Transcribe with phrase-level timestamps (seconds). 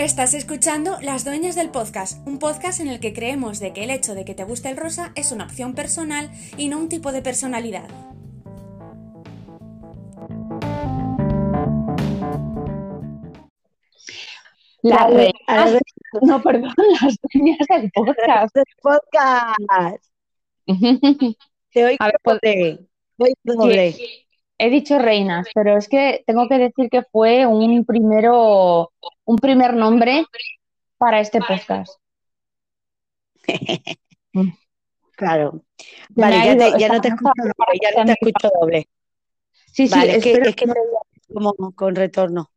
[0.00, 3.90] Estás escuchando Las Dueñas del Podcast, un podcast en el que creemos de que el
[3.90, 7.12] hecho de que te guste el rosa es una opción personal y no un tipo
[7.12, 7.86] de personalidad.
[14.80, 15.80] Las reinas,
[16.22, 16.72] no, perdón,
[17.02, 18.54] las dueñas del podcast.
[18.54, 20.04] del podcast.
[21.74, 22.86] Te oigo A ver, doble.
[23.18, 23.94] Voy doble.
[23.94, 24.30] Que-
[24.62, 28.92] He dicho reinas, pero es que tengo que decir que fue un primero,
[29.30, 30.24] un primer nombre
[30.98, 31.92] para este podcast.
[35.16, 35.64] Claro.
[36.10, 38.88] Vale, ya, ido- te- ya no te escucho doble, ya no te escucho doble.
[39.66, 40.74] Sí, sí, Vale, es que, es que te
[41.34, 42.50] como con retorno.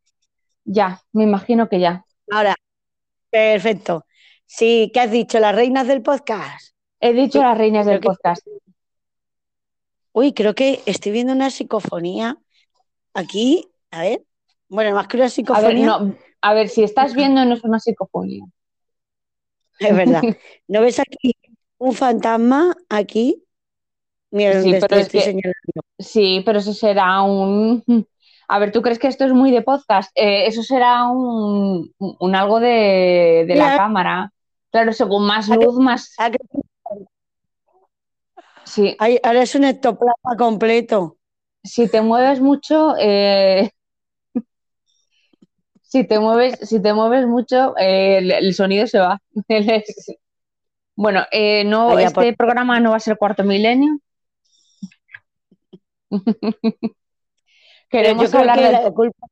[0.64, 2.04] ya, me imagino que ya.
[2.30, 2.56] Ahora,
[3.28, 4.06] perfecto.
[4.46, 5.38] Sí, ¿qué has dicho?
[5.40, 6.74] ¿Las reinas del podcast?
[7.00, 8.46] He dicho Sí, las reinas del que- podcast.
[10.12, 12.38] Uy, creo que estoy viendo una psicofonía
[13.12, 13.68] aquí.
[13.90, 14.22] A ver.
[14.68, 17.64] Bueno, más que una A ver, psicofonía, no, a ver, si estás viendo no es
[17.64, 18.44] una psicofonía.
[19.78, 20.22] es verdad.
[20.68, 21.32] ¿No ves aquí
[21.78, 23.42] un fantasma aquí?
[24.30, 25.80] Mira, Sí, pero estoy, es estoy que- señalando.
[25.98, 27.82] Sí, pero eso será un...
[28.48, 30.10] A ver, ¿tú crees que esto es muy de podcast?
[30.14, 34.32] Eh, eso será un, un algo de, de la cámara.
[34.70, 36.14] Claro, según más luz, más...
[38.64, 41.16] Sí, ahora es un ectoplasma completo.
[41.62, 43.70] si te mueves mucho, eh,
[45.94, 49.20] si te mueves, si te mueves mucho, eh, el, el sonido se va.
[50.96, 53.98] Bueno, eh, no, este por- programa no va a ser cuarto milenio.
[57.90, 59.26] Queremos yo creo hablar que del la culpa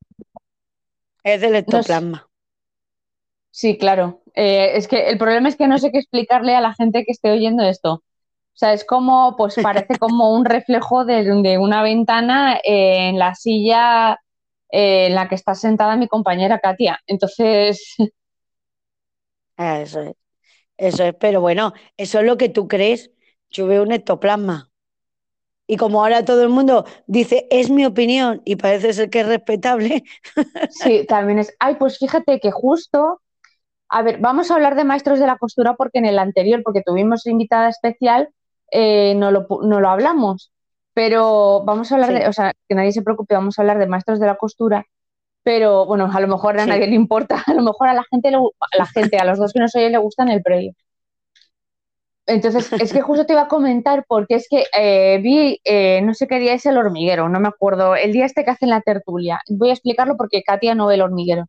[1.25, 2.29] es del ectoplasma.
[3.51, 4.23] Sí, claro.
[4.35, 7.13] Eh, es que el problema es que no sé qué explicarle a la gente que
[7.13, 7.95] esté oyendo esto.
[7.95, 8.03] O
[8.55, 14.19] sea, es como, pues parece como un reflejo de, de una ventana en la silla
[14.73, 17.01] eh, en la que está sentada mi compañera Katia.
[17.09, 17.97] Entonces,
[19.57, 20.15] Ah, Eso es.
[20.79, 23.11] Eso es, pero bueno, eso es lo que tú crees.
[23.51, 24.71] Yo veo un ectoplasma.
[25.67, 29.27] Y como ahora todo el mundo dice, es mi opinión, y parece ser que es
[29.29, 30.05] respetable,
[30.69, 31.55] sí, también es.
[31.59, 33.21] Ay, pues fíjate que justo.
[33.91, 36.83] A ver, vamos a hablar de maestros de la costura porque en el anterior, porque
[36.85, 38.31] tuvimos invitada especial,
[38.73, 40.53] eh, no lo, no lo hablamos.
[40.95, 42.19] Pero vamos a hablar Sí.
[42.19, 44.85] de, o sea, que nadie se preocupe, vamos a hablar de maestros de la costura.
[45.45, 46.69] Pero bueno, a lo mejor a Sí.
[46.71, 49.39] nadie le importa, a lo mejor a la gente, le a la gente, a los
[49.39, 50.73] dos que nos oyen le gustan el previo.
[52.27, 56.15] Entonces, es que justo te iba a comentar porque es que eh, vi, eh, no
[56.15, 58.81] sé qué día es el hormiguero, no me acuerdo, el día este que hacen la
[58.81, 59.41] tertulia.
[59.49, 61.47] Voy a explicarlo porque Katia no ve el hormiguero.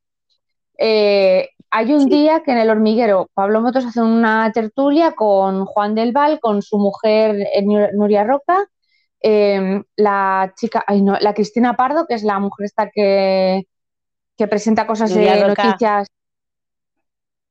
[0.80, 2.10] Eh, hay un Sí.
[2.10, 6.64] día que en el hormiguero Pablo Motos hace una tertulia con Juan del Val, con
[6.64, 8.66] su mujer eh, Nu- Nuria Roca,
[9.24, 13.68] eh, la chica, ay no, la Cristina Pardo, que es la mujer esta que,
[14.38, 15.64] que presenta cosas Nuria de Roca.
[15.66, 16.08] noticias.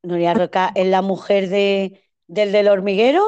[0.02, 3.22] Nuria Roca es la mujer de, del del hormiguero.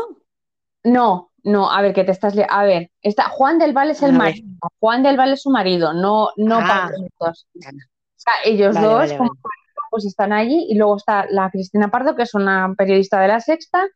[0.82, 2.34] No, no, a ver, que te estás.
[2.48, 4.18] A ver, está, Juan del Val es el A ver.
[4.18, 4.46] marido.
[4.80, 6.90] Juan del Val es su marido, no, no Ah.
[7.20, 7.32] O
[8.16, 9.40] sea, ellos Vale, dos, vale, como vale.
[9.90, 13.40] pues están allí, y luego está la Cristina Pardo, que es una periodista de La
[13.40, 13.86] Sexta,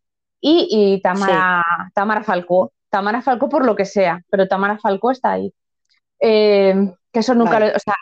[0.41, 1.63] y, y Tamara,
[1.95, 2.73] Tamara Falcó.
[2.91, 5.53] Tamara Falcó por lo que sea, pero Tamara Falcó está ahí.
[6.21, 6.75] Eh,
[7.13, 7.67] que eso nunca Vale.
[7.69, 7.95] lo, o sea,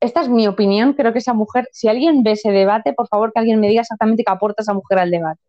[0.00, 3.32] esta es mi opinión, creo que esa mujer, si alguien ve ese debate, por favor
[3.32, 5.40] que alguien me diga exactamente qué aporta esa mujer al debate.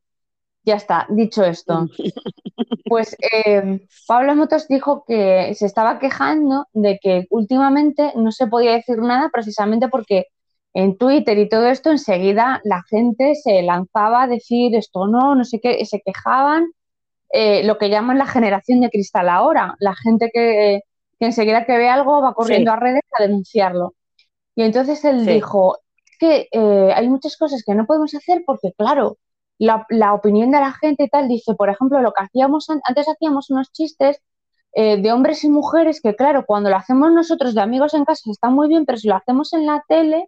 [0.64, 1.88] Ya está, dicho esto.
[2.86, 8.72] Pues eh, Pablo Motos dijo que se estaba quejando de que últimamente no se podía
[8.72, 10.26] decir nada precisamente porque
[10.74, 15.46] en Twitter y todo esto enseguida la gente se lanzaba a decir esto no, no
[15.46, 16.72] sé qué, y se quejaban,
[17.32, 20.82] eh, lo que llaman la generación de cristal ahora, la gente que,
[21.20, 22.78] que enseguida que ve algo va corriendo Sí.
[22.78, 23.94] a redes a denunciarlo.
[24.56, 25.34] Y entonces él Sí.
[25.34, 29.18] dijo, es que eh, hay muchas cosas que no podemos hacer porque, claro,
[29.58, 32.82] la, la opinión de la gente y tal, dice, por ejemplo, lo que hacíamos an-
[32.86, 34.22] antes hacíamos unos chistes
[34.74, 38.30] eh, de hombres y mujeres que, claro, cuando lo hacemos nosotros de amigos en casa
[38.32, 40.28] está muy bien, pero si lo hacemos en la tele,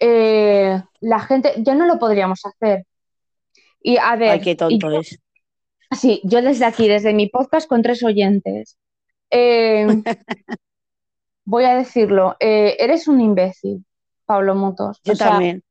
[0.00, 2.86] eh, la gente ya no lo podríamos hacer.
[3.82, 5.18] Y a ver, Ay, qué tonto es.
[5.90, 8.78] Sí, yo desde aquí, desde mi podcast con tres oyentes,
[9.30, 9.86] eh,
[11.44, 13.84] voy a decirlo, eh, eres un imbécil,
[14.26, 15.00] Pablo Motos.
[15.04, 15.62] Yo O sea, también,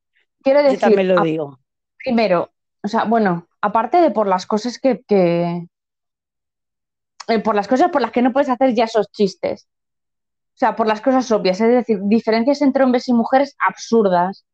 [0.43, 1.59] quiero yo decir, también lo digo.
[2.03, 2.51] primero,
[2.83, 5.67] o sea, bueno, aparte de por las cosas que, que-
[7.27, 9.67] eh, por las cosas por las que no puedes hacer ya esos chistes.
[10.55, 14.45] O sea, por las cosas obvias, es decir, diferencias entre hombres y mujeres absurdas,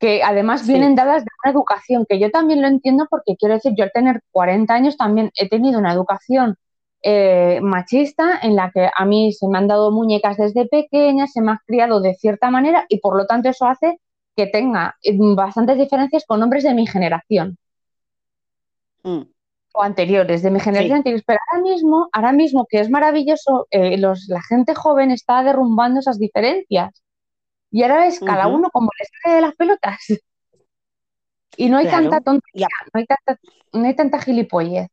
[0.00, 0.72] que además Sí.
[0.72, 3.92] vienen dadas de una educación, que yo también lo entiendo porque quiero decir, yo al
[3.92, 6.56] tener 40 años también he tenido una educación
[7.02, 11.40] eh, machista en la que a mí se me han dado muñecas desde pequeña, se
[11.40, 13.98] me ha criado de cierta manera y por lo tanto eso hace
[14.36, 17.56] que tenga mm, bastantes diferencias con hombres de mi generación.
[19.02, 19.22] Mm.
[19.72, 20.96] O anteriores, de mi generación Sí.
[20.96, 21.24] anteriores.
[21.26, 26.00] Pero ahora mismo, ahora mismo que es maravilloso, eh, los, la gente joven está derrumbando
[26.00, 27.02] esas diferencias.
[27.70, 29.98] Y ahora es cada uno como les sale de las pelotas.
[31.56, 31.88] Y no hay Claro.
[31.88, 33.38] tanta tontería, no hay tanta,
[33.72, 34.88] no hay tanta gilipollez.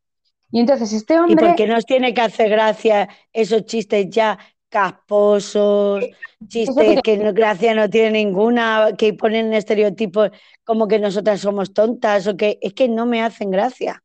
[0.51, 4.37] Y entonces este ¿Y hombre, por qué nos tiene que hacer gracia esos chistes ya
[4.69, 6.09] casposos,
[6.65, 10.31] Eso chistes que- que no, gracia no tiene ninguna, que ponen estereotipos
[10.63, 14.03] como que nosotras somos tontas o que es que no me hacen gracia?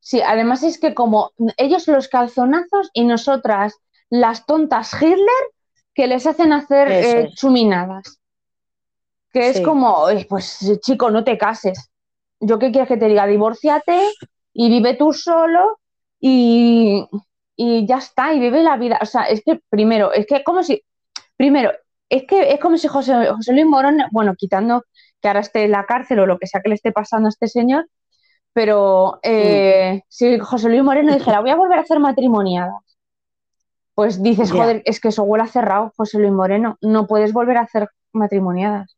[0.00, 3.74] sí, además es que como ellos los calzonazos y nosotras
[4.10, 5.26] las tontas Hitler
[5.96, 8.20] que les hacen hacer eh, chuminadas.
[9.32, 11.90] Que es como, "Oye, pues chico, no te cases.
[12.38, 13.98] Yo qué quieres que te diga, divórciate
[14.52, 15.80] y vive tú solo
[16.20, 17.06] y,
[17.56, 18.98] y ya está, y vive la vida.
[19.00, 20.82] O sea, es que primero, es que como si,
[21.36, 21.72] primero,
[22.10, 24.84] es que es como si José, José Luis Morón, bueno, quitando
[25.20, 27.30] que ahora esté en la cárcel o lo que sea que le esté pasando a
[27.30, 27.88] este señor,
[28.52, 32.76] pero eh, si José Luis Moreno dijera, voy a volver a hacer matrimoniadas,
[33.96, 37.58] pues dices, joder, es que eso huele a cerrado, José Luis Moreno, no puedes volver
[37.58, 38.96] a hacer matrimoniadas.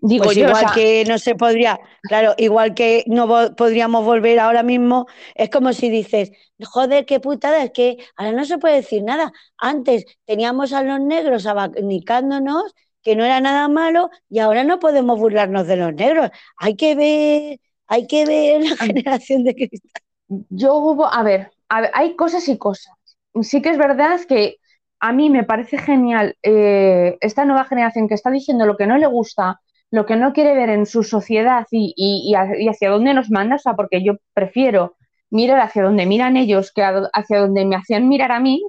[0.00, 3.54] Digo Pues yo, o igual sea, que no se podría, claro, igual que no vo-
[3.54, 6.30] podríamos volver ahora mismo, es como si dices,
[6.64, 9.32] joder, qué putada, es que ahora no se puede decir nada.
[9.58, 15.18] Antes teníamos a los negros abanicándonos, que no era nada malo, y ahora no podemos
[15.18, 16.30] burlarnos de los negros.
[16.56, 20.02] Hay que ver, hay que ver la generación de cristal.
[20.50, 22.94] yo hubo, a ver, a ver, hay cosas y cosas.
[23.42, 24.56] Sí que es verdad que
[25.00, 28.98] a mí me parece genial eh, esta nueva generación que está diciendo lo que no
[28.98, 29.60] le gusta,
[29.90, 33.14] lo que no quiere ver en su sociedad y, y- y ha- y hacia dónde
[33.14, 34.96] nos manda, o sea, porque yo prefiero
[35.30, 38.62] mirar hacia donde miran ellos que hacia donde me hacían mirar a mí,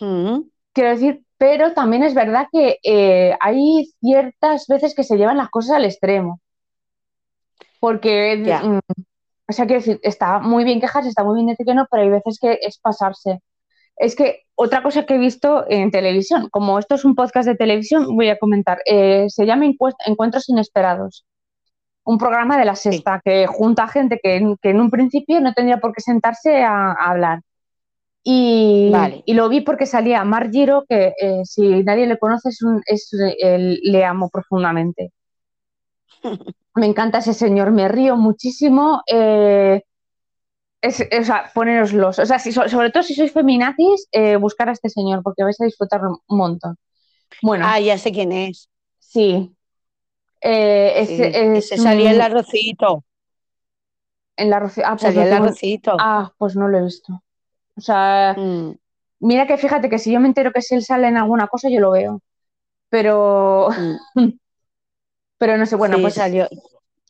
[0.00, 0.50] Ujú.
[0.72, 5.50] quiero decir, pero también es verdad que eh, hay ciertas veces que se llevan las
[5.50, 6.40] cosas al extremo.
[7.80, 8.16] Porque.
[9.48, 12.02] O sea, quiero decir, está muy bien quejarse, está muy bien decir que no, pero
[12.02, 13.40] hay veces que es pasarse.
[13.96, 17.54] Es que otra cosa que he visto en televisión, como esto es un podcast de
[17.56, 19.66] televisión, voy a comentar, eh, se llama
[20.06, 21.24] Encuentros Inesperados.
[22.04, 25.40] Un programa de la sexta que junta a gente que, en- que en un principio
[25.40, 27.40] no tendría por qué sentarse a, a hablar.
[28.22, 29.22] Y, Vale.
[29.24, 32.82] y lo vi porque salía Mar Giro, que eh, si nadie le conoce, es un,
[32.86, 33.08] es,
[33.38, 35.12] el- le amo profundamente.
[36.76, 39.02] Me encanta ese señor, me río muchísimo.
[39.06, 39.82] eh,
[40.82, 42.18] es, es- o sea, poneroslos.
[42.18, 45.42] O sea, si, so- sobre todo si sois feminazis, eh, buscar a este señor porque
[45.44, 46.76] vais a disfrutarlo un montón.
[47.42, 48.68] Bueno, Ah, ya sé quién es.
[48.98, 49.52] sí.
[50.40, 53.04] Eh, es, Sí, es ese salía el arrocito.
[54.36, 55.96] en la ah, pues Salía el arrocito.
[55.98, 57.22] ah, pues no lo he visto.
[57.76, 58.72] O sea, Mm.
[59.20, 61.68] mira que fíjate que si yo me entero que si él sale en alguna cosa,
[61.70, 62.20] yo lo veo.
[62.90, 63.96] Pero, Mm.
[65.38, 66.48] pero no sé, bueno, Sí, pues salió.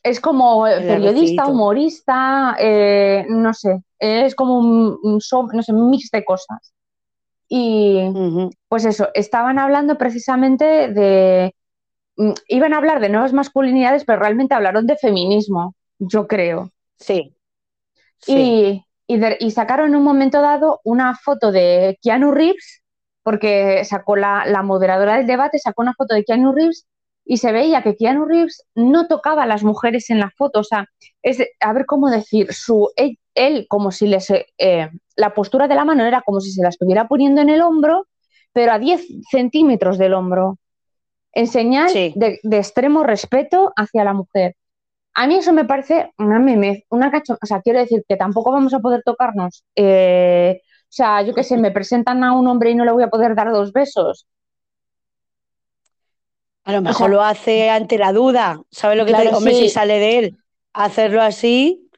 [0.03, 5.73] es como El periodista, humorista, eh, no sé, es como un, un show, no sé,
[5.73, 6.75] un mix de cosas.
[7.49, 8.51] Y Ujú.
[8.69, 11.55] pues eso, estaban hablando precisamente de,
[12.17, 16.71] mm, iban a hablar de nuevas masculinidades, pero realmente hablaron de feminismo, yo creo.
[16.99, 17.37] Sí.
[18.19, 18.61] Sí.
[18.75, 22.83] Y, y, de- y sacaron en un momento dado una foto de Keanu Reeves,
[23.23, 26.87] porque sacó la, la moderadora del debate, sacó una foto de Keanu Reeves
[27.27, 30.61] y se veía que Keanu Reeves no tocaba a las mujeres en la foto.
[30.61, 30.87] O sea,
[31.23, 35.75] es a ver cómo decir, su, él, él como si les, eh, la postura de
[35.77, 38.07] la mano era como si se la estuviera poniendo en el hombro,
[38.55, 40.59] pero a 10 centímetros del hombro,
[41.33, 42.13] en señal Sí.
[42.17, 44.57] de, de extremo respeto hacia la mujer.
[45.15, 48.53] A mí eso me parece una meme, una cacho, o sea, quiero decir que tampoco
[48.53, 49.65] vamos a poder tocarnos.
[49.77, 53.03] eh, o sea, yo qué sé, me presentan a un hombre y no le voy
[53.05, 54.27] a poder dar dos besos.
[56.67, 58.61] A lo mejor sea- lo hace ante la duda.
[58.71, 59.39] ¿Sabes lo que te digo?
[59.39, 59.61] Hombre, sí.
[59.63, 60.37] si sale de él
[60.75, 61.89] hacerlo así,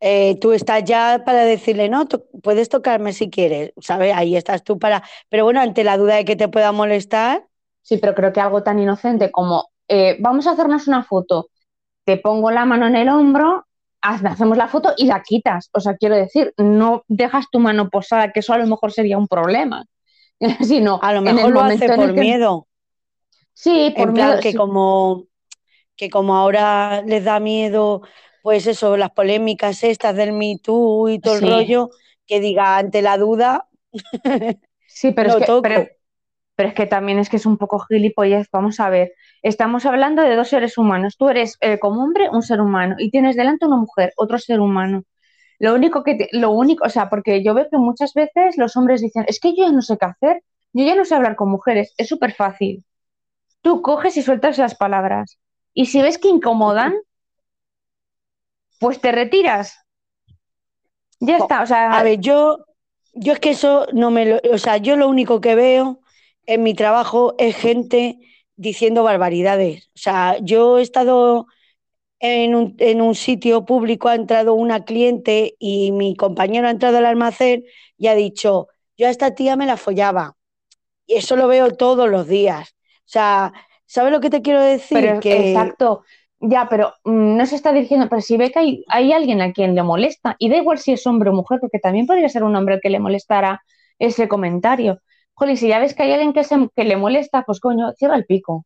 [0.00, 2.06] eh, tú estás ya para decirle, no,
[2.42, 3.72] puedes tocarme si quieres.
[3.80, 4.14] ¿Sabes?
[4.16, 5.02] Ahí estás tú para.
[5.28, 7.44] Pero bueno, ante la duda de que te pueda molestar,
[7.84, 11.48] Sí, pero creo que algo tan inocente como eh, vamos a hacernos una foto,
[12.04, 13.66] te pongo la mano en el hombro,
[14.00, 15.68] hacemos la foto y la quitas.
[15.72, 19.18] O sea, quiero decir, no dejas tu mano posada, que eso a lo mejor sería
[19.18, 19.84] un problema.
[20.60, 22.66] Sino a lo en el mejor lo hace por que- miedo.
[23.54, 24.58] Sí, por En plan miedo, que sí.
[24.60, 25.26] como,
[25.96, 28.02] que como ahora les da miedo,
[28.42, 31.36] pues eso, las polémicas estas del Me Too y todo Sí.
[31.36, 31.90] el rollo,
[32.26, 33.68] que diga ante la duda,
[34.86, 35.88] Sí, pero es que, pero,
[36.56, 38.48] pero es que también es que es un poco gilipollez.
[38.52, 41.16] Vamos a ver, estamos hablando de dos seres humanos.
[41.18, 44.60] Tú eres eh, como hombre un ser humano y tienes delante una mujer, otro ser
[44.60, 45.04] humano.
[45.60, 48.76] Lo único que, te- lo único, o sea, porque yo veo que muchas veces los
[48.76, 50.42] hombres dicen, es que yo ya no sé qué hacer,
[50.74, 52.84] yo ya no sé hablar con mujeres, es súper fácil.
[53.62, 55.38] Tú coges y sueltas las palabras.
[55.72, 56.94] Y si ves que incomodan,
[58.78, 59.78] pues te retiras.
[61.20, 61.92] Ya está, o sea.
[61.92, 62.66] A ver, yo,
[63.14, 64.40] yo es que eso no me lo.
[64.52, 66.00] O sea, yo lo único que veo
[66.46, 68.18] en mi trabajo es gente
[68.56, 69.86] diciendo barbaridades.
[69.94, 71.46] O sea, yo he estado
[72.20, 76.98] en un, en un sitio público, ha entrado una cliente y mi compañero ha entrado
[76.98, 77.64] al almacén
[77.98, 80.36] y ha dicho, yo a esta tía me la follaba.
[81.06, 82.74] Y eso lo veo todos los días.
[83.12, 83.52] O sea,
[83.84, 84.98] ¿sabes lo que te quiero decir?
[84.98, 86.04] Pero, Exacto.
[86.40, 89.52] Ya, pero mm, no se está dirigiendo, pero si ve que hay, hay, alguien a
[89.52, 92.42] quien le molesta, y da igual si es hombre o mujer, porque también podría ser
[92.42, 93.62] un hombre que le molestara
[93.98, 95.02] ese comentario.
[95.34, 98.16] Joder, si ya ves que hay alguien que, se, que le molesta, pues coño, cierra
[98.16, 98.64] el pico.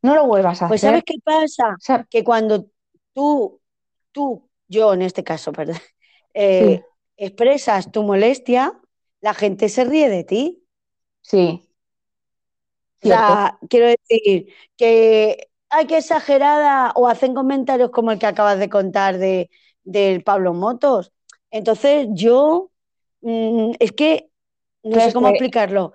[0.00, 1.02] No lo vuelvas a pues hacer.
[1.02, 2.06] Pues ¿sabes qué pasa?
[2.08, 2.66] que cuando
[3.12, 3.60] tú,
[4.12, 5.76] tú, yo en este caso, perdón,
[6.34, 6.82] eh,
[7.16, 8.80] expresas tu molestia,
[9.20, 10.64] la gente se ríe de ti.
[11.20, 11.67] Sí.
[13.02, 18.58] O sea, quiero decir que hay que exagerada o hacen comentarios como el que acabas
[18.58, 19.50] de contar de,
[19.84, 21.12] del Pablo Motos.
[21.50, 22.70] Entonces yo,
[23.20, 24.30] mm, es que,
[24.82, 25.92] no sé cómo explicarlo.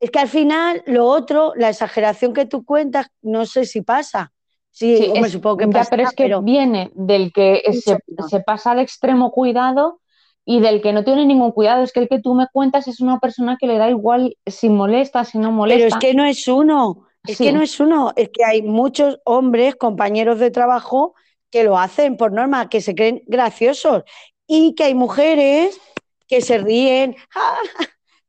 [0.00, 4.32] Es que al final lo otro, la exageración que tú cuentas, no sé si pasa.
[4.70, 5.90] Sí, me supongo que pasa.
[5.90, 10.00] pero es que viene del que se, se, pasa de extremo cuidado
[10.44, 11.82] y del que no tiene ningún cuidado.
[11.82, 14.68] Es que el que tú me cuentas es una persona que le da igual si
[14.68, 15.84] molesta, si no molesta.
[15.84, 17.06] Pero es que no es uno.
[17.24, 21.14] Es que no es uno, es que hay muchos hombres, compañeros de trabajo,
[21.50, 24.02] que lo hacen por norma, que se creen graciosos.
[24.48, 25.80] Y que hay mujeres
[26.26, 27.14] que se ríen.
[27.36, 27.58] ¡Ah,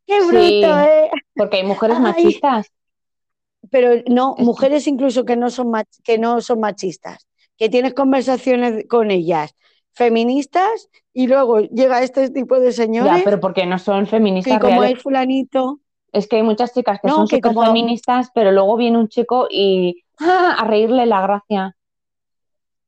[0.06, 1.10] ¡Qué bruto, eh!
[1.36, 2.68] Porque hay mujeres machistas.
[3.72, 5.72] Pero no, mujeres incluso que no, son
[6.04, 7.28] que no son machistas,
[7.58, 9.56] que tienes conversaciones con ellas
[9.94, 13.18] feministas y luego llega este tipo de señores.
[13.18, 14.58] Ya, pero porque no son feministas.
[14.58, 15.80] Y como hay fulanito.
[16.12, 20.04] Es que hay muchas chicas que son súper feministas, pero luego viene un chico y
[20.20, 20.56] ¡ah!
[20.60, 21.76] a reírle la gracia.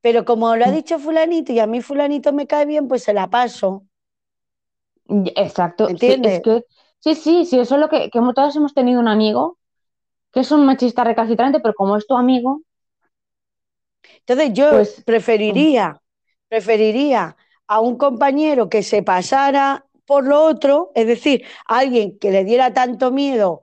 [0.01, 0.75] Pero como lo ha mm.
[0.75, 3.83] dicho fulanito y a mí fulanito me cae bien, pues se la paso.
[5.07, 5.89] Exacto.
[5.89, 6.41] ¿Entiendes?
[6.99, 9.57] Sí, sí, sí, eso es lo que, que todos hemos tenido un amigo
[10.35, 12.61] que es un machista recalcitrante, pero como es tu amigo.
[14.19, 16.01] Entonces yo pues, preferiría,
[16.49, 17.37] preferiría
[17.67, 22.73] a un compañero que se pasara por lo otro, es decir, alguien que le diera
[22.73, 23.61] tanto miedo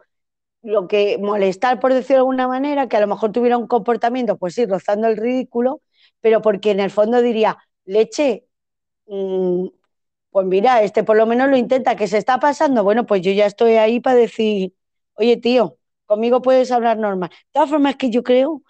[0.63, 4.37] lo que molestar, por decirlo de alguna manera, que a lo mejor tuviera un comportamiento,
[4.39, 5.83] pues sí, rozando el ridículo,
[6.21, 8.47] pero porque en el fondo diría, leche,
[9.07, 9.67] mm,
[10.31, 13.33] pues mira, este por lo menos lo intenta, que se está pasando, bueno, pues yo
[13.33, 14.75] ya estoy ahí para decir,
[15.15, 17.31] oye tío, conmigo puedes hablar normal.
[17.31, 18.63] De todas formas, que yo creo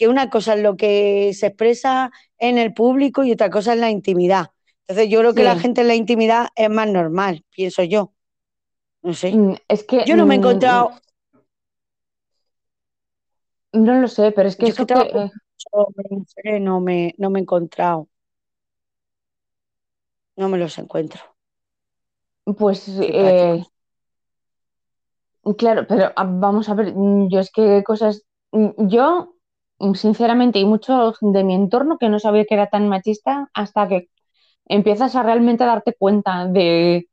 [0.00, 3.80] que una cosa es lo que se expresa en el público y otra cosa es
[3.80, 4.46] la intimidad.
[4.88, 8.14] Entonces yo creo que la gente en la intimidad es más normal, pienso yo.
[9.02, 9.30] No sé.
[9.30, 10.92] Mm, es que yo no me he mm, encontrado.
[13.74, 14.86] No lo sé, pero es que eso
[16.44, 18.08] eh, no me, no me he encontrado.
[20.34, 21.20] No me los encuentro.
[22.56, 23.62] Pues eh,
[25.58, 28.22] claro, pero ah, vamos a ver, mm, yo es que cosas,
[28.78, 29.34] yo
[29.94, 34.08] sinceramente y mucho de mi entorno que no sabía que era tan machista hasta que
[34.66, 37.08] empiezas a realmente darte cuenta de,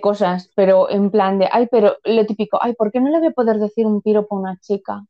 [0.00, 3.28] cosas, pero en plan de, ay, pero lo típico, ay, ¿por qué no le voy
[3.28, 5.04] a poder decir un piropo a una chica?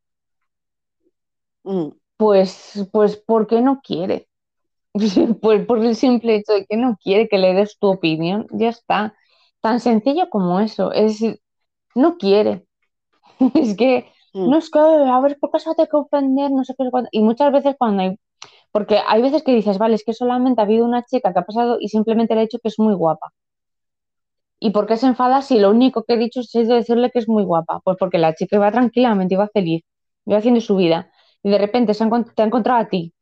[1.64, 1.88] Mm.
[2.16, 4.28] Pues, pues, ¿por qué no quiere?
[5.42, 8.68] pues por el simple hecho de que no quiere que le des tu opinión, ya
[8.70, 9.14] está.
[9.60, 11.20] Tan sencillo como eso, es,
[11.94, 12.66] no quiere.
[13.54, 14.06] es que.
[14.34, 16.50] No es que, a ver, ¿por qué se te que ofender?
[16.50, 18.18] No sé qué, y muchas veces cuando hay
[18.72, 21.44] porque hay veces que dices, vale, es que solamente ha habido una chica que ha
[21.44, 23.32] pasado y simplemente le ha dicho que es muy guapa.
[24.60, 27.28] ¿Y por qué se enfada si lo único que he dicho es decirle que es
[27.28, 27.80] muy guapa?
[27.84, 29.82] Pues porque la chica iba tranquilamente, iba feliz,
[30.26, 31.10] iba haciendo su vida.
[31.42, 33.12] Y de repente se te ha encontrado a ti.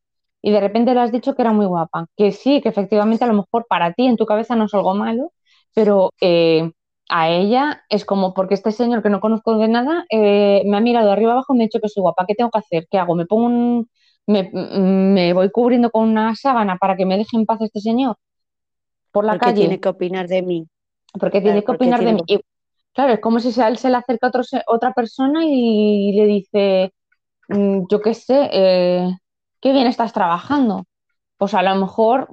[0.43, 2.07] Y de repente le has dicho que era muy guapa.
[2.17, 4.95] Que sí, que efectivamente a lo mejor para ti en tu cabeza no es algo
[4.95, 5.33] malo,
[5.75, 6.71] pero eh,
[7.11, 10.81] a ella es como porque este señor que no conozco de nada eh, me ha
[10.81, 12.25] mirado de arriba abajo y me ha dicho que soy guapa.
[12.27, 12.87] ¿Qué tengo que hacer?
[12.89, 13.17] ¿Qué hago?
[13.17, 13.91] ¿Me pongo un,
[14.27, 18.17] me, voy cubriendo con una sábana para que me deje en paz este señor
[19.11, 19.61] por la calle.
[19.61, 20.69] tiene que opinar de mí.
[21.19, 22.23] Porque tiene que opinar de mí.
[22.93, 26.95] claro, es como si a él se le acerca otro, otra persona y le dice,
[27.49, 29.11] mm, yo qué sé, eh,
[29.61, 30.85] qué bien estás trabajando.
[31.37, 32.29] Pues a lo mejor,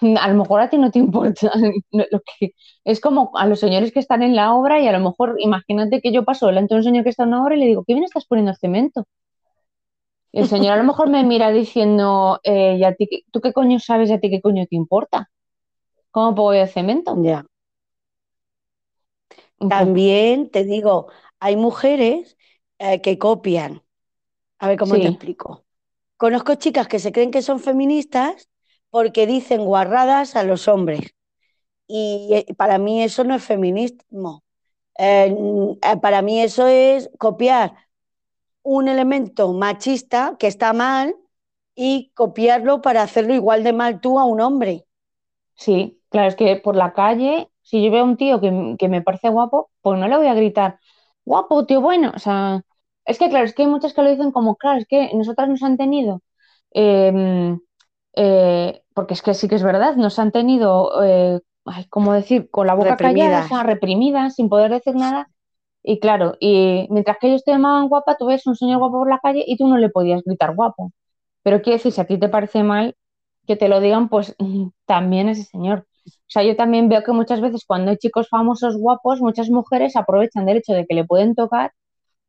[0.20, 1.50] a lo mejor a ti no te importa.
[1.92, 2.52] Lo que,
[2.84, 6.00] es como a los señores que están en la obra y a lo mejor, imagínate
[6.00, 7.84] que yo paso delante de un señor que está en la obra y le digo,
[7.86, 9.04] qué bien estás poniendo cemento
[10.32, 14.10] el señor a lo mejor me mira diciendo, eh, a ti, ¿tú qué coño sabes
[14.10, 15.30] y a ti qué coño te importa?
[16.10, 17.16] ¿Cómo pongo de cemento?
[17.22, 17.44] Ya.
[19.68, 21.08] También te digo,
[21.40, 22.36] hay mujeres
[22.78, 23.82] eh, que copian.
[24.58, 25.02] A ver cómo Sí.
[25.02, 25.64] te explico.
[26.16, 28.48] Conozco chicas que se creen que son feministas
[28.98, 31.14] porque dicen guarradas a los hombres.
[31.86, 34.44] Y eh, para mí eso no es feminismo.
[34.98, 35.34] Eh,
[35.82, 37.74] eh, para mí eso es copiar
[38.62, 41.16] un elemento machista que está mal
[41.74, 44.86] y copiarlo para hacerlo igual de mal tú a un hombre.
[45.54, 48.88] Sí, claro, es que por la calle, si yo veo a un tío que, que
[48.88, 50.80] me parece guapo, pues no le voy a gritar,
[51.24, 52.12] guapo, tío bueno.
[52.16, 52.62] O sea,
[53.06, 55.48] es que claro, es que hay muchas que lo dicen como, claro, es que nosotras
[55.48, 56.22] nos han tenido,
[56.74, 57.56] eh,
[58.18, 62.50] eh, porque es que sí que es verdad, nos han tenido, eh, ay, ¿cómo decir?
[62.50, 65.28] Con la boca callada, o sea, reprimidas, sin poder decir nada.
[65.82, 69.10] Y claro, y mientras que ellos te llamaban guapa, tú ves un señor guapo por
[69.10, 70.92] la calle y tú no le podías gritar guapo.
[71.44, 72.96] Pero quiero decir, si a ti te parece mal
[73.46, 74.36] que te lo digan, pues
[74.86, 75.86] también ese señor.
[76.06, 79.96] O sea, yo también veo que muchas veces cuando hay chicos famosos guapos, muchas mujeres
[79.96, 81.72] aprovechan del hecho de que le pueden tocar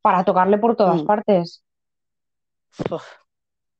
[0.02, 1.08] para tocarle por todas Mm.
[1.08, 1.64] partes.
[2.92, 3.06] Uf,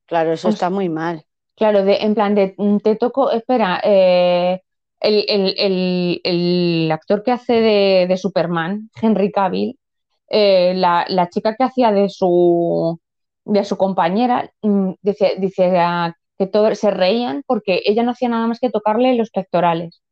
[0.06, 1.26] claro, eso Os- está muy mal.
[1.60, 4.62] Claro, de, en plan de mm, te toco, espera, eh,
[5.00, 9.78] el, el- el- el actor que hace de, de Superman, Henry Cavill,
[10.30, 12.98] eh, la, la chica que hacía de su,
[13.44, 15.70] de su compañera, mm, dice, dice
[16.38, 20.02] que todos se reían porque ella no hacía nada más que tocarle los pectorales.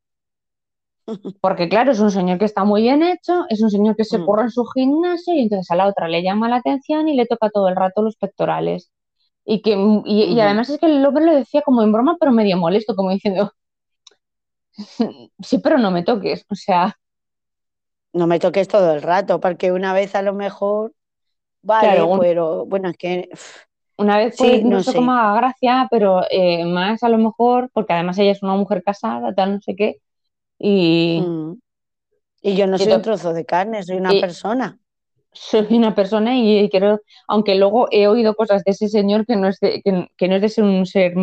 [1.41, 4.21] Porque claro, es un señor que está muy bien hecho, es un señor que se
[4.21, 4.25] Mm.
[4.25, 7.27] curra en su gimnasio y entonces a la otra le llama la atención y le
[7.27, 8.91] toca todo el rato los pectorales.
[9.49, 9.73] Y, que,
[10.07, 12.95] y, y además es que el hombre lo decía como en broma, pero medio molesto,
[12.95, 13.53] como diciendo,
[15.41, 16.45] sí, pero no me toques.
[16.51, 16.97] O sea,
[18.13, 20.93] No me toques todo el rato, porque una vez a lo mejor,
[21.63, 23.31] vale, Claro, un- pero bueno, es que
[23.99, 24.95] una vez Sí, puede no sé.
[24.95, 28.83] como haga gracia, pero eh, más a lo mejor, porque además ella es una mujer
[28.85, 29.97] casada, tal, no sé qué.
[30.59, 31.55] Y mm.
[32.43, 34.79] Y yo no soy un trozo de carne, soy una y- persona.
[35.41, 39.49] Soy una persona y, quiero, aunque luego he oído cosas de ese señor que no
[39.49, 41.15] es de, que, que no es de ser un ser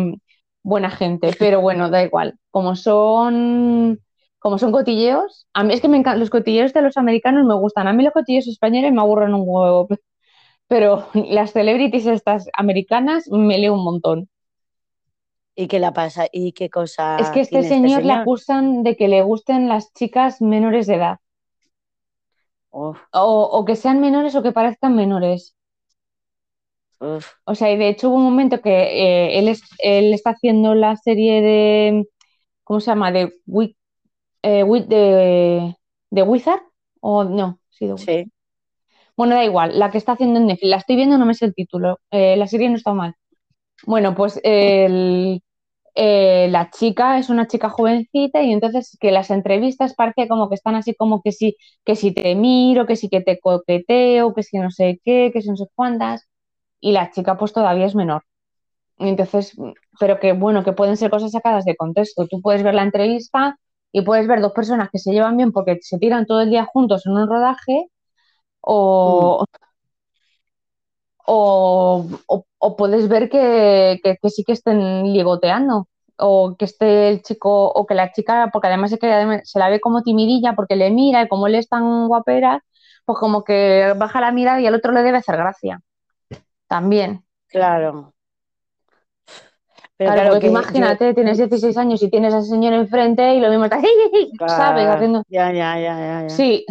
[0.62, 2.38] buena gente, pero bueno, da igual.
[2.50, 4.00] Como son,
[4.38, 7.54] como son cotilleos, a mí es que me encantan, los cotilleos de los americanos me
[7.54, 9.88] gustan, a mí los cotilleos españoles me aburren un huevo,
[10.68, 14.28] pero las celebrities estas americanas me leo un montón.
[15.58, 16.26] ¿Y qué la pasa?
[16.30, 18.20] ¿Y qué cosa Es que este señor le señor?
[18.20, 21.18] acusan de que le gusten las chicas menores de edad,
[22.82, 23.24] Uf, o,
[23.58, 25.40] o que sean menores o que parezcan menores.
[27.00, 27.36] uf.
[27.44, 30.74] O sea, y de hecho hubo un momento que eh, él, es- él está haciendo
[30.74, 32.04] la serie de,
[32.64, 33.12] ¿cómo se llama?
[33.12, 33.32] De,
[34.42, 35.76] eh, de,
[36.10, 36.60] de Wizard,
[37.00, 38.20] o no, sí, de Wizard.
[38.24, 38.32] Sí.
[39.16, 41.46] Bueno, da igual, la que está haciendo en Netflix, la estoy viendo, no me sé
[41.46, 43.14] el título, eh, la serie no está mal.
[43.86, 45.42] Bueno, pues el-
[45.96, 50.56] eh, la chica es una chica jovencita y entonces que las entrevistas parece como que
[50.56, 54.42] están así como que si, que si te miro, que si que te coqueteo, que
[54.44, 56.28] si no sé qué, que si no sé cuántas,
[56.80, 58.24] y la chica pues todavía es menor.
[58.98, 59.54] Entonces,
[60.00, 62.26] pero que bueno, que pueden ser cosas sacadas de contexto.
[62.28, 63.58] Tú puedes ver la entrevista
[63.92, 66.64] y puedes ver dos personas que se llevan bien porque se tiran todo el día
[66.66, 67.86] juntos en un rodaje
[68.60, 69.44] o,
[71.26, 77.08] o, o- o puedes ver que, que- que sí que estén ligoteando o que esté
[77.10, 80.54] el chico o que la chica, porque además es que se la ve como timidilla
[80.54, 82.64] porque le mira y como él es tan guapera,
[83.04, 85.80] pues como que baja la mirada y al otro le debe hacer gracia.
[86.68, 87.24] También.
[87.48, 88.12] Claro.
[89.98, 93.40] Pero Claro, que yo- imagínate, tienes 16 años y tienes a ese señor enfrente y
[93.40, 93.80] lo mismo está,
[94.48, 94.86] ¿sabes?
[94.88, 95.22] Haciendo...
[95.28, 96.28] Ya, ya, ya, ya, ya.
[96.28, 96.66] Sí,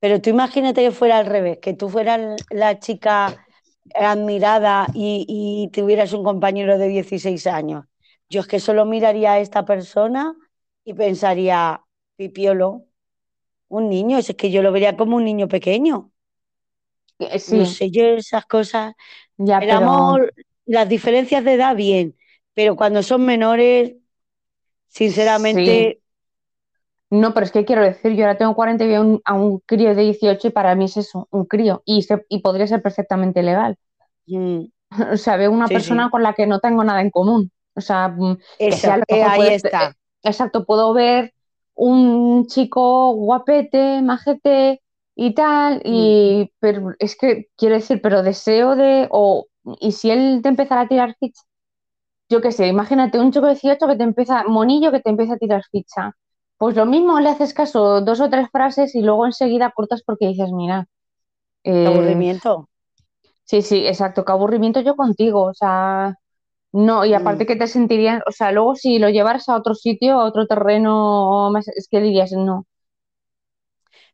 [0.00, 3.38] Pero tú imagínate que fuera al revés, que tú fueras la chica
[3.94, 7.84] admirada y, y tuvieras un compañero de 16 años.
[8.30, 10.34] Yo es que solo miraría a esta persona
[10.84, 11.84] y pensaría,
[12.16, 12.86] pipiolo,
[13.68, 16.12] un niño, es que yo lo vería como un niño pequeño.
[17.18, 18.94] eh, sí, No sé, yo esas cosas,
[19.36, 20.18] ya, pero...
[20.66, 22.16] las diferencias de edad, bien,
[22.54, 23.94] pero cuando son menores,
[24.88, 26.02] sinceramente,
[27.10, 29.58] No, pero es que quiero decir, yo ahora tengo 40 y veo un- a un
[29.66, 32.82] crío de 18 y para mí es eso, un crío, y, se- y podría ser
[32.82, 33.76] perfectamente legal.
[34.26, 34.64] mm,
[35.14, 36.10] O sea, veo una Sí, persona sí.
[36.10, 37.50] con la que no tengo nada en común.
[37.74, 39.96] O sea, mm, que sea, lo eh, ahí está.
[40.22, 41.32] exacto, puedo ver
[41.74, 44.82] un chico guapete, majete
[45.14, 49.46] y tal, y pero es que quiero decir, pero deseo de, o
[49.80, 51.42] y si él te empezara a tirar ficha,
[52.30, 55.34] yo qué sé, imagínate un chico de 18 que te empieza, monillo que te empieza
[55.34, 56.12] a tirar ficha.
[56.60, 60.28] Pues lo mismo le haces caso dos o tres frases y luego enseguida cortas porque
[60.28, 60.86] dices, mira,
[61.64, 62.68] eh, aburrimiento.
[63.44, 66.14] Sí, sí, exacto, qué aburrimiento yo contigo, o sea,
[66.72, 67.48] no, y aparte Mm.
[67.48, 71.50] que te sentirías, o sea, luego si lo llevaras a otro sitio, a otro terreno,
[71.52, 72.66] más, es que dirías, no,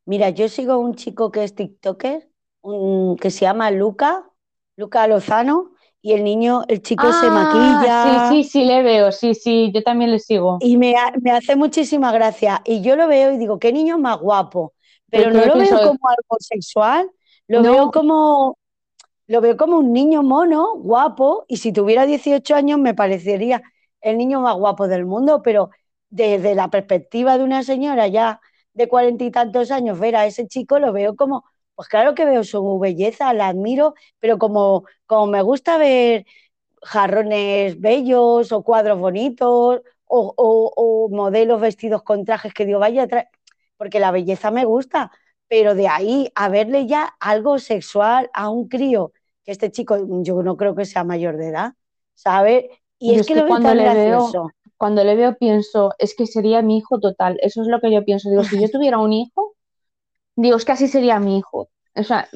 [0.04, 2.30] Mira, yo sigo un chico que es TikToker,
[2.62, 4.30] un- que se llama Luca,
[4.76, 7.90] Luca Lozano, y el niño, el chico se Ah, maquilla.
[7.90, 10.58] Sí, sí, sí, le veo, sí, sí, yo también le sigo.
[10.58, 12.62] Y me, ha- me hace muchísima gracia.
[12.64, 14.74] Y yo lo veo y digo, qué niño más guapo.
[15.10, 17.10] Pero no lo veo como algo sexual,
[17.46, 17.66] lo No.
[17.66, 18.58] veo como,
[19.28, 23.62] lo veo como un niño mono, guapo, y si tuviera 18 años me parecería
[24.02, 25.70] el niño más guapo del mundo, pero
[26.10, 28.40] desde la perspectiva de una señora ya
[28.74, 31.44] de cuarenta y tantos años, ver a ese chico lo veo como,
[31.76, 36.26] pues claro que veo su belleza, la admiro, pero como, como me gusta ver
[36.82, 43.06] jarrones bellos o cuadros bonitos o, o- o modelos vestidos con trajes que digo, vaya,
[43.76, 45.10] porque la belleza me gusta,
[45.48, 49.12] pero de ahí a verle ya algo sexual a un crío,
[49.44, 51.74] que este chico yo no creo que sea mayor de edad,
[52.14, 52.66] ¿sabes?
[52.98, 54.54] Y Yo es que lo veo cuando tan le veo- gracioso.
[54.76, 58.04] Cuando le veo pienso, es que sería mi hijo total, eso es lo que yo
[58.04, 58.28] pienso.
[58.30, 59.55] Digo, si yo tuviera un hijo,
[60.36, 61.70] digo, es que así sería mi hijo.
[61.94, 62.28] O sea,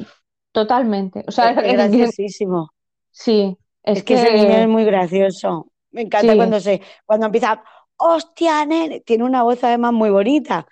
[0.53, 1.25] totalmente.
[1.29, 2.71] O sea, Es es graciosísimo.
[3.11, 5.73] sí, es, Es que ese niño es muy gracioso.
[5.93, 6.37] Me encanta Sí.
[6.37, 7.63] cuando se, cuando empieza,
[7.97, 10.67] hostia, nene, tiene una voz además muy bonita.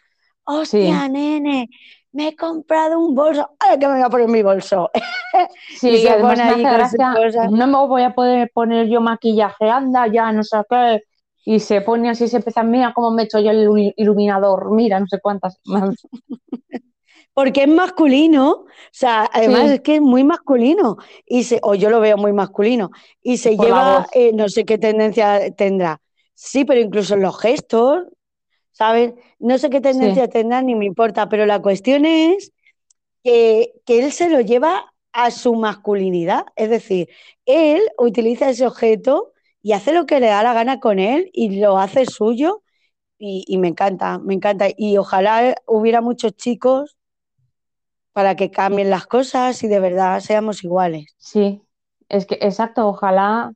[0.45, 1.69] Hostia, nene,
[2.13, 3.51] me he comprado un bolso.
[3.59, 4.91] Ay, que me voy a poner mi bolso.
[5.69, 7.51] Sí, Y y se además pone me ahí hace con sus gracia, cosas.
[7.51, 11.03] no me voy a poder poner yo maquillaje, anda ya, no sé qué.
[11.45, 14.71] Y se pone así, se empieza, mira cómo me he hecho yo el ilu- iluminador,
[14.73, 15.59] mira, no sé cuántas.
[17.39, 19.75] Porque es masculino, o sea, además Sí.
[19.75, 22.91] es que es muy masculino, y se, o yo lo veo muy masculino,
[23.23, 26.01] y se Por lleva, eh, no sé qué tendencia tendrá.
[26.35, 28.05] Sí, pero incluso en los gestos,
[28.73, 29.15] ¿sabes?
[29.39, 32.53] No sé qué tendencia tendrá, ni me importa, pero la cuestión es
[33.25, 37.09] que, que él se lo lleva a su masculinidad, es decir,
[37.47, 41.61] él utiliza ese objeto y hace lo que le da la gana con él y
[41.61, 42.63] lo hace suyo,
[43.19, 46.98] y, y me encanta, me encanta, y ojalá hubiera muchos chicos
[48.13, 51.17] para que cambien las cosas y de verdad seamos iguales.
[51.19, 51.63] Sí,
[52.09, 53.53] es que exacto, ojalá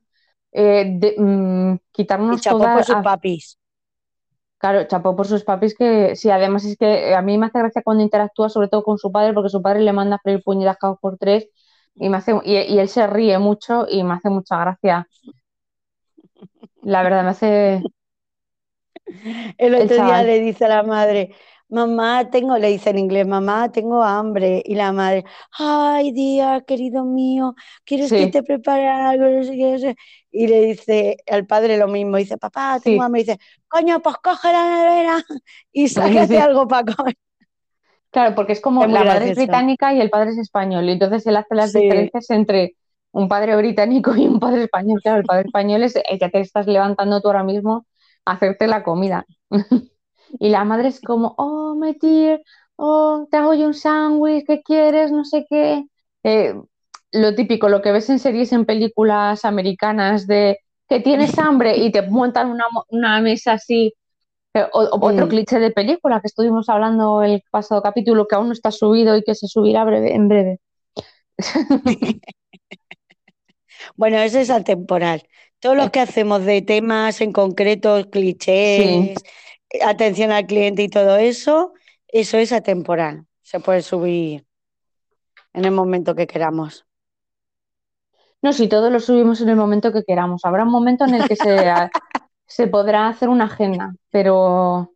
[0.51, 1.77] eh, de- mm,
[2.27, 3.57] Y quitarnos chapó toda, por sus a- papis.
[4.57, 7.81] claro, chapó por sus papis que sí, además es que a mí me hace gracia
[7.83, 10.77] cuando interactúa sobre todo con su padre porque su padre le manda a freír puñetas
[10.77, 11.47] cada por tres
[11.95, 15.07] y me hace y, y él se ríe mucho y me hace mucha gracia.
[16.83, 17.89] La verdad me hace
[19.57, 21.35] El El otro día le dice a la madre,
[21.73, 24.61] mamá, tengo, le dice en inglés, mamá, tengo hambre.
[24.65, 25.25] Y la madre,
[25.59, 27.55] ay, día, querido mío,
[27.85, 29.25] ¿quieres que te prepare algo?
[29.27, 29.95] No sé qué, no sé".
[30.31, 33.03] Y le dice al padre lo mismo, dice, papá, tengo Sí.
[33.03, 33.21] hambre.
[33.21, 35.23] Y dice, coño, pues coge la nevera
[35.71, 35.87] y
[36.27, 36.39] sácate Sí.
[36.39, 37.15] algo para comer.
[38.11, 40.91] Claro, porque es como Es la madre es británica y el padre es español, y
[40.91, 42.75] entonces él hace las diferencias entre
[43.11, 44.99] un padre británico y un padre español.
[45.01, 47.85] Claro, el padre español es el que te estás levantando tú ahora mismo
[48.25, 49.25] a hacerte la comida.
[50.39, 52.41] Y la madre es como, oh, my dear,
[52.75, 55.11] oh, te hago yo un sándwich, ¿qué quieres?
[55.11, 55.85] No sé qué.
[56.23, 56.55] Eh,
[57.11, 61.91] lo típico, lo que ves en series, en películas americanas de que tienes hambre y
[61.91, 63.93] te montan una, una mesa así.
[64.55, 65.29] Eh, O, o otro Mm.
[65.29, 69.23] cliché de película que estuvimos hablando el pasado capítulo que aún no está subido y
[69.23, 70.59] que se subirá breve, en breve.
[73.95, 75.23] Bueno, eso es atemporal.
[75.59, 79.23] Todos los que hacemos de temas en concreto, clichés,
[79.81, 81.73] atención al cliente y todo eso,
[82.07, 83.25] eso es atemporal.
[83.41, 84.45] Se puede subir
[85.53, 86.85] en el momento que queramos.
[88.41, 90.41] No, si todos lo subimos en el momento que queramos.
[90.45, 91.57] Habrá un momento en el que se,
[92.47, 94.91] se podrá hacer una agenda, pero,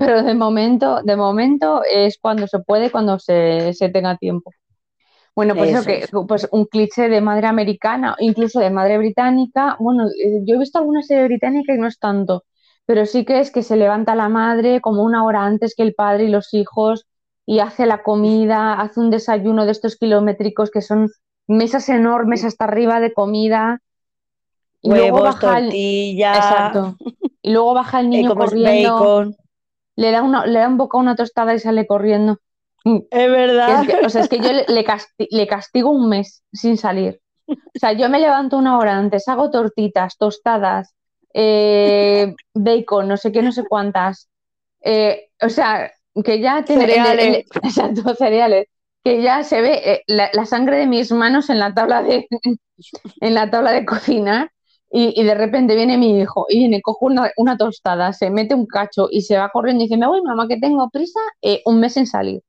[0.00, 4.52] pero de momento, de momento es cuando se puede, cuando se, se tenga tiempo.
[5.34, 6.10] Bueno, pues eso Eso que es.
[6.28, 9.76] pues un cliché de madre americana, incluso de madre británica.
[9.78, 12.44] Bueno, eh, yo he visto alguna serie británica y no es tanto,
[12.88, 15.92] pero sí que es que se levanta la madre como una hora antes que el
[15.94, 17.06] padre y los hijos
[17.44, 21.10] y hace la comida, hace un desayuno de estos kilométricos que son
[21.46, 23.80] mesas enormes hasta arriba de comida.
[24.80, 26.96] Y luego Huevos, baja el, tortilla, exacto.
[27.42, 29.36] Y luego baja el niño corriendo, bacon.
[29.96, 32.38] le da una, le da un bocado una tostada y sale corriendo.
[32.84, 33.82] Es verdad.
[33.82, 36.78] Es que- o sea, es que yo le, le casti- le castigo un mes sin
[36.78, 37.20] salir.
[37.48, 40.94] O sea, yo me levanto una hora antes, hago tortitas, tostadas,
[41.34, 44.28] eh, bacon, no sé qué, no sé cuántas.
[44.82, 45.92] Eh, o sea,
[46.24, 47.46] que ya tiene el- el- Cereales.
[47.62, 48.66] exacto, cereales.
[49.04, 52.26] Que ya se ve eh, la, la sangre de mis manos en la tabla de,
[53.20, 54.50] en la tabla de cocinar.
[54.90, 58.54] Y, y de repente viene mi hijo y viene, coge una, una tostada, se mete
[58.54, 61.60] un cacho y se va corriendo y dice, me voy, mamá, que tengo prisa, eh,
[61.66, 62.42] un mes sin salir.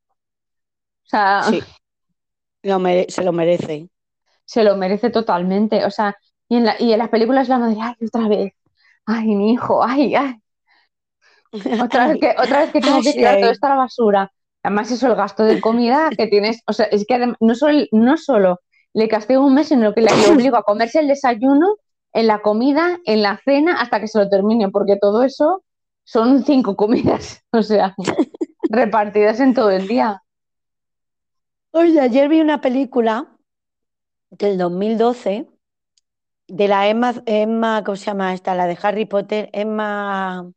[1.06, 1.60] O sea, Sí,
[2.64, 3.90] lo mere- se lo merece.
[4.46, 5.86] se lo merece totalmente.
[5.86, 6.16] O sea,
[6.48, 8.54] y en, la- y en las películas la madre, ay, otra vez,
[9.10, 10.36] ay, mi hijo, ay, ay,
[11.84, 14.32] otra vez que, otra vez que tengo que tirar todo esto a la basura.
[14.62, 17.86] Además, eso, el gasto de comida que tienes, o sea, es que adem- no solo,
[17.92, 18.60] no solo
[18.94, 21.78] le castigo un mes en lo que le obligo a comerse el desayuno,
[22.14, 25.64] en la comida, en la cena, hasta que se lo termine, porque todo eso
[26.04, 27.96] son cinco comidas, o sea,
[28.70, 30.24] repartidas en todo el día.
[31.72, 33.38] Oye, ayer vi una película
[34.32, 35.48] del 2012
[36.50, 38.56] de la Emma, Emma, ¿cómo se llama esta?
[38.56, 40.52] La de Harry Potter, Emma,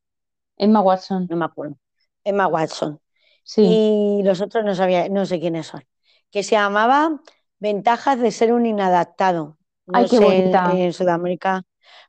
[0.57, 1.29] Emma Watson.
[1.29, 1.79] no me acuerdo,
[2.25, 3.01] Emma Watson.
[3.45, 3.63] Sí.
[3.65, 5.85] Y los otros no sabía, no sé quiénes son.
[6.31, 7.21] Que se llamaba
[7.59, 9.59] Ventajas de ser un inadaptado.
[9.87, 10.71] No Ay, qué sé, bonita.
[10.73, 11.63] en, en Sudamérica.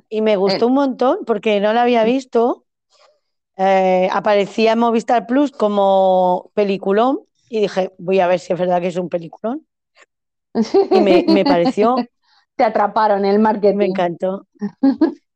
[0.10, 0.67] Y me gustó Eh.
[0.67, 2.65] un montón porque no la había visto.
[3.58, 8.82] Eh, aparecía en Movistar Plus como peliculón y dije, voy a ver si es verdad
[8.82, 9.67] que es un peliculón.
[10.89, 12.10] Y me, me pareció,
[12.55, 13.77] Te atraparon el marketing.
[13.77, 14.47] me encantó.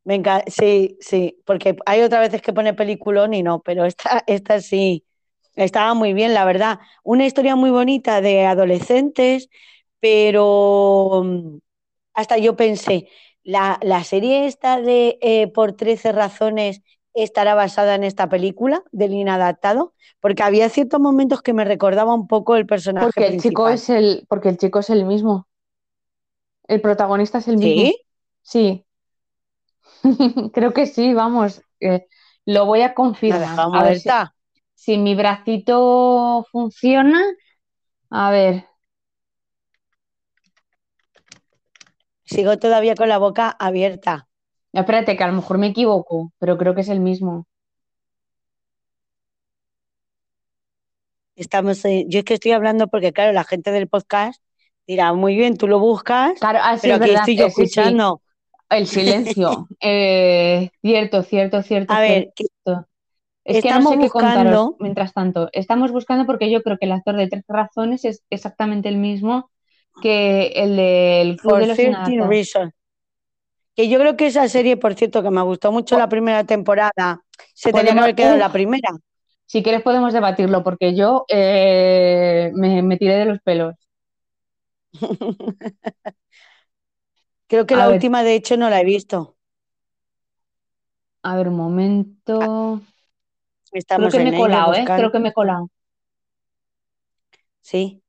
[0.04, 4.24] Me enca- sí, sí, porque hay otras veces que pone peliculón y no, pero esta,
[4.28, 5.06] esta sí,
[5.56, 6.80] estaba muy bien, la verdad.
[7.04, 9.50] Una historia muy bonita de adolescentes,
[10.00, 11.58] pero mm,
[12.16, 13.10] hasta yo pensé,
[13.44, 16.82] la, la serie esta de eh, Por 13 razones
[17.14, 22.28] estará basada en esta película del inadaptado, porque había ciertos momentos que me recordaba un
[22.28, 25.48] poco el personaje Porque el chico es el, porque el chico es el mismo.
[26.68, 27.84] El protagonista es el mismo.
[27.84, 27.98] ¿Sí?
[28.42, 28.86] Sí.
[30.54, 31.62] Creo que sí, vamos.
[31.80, 32.06] eh,
[32.46, 33.60] lo voy a confirmar.
[33.74, 34.10] A ver si,
[34.74, 37.22] si mi bracito funciona.
[38.10, 38.66] A ver,
[42.28, 44.28] Sigo todavía con la boca abierta.
[44.74, 47.48] espérate, que a lo mejor me equivoco, pero creo que es el mismo.
[51.36, 54.42] Estamos, yo es que estoy hablando porque, claro, la gente del podcast
[54.88, 57.52] dirá, muy bien, tú lo buscas, Claro, ah, sí, pero es verdad, estoy yo eh,
[57.52, 57.62] sí.
[57.64, 58.22] escuchando.
[58.70, 59.68] El silencio.
[59.80, 62.88] Eh, cierto, cierto, cierto, A ver, cierto.
[63.46, 65.50] Es que no estamos sé qué contaros buscando, mientras tanto.
[65.54, 69.50] Estamos buscando porque yo creo que el actor de Tres Razones es exactamente el mismo
[70.02, 72.30] que el del Club For de los 13 Inadaptados.
[72.30, 72.74] Reasons,
[73.74, 77.22] que yo creo que esa serie, por cierto, que me gustó mucho la primera temporada,
[77.54, 78.90] se tenía que haber quedado en la primera.
[79.46, 83.76] si quieres podemos debatirlo porque yo eh, me, me tiré de los pelos.
[87.50, 89.36] Creo que A la ver, última, de hecho, no la he visto.
[91.24, 91.56] a ver, un
[92.40, 92.82] Ah, momento.
[93.94, 94.92] Creo Estamos que me he colado, ¿eh?
[94.96, 95.70] Creo que me he colado.
[97.62, 98.02] Sí,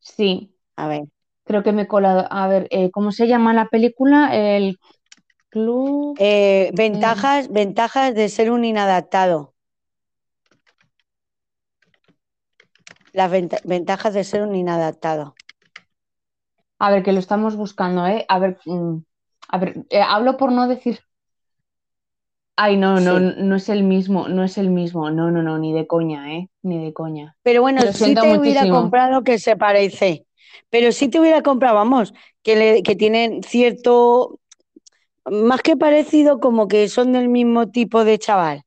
[0.00, 1.02] Sí, a ver.
[1.44, 2.26] creo que me he colado.
[2.30, 4.34] A ver, eh, ¿cómo se llama la película?
[4.36, 4.78] El
[5.50, 6.22] Club.
[6.30, 9.54] Eh, eh, ventajas, ventajas de ser un inadaptado.
[13.10, 15.35] Las venta- ventajas de ser un inadaptado.
[16.78, 18.24] A ver, que lo estamos buscando, ¿eh?
[18.28, 18.96] A ver, mm,
[19.48, 21.00] a ver, eh, hablo por no decir.
[22.56, 23.20] Ay, no, no, Sí.
[23.20, 25.10] no es el mismo, no es el mismo.
[25.10, 26.48] No, no, no, ni de coña, ¿eh?
[26.62, 27.36] Ni de coña.
[27.42, 30.26] Pero bueno, Lo sí siento te hubiera comprado que se parece.
[30.70, 32.12] Pero sí te hubiera comprado, vamos,
[32.42, 34.40] que, le- que tienen cierto,
[35.26, 38.62] más que parecido, como que son del mismo tipo de chaval.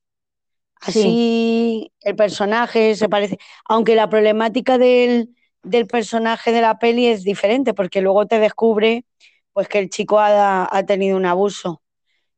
[0.81, 1.21] Sí,
[1.55, 7.23] Así el personaje se parece, aunque la problemática del, del personaje de la peli es
[7.23, 9.05] diferente, porque luego te descubre
[9.53, 11.81] pues que el chico ha, ha tenido un abuso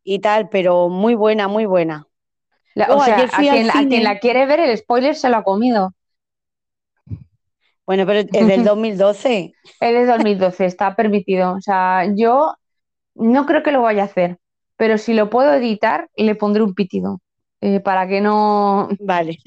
[0.04, 2.08] y tal, pero muy buena, muy buena.
[2.74, 5.16] La- o Luego sea, ayer a quien, a quien cine, la quiere ver, el spoiler
[5.16, 5.94] se lo ha comido.
[7.86, 9.56] bueno, pero es del 2012.
[9.80, 11.54] Es de 2012, está permitido.
[11.56, 12.54] O sea, yo
[13.16, 14.40] no creo que lo vaya a hacer,
[14.78, 17.22] pero si lo puedo editar, le pondré un pitido.
[17.62, 19.38] eh, para que no, Vale,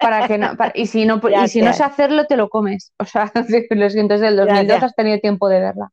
[0.00, 2.92] para que no, para- y si no, y si no sé hacerlo, te lo comes.
[2.98, 3.30] O sea,
[3.70, 4.84] lo siento, es del 2012, gracias.
[4.84, 5.90] has tenido tiempo de verla.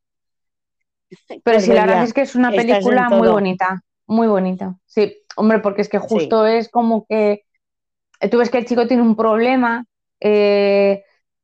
[1.42, 4.76] Pero sí, la verdad es que es una película muy bonita, muy bonita.
[4.86, 7.42] Sí, hombre, porque es que Sí, justo es como que
[8.20, 9.84] eh, tú ves que el chico tiene un problema,
[10.20, 11.02] eh,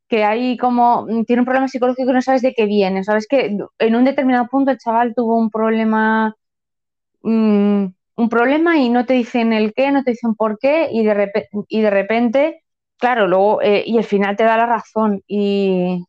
[0.08, 3.04] que hay como, mm, tiene un problema psicológico y no sabes de qué viene.
[3.04, 6.34] Sabes que en un determinado punto el chaval tuvo un problema,
[7.22, 11.04] mm, un problema y no te dicen el qué, no te dicen por qué, y
[11.04, 12.64] de repente, y de repente
[12.98, 15.22] claro, luego, eh, y al final te da la razón.
[15.26, 16.04] Y,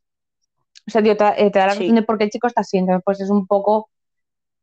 [0.88, 2.62] o sea, tío, te, eh, te da la razón de por qué el chico está
[2.62, 2.78] así.
[2.78, 3.90] Entonces, pues es un poco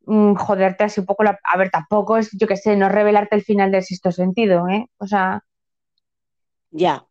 [0.05, 1.39] mm, joderte así un poco la...
[1.43, 4.87] A ver, tampoco es, yo qué sé, no revelarte el final del sexto sentido, ¿eh?
[4.97, 5.43] O sea,
[6.71, 7.05] ya.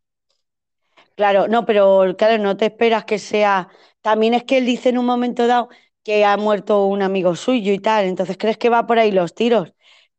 [1.15, 3.69] Claro, no, pero claro, no te esperas que sea.
[4.01, 5.69] También es que él dice en un momento dado
[6.03, 9.35] que ha muerto un amigo suyo y tal, entonces crees que va por ahí los
[9.35, 9.73] tiros,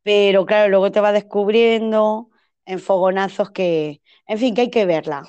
[0.05, 2.31] pero claro, luego te va descubriendo
[2.67, 5.25] en fogonazos que, en fin, que hay que verla.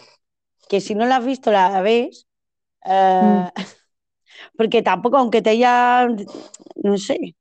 [0.70, 2.28] Que si no la has visto, la ves,
[3.20, 3.52] mm, eh,
[4.58, 6.08] porque tampoco, aunque te haya,
[6.84, 7.36] no sé,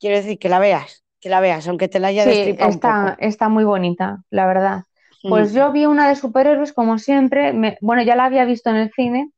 [0.00, 2.76] quiero decir que la veas, que la veas, aunque te la haya sí, un está,
[2.82, 3.20] poco.
[3.20, 4.84] está muy bonita, la verdad.
[5.26, 7.52] Pues Mm, yo vi una de superhéroes, como siempre.
[7.52, 9.30] me- bueno, ya la había visto en el cine,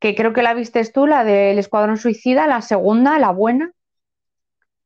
[0.00, 3.72] que creo que la viste tú, la del Escuadrón Suicida, la segunda, la buena.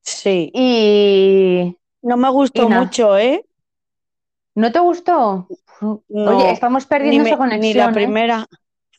[0.03, 0.51] Sí.
[0.55, 3.45] Y No me gustó mucho, ¿eh?
[4.55, 5.49] ¿no te gustó?
[5.81, 7.61] No, Oye, estamos perdiendo me- esa conexión.
[7.61, 7.95] ni la ¿eh?
[7.95, 8.47] primera.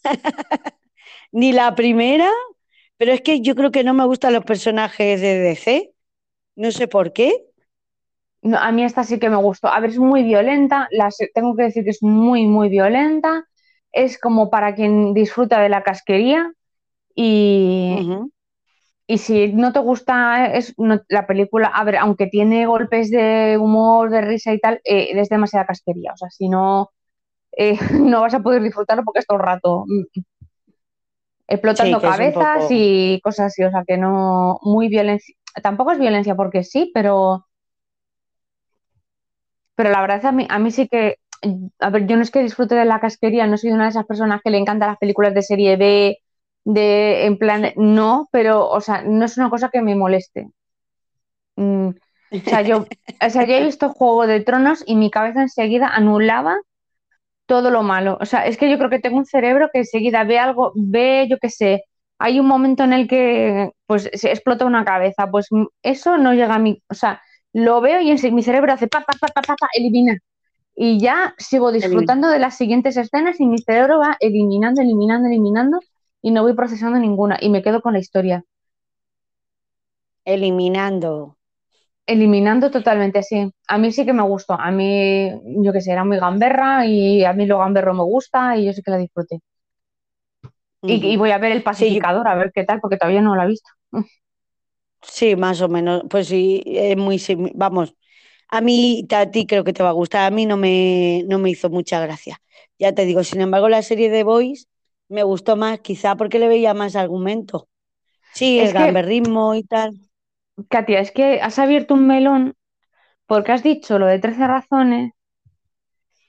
[1.32, 2.30] Ni la primera,
[2.98, 5.94] pero es que yo creo que no me gustan los personajes de DC.
[6.56, 7.46] No sé por qué.
[8.42, 9.68] No, a mí esta sí que me gustó.
[9.68, 10.88] A ver, es muy violenta,
[11.34, 13.46] tengo que decir que es muy, muy violenta.
[13.92, 16.52] Es como para quien disfruta de la casquería.
[17.16, 18.08] Y.
[19.10, 23.58] y si no te gusta es, no- la película, a ver, aunque tiene golpes de
[23.60, 26.14] humor, de risa y tal, eh, es demasiada casquería.
[26.14, 26.92] O sea, si no,
[27.58, 30.22] eh, no vas a poder disfrutarlo porque es todo el rato mm,
[31.48, 33.64] explotando Sí, es un cabezas poco- y cosas así.
[33.64, 35.36] O sea, que no, muy violencia.
[35.64, 37.46] Tampoco es violencia porque sí, pero.
[39.76, 41.16] Pero la verdad es a mí, a mí sí que,
[41.80, 44.06] a ver, yo no es que disfrute de la casquería, no soy una de esas
[44.06, 46.18] personas que le encantan las películas de serie B,
[46.74, 50.48] de, en plan, no, pero, o sea, no es una cosa que me moleste.
[51.56, 51.90] Mm,
[52.46, 52.88] o sea, yo,
[53.22, 56.58] o sea, yo he visto Juego de Tronos y mi cabeza enseguida anulaba
[57.48, 58.18] todo lo malo.
[58.22, 61.28] O sea, es que yo creo que tengo un cerebro que enseguida ve algo, ve,
[61.30, 61.84] yo qué sé,
[62.20, 66.34] hay un momento en el que pues se explota una cabeza, pues mm, eso no
[66.34, 67.22] llega a mí, o sea,
[67.54, 70.18] lo veo y ense- mi cerebro hace pa, pa, pa, pa, pa, pa, elimina.
[70.76, 75.80] Y ya sigo disfrutando de las siguientes escenas y mi cerebro va eliminando, eliminando, eliminando
[76.22, 78.44] y no voy procesando ninguna y me quedo con la historia.
[80.26, 81.38] Eliminando.
[82.06, 83.52] Eliminando totalmente, sí.
[83.68, 84.54] A mí sí que me gustó.
[84.54, 85.32] A mí,
[85.64, 88.74] yo qué sé, era muy gamberra y a mí lo gamberro me gusta y yo
[88.74, 89.42] sí que la disfruté.
[90.82, 93.48] Y, voy a ver el pacificador, a ver qué tal, porque todavía no lo he
[93.48, 93.70] visto.
[95.02, 96.04] Sí, más o menos.
[96.10, 97.22] Pues sí, es muy
[97.54, 97.96] Vamos,
[98.50, 100.26] a mí, a ti creo que te va a gustar.
[100.26, 102.42] A mí no me, no me hizo mucha gracia.
[102.78, 104.68] Ya te digo, sin embargo, la serie de Boys
[105.10, 107.68] me gustó más, quizá porque le veía más argumento.
[108.34, 110.00] Sí, Es el que- gamberrismo y tal.
[110.70, 112.56] Katia, es que has abierto un melón
[113.28, 115.14] porque has dicho lo de 13 razones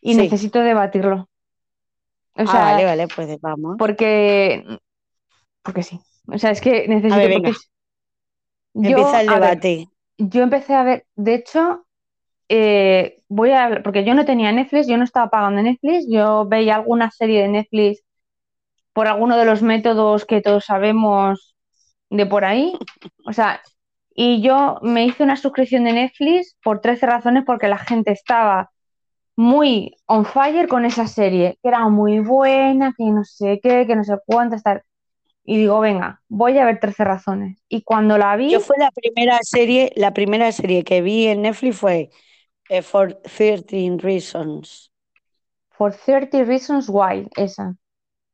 [0.01, 0.23] y Sí.
[0.23, 1.29] necesito debatirlo.
[2.37, 3.77] O ah, sea, vale, vale, pues vamos.
[3.79, 4.65] porque,
[5.63, 6.01] porque sí.
[6.29, 7.19] O sea, es que necesito.
[7.19, 7.51] ver, venga.
[8.75, 9.89] yo, Empieza el ver, debate.
[10.19, 11.87] yo empecé a ver, de hecho,
[12.49, 16.47] eh, voy a hablar- porque yo no tenía Netflix, yo no estaba pagando Netflix, yo
[16.47, 18.03] veía alguna serie de Netflix
[18.93, 21.55] por alguno de los métodos que todos sabemos
[22.11, 22.73] de por ahí.
[23.27, 23.63] O sea,
[24.15, 28.71] y yo me hice una suscripción de Netflix por 13 razones porque la gente estaba
[29.37, 33.97] muy on fire con esa serie, que era muy buena, que no sé qué, que
[33.97, 34.83] no sé cuántas, tal.
[35.45, 37.59] Y digo, venga, voy a ver 13 razones.
[37.69, 41.43] Y cuando la vi, Yo fue la primera serie, la primera serie que vi en
[41.43, 42.11] Netflix fue
[42.69, 44.93] eh, For 13 Reasons.
[45.71, 47.75] For 30 Reasons Why, esa,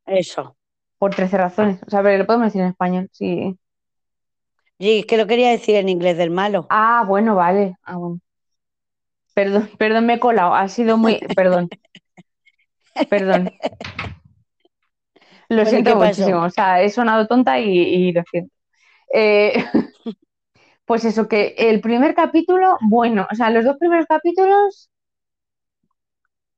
[0.07, 0.57] Eso.
[0.99, 1.81] por 13 razones.
[1.87, 3.59] O sea, pero lo podemos decir en español, sí.
[4.79, 6.67] Sí, es que lo quería decir en inglés del malo.
[6.71, 7.77] Ah, bueno, vale.
[7.83, 8.21] Ah, bueno.
[9.35, 10.55] Perdón, perdón, me he colado.
[10.55, 11.19] Ha sido muy.
[11.35, 11.69] Perdón.
[13.11, 13.53] Perdón.
[15.49, 16.43] Lo siento muchísimo.
[16.43, 18.53] O sea, he sonado tonta y, y lo siento.
[19.13, 19.53] Eh,
[20.85, 24.91] pues eso, que el primer capítulo, bueno, o sea, los dos primeros capítulos.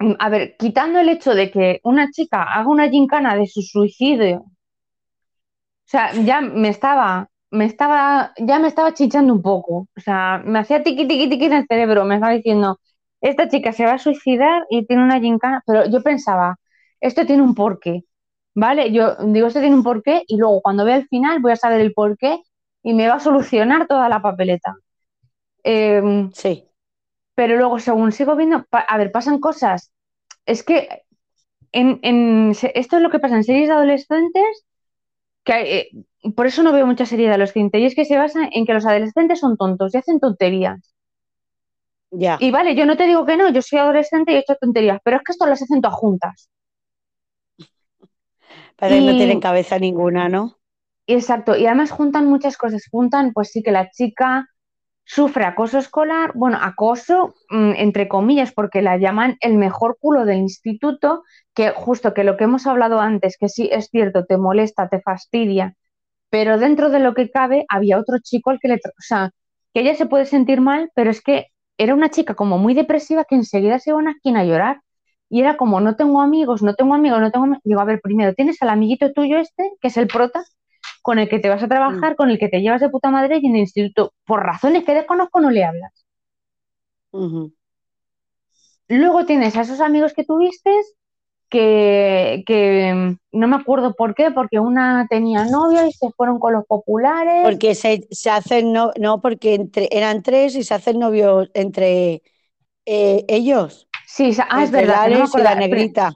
[0.00, 3.62] Mm, A ver, quitando el hecho de que una chica haga una gincana de su
[3.62, 4.38] suicidio.
[4.40, 9.88] O sea, ya me estaba, me estaba, ya me estaba chichando un poco.
[9.96, 12.04] O sea, me hacía tiqui tiqui tiqui en el cerebro.
[12.04, 12.78] Me estaba diciendo,
[13.20, 15.62] esta chica se va a suicidar y tiene una gincana.
[15.66, 16.56] Pero yo pensaba,
[17.00, 18.02] esto tiene un porqué.
[18.54, 18.92] ¿Vale?
[18.92, 21.80] Yo digo, esto tiene un porqué y luego cuando vea el final voy a saber
[21.80, 22.40] el porqué
[22.82, 24.74] y me va a solucionar toda la papeleta.
[25.64, 26.67] Em, Sí.
[27.38, 29.92] Pero luego, según sigo viendo, a ver, pasan cosas.
[30.44, 30.79] Es que
[31.72, 32.01] en,
[32.83, 34.66] esto es lo que pasa en series de adolescentes,
[35.44, 35.90] que eh,
[36.37, 38.74] por eso no veo muchas series de adolescentes, y es que se basa en que
[38.74, 40.94] los adolescentes son tontos y hacen tonterías.
[42.12, 42.40] Ya.
[42.40, 44.98] Y vale, yo no te digo que no, yo soy adolescente y he hecho tonterías,
[45.04, 46.48] pero es que esto las hacen todas juntas.
[48.77, 50.58] Parece que no y- tienen cabeza ninguna, ¿no?
[51.08, 52.85] Exacto, y además juntan muchas cosas.
[52.90, 54.46] Juntan, pues sí que la chica
[55.09, 60.38] sufre acoso escolar, bueno, acoso mm, entre comillas, porque la llaman el mejor culo del
[60.38, 64.88] instituto, que justo que lo que hemos hablado antes, que sí es cierto, te molesta,
[64.88, 65.75] te fastidia,
[66.31, 69.31] pero dentro de lo que cabe había otro chico al que le, o sea,
[69.75, 71.46] que ella se puede sentir mal, pero es que
[71.79, 74.83] era una chica como muy depresiva que enseguida se iba a una esquina a llorar.
[75.31, 77.63] Y era como, no tengo amigos, no tengo amigos, no tengo amigos.
[77.65, 80.42] Digo, a ver, primero tienes al amiguito tuyo este, que es el prota,
[81.09, 83.38] con el que te vas a trabajar, con el que te llevas de puta madre
[83.40, 86.04] y en el instituto, por razones que desconozco, no le hablas.
[88.88, 90.71] Luego tienes a esos amigos que tuviste
[91.48, 96.52] que, que no me acuerdo por qué, porque una tenía novio y se fueron con
[96.52, 97.42] los populares.
[97.42, 102.23] Porque se, se hacen, no, no, porque entre, eran tres y se hacen novios entre
[102.85, 103.88] eh, ellos.
[104.06, 105.09] Sí, se- ah, es verdad.
[105.09, 106.13] no me la pero- negrita.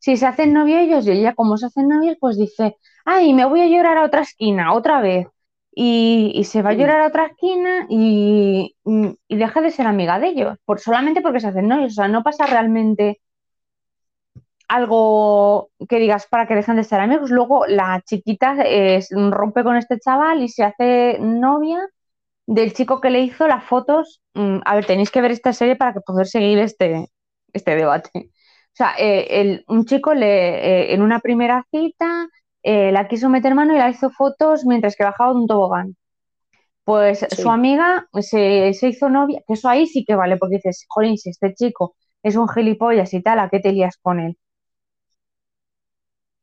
[0.00, 3.44] si se hacen novios ellos y ella como se hacen novios, pues dice, ay, me
[3.44, 5.26] voy a llorar a otra esquina, otra vez.
[5.74, 8.76] Y, se va a llorar a otra esquina y,
[9.28, 11.92] deja de ser amiga de ellos, por, solamente porque se hacen novios.
[11.92, 13.20] O sea, no pasa realmente
[14.68, 17.30] algo que digas para que dejen de ser amigos.
[17.30, 18.56] Luego la chiquita
[19.30, 21.80] rompe con este chaval y se hace novia
[22.46, 24.22] del chico que le hizo las fotos.
[24.34, 27.08] Mm, A ver, tenéis que ver esta serie para poder seguir este,
[27.52, 28.10] este debate.
[28.72, 30.26] O sea, eh, un chico le,
[30.86, 32.28] eh, en una primera cita
[32.62, 35.96] eh, la quiso meter mano y la hizo fotos mientras que bajaba de un tobogán.
[36.84, 37.42] Pues Sí.
[37.42, 41.18] su amiga se, se hizo novia, que eso ahí sí que vale, porque dices, jolín,
[41.18, 44.38] si este chico es un gilipollas y tal, ¿a qué te lías con él?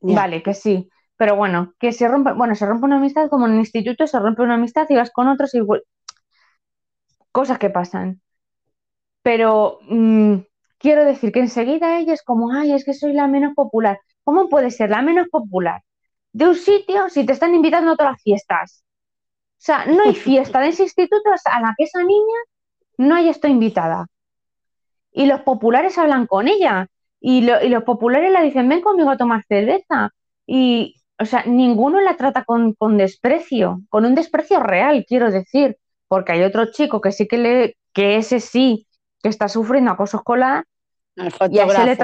[0.02, 0.90] Vale, que sí.
[1.18, 4.20] Pero bueno, que se rompe, bueno, se rompe una amistad como en el instituto, se
[4.20, 5.62] rompe una amistad y vas con otros y
[7.32, 8.22] cosas que pasan.
[9.24, 10.36] Pero mm,
[10.78, 14.00] quiero decir que enseguida ella es como, ay, es que soy la menos popular.
[14.24, 15.82] ¿Cómo puede ser la menos popular
[16.34, 18.84] de un sitio si te están invitando a todas las fiestas?
[19.60, 22.38] O sea, no hay fiesta de ese instituto a la que esa niña
[22.98, 24.08] no haya estado invitada.
[25.12, 26.88] Y los populares hablan con ella.
[27.20, 30.12] Y, lo- y los populares le dicen, ven conmigo a tomar cerveza.
[30.46, 35.78] Y, o sea, ninguno la trata con, con desprecio, con un desprecio real, quiero decir.
[36.08, 38.88] Porque hay otro chico que sí que le, que ese sí,
[39.22, 40.66] que está sufriendo acoso escolar,
[41.16, 41.98] El y a ese le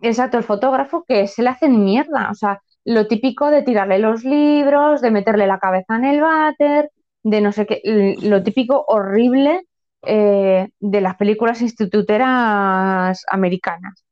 [0.00, 2.30] Exacto, el fotógrafo que se le hacen mierda.
[2.30, 2.60] O sea,
[2.94, 6.90] lo típico de tirarle los libros, de meterle la cabeza en el váter,
[7.22, 7.82] de no sé qué,
[8.22, 9.62] lo típico horrible
[10.06, 14.04] eh, de las películas instituteras americanas.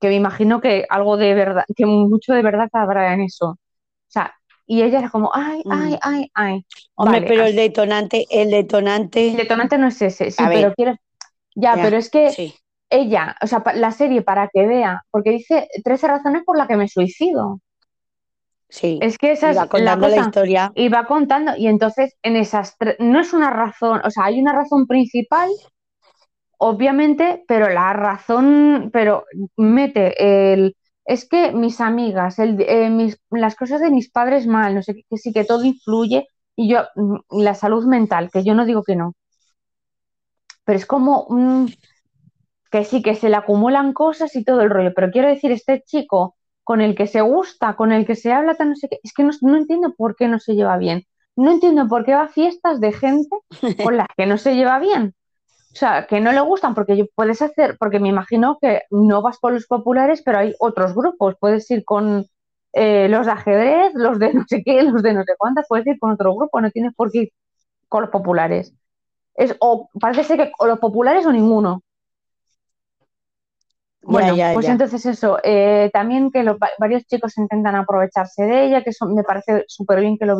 [0.00, 3.50] Que me imagino que algo de verdad, que mucho de verdad habrá en eso.
[3.50, 3.58] O
[4.08, 4.34] sea,
[4.66, 5.72] y ella era como, ay, Mm.
[5.72, 6.66] ay, ay, ay.
[6.96, 9.28] Hombre, Vale, pero así- el detonante, el detonante.
[9.30, 10.92] el detonante no es ese, sí, A pero quiero.
[11.54, 12.54] Ya, Ya, pero es que Sí.
[12.90, 16.76] ella, o sea, la serie para que vea, porque dice 13 razones por las que
[16.76, 17.60] me suicido.
[18.70, 18.98] Sí.
[19.02, 19.66] Es que esa es va
[19.96, 20.72] la historia.
[20.74, 24.40] Y va contando, y entonces en esas tres, no es una razón, o sea, hay
[24.40, 25.50] una razón principal,
[26.56, 29.24] obviamente, pero la razón, pero
[29.56, 34.74] mete el, es que mis amigas, el, eh, mis, las cosas de mis padres mal,
[34.74, 38.44] no sé qué, que sí que todo influye, y yo, mm, la salud mental, que
[38.44, 39.14] yo no digo que no,
[40.64, 41.66] pero es como mm,
[42.70, 45.82] que sí, que se le acumulan cosas y todo el rollo, pero quiero decir, este
[45.82, 46.36] chico
[46.70, 49.12] con el que se gusta, con el que se habla, tan no sé qué, es
[49.14, 51.04] que no, no entiendo por qué no se lleva bien.
[51.36, 53.36] No entiendo por qué va a fiestas de gente
[53.80, 55.14] con las que no se lleva bien.
[55.74, 59.22] O sea, que no le gustan, porque yo- puedes hacer, porque me imagino que no
[59.22, 61.36] vas con los populares, pero hay otros grupos.
[61.40, 62.26] Puedes ir con
[62.72, 65.86] eh, los de ajedrez, los de no sé qué, los de no sé cuántas, puedes
[65.86, 67.32] ir con otro grupo, no tienes por qué ir
[67.88, 68.74] con los populares.
[69.36, 71.82] Es, o parece ser que o los populares o ninguno.
[74.02, 74.72] Bueno, ya, pues ya.
[74.72, 79.22] entonces eso, eh, también que los, varios chicos intentan aprovecharse de ella, que eso me
[79.24, 80.38] parece súper bien que lo,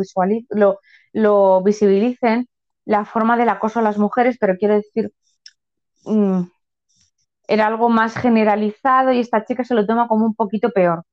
[0.49, 0.79] lo,
[1.13, 2.47] lo visibilicen,
[2.85, 5.11] la forma del acoso a las mujeres, pero quiero decir,
[6.05, 6.41] mm,
[7.47, 11.03] era algo más generalizado y esta chica se lo toma como un poquito peor.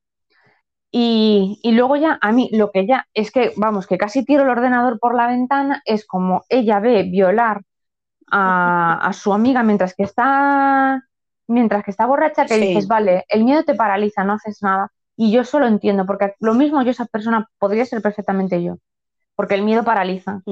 [0.90, 4.44] Y, y luego ya, a mí, lo que ya es que, vamos, que casi tiro
[4.44, 7.62] el ordenador por la ventana, es como ella ve violar
[8.30, 11.02] a, a su amiga mientras que está,
[11.48, 12.60] mientras que está borracha, que Sí.
[12.68, 14.90] dices, vale, el miedo te paraliza, no haces nada.
[15.16, 18.76] Y yo solo entiendo, porque lo mismo yo, esa persona podría ser perfectamente yo,
[19.36, 20.42] porque el miedo paraliza.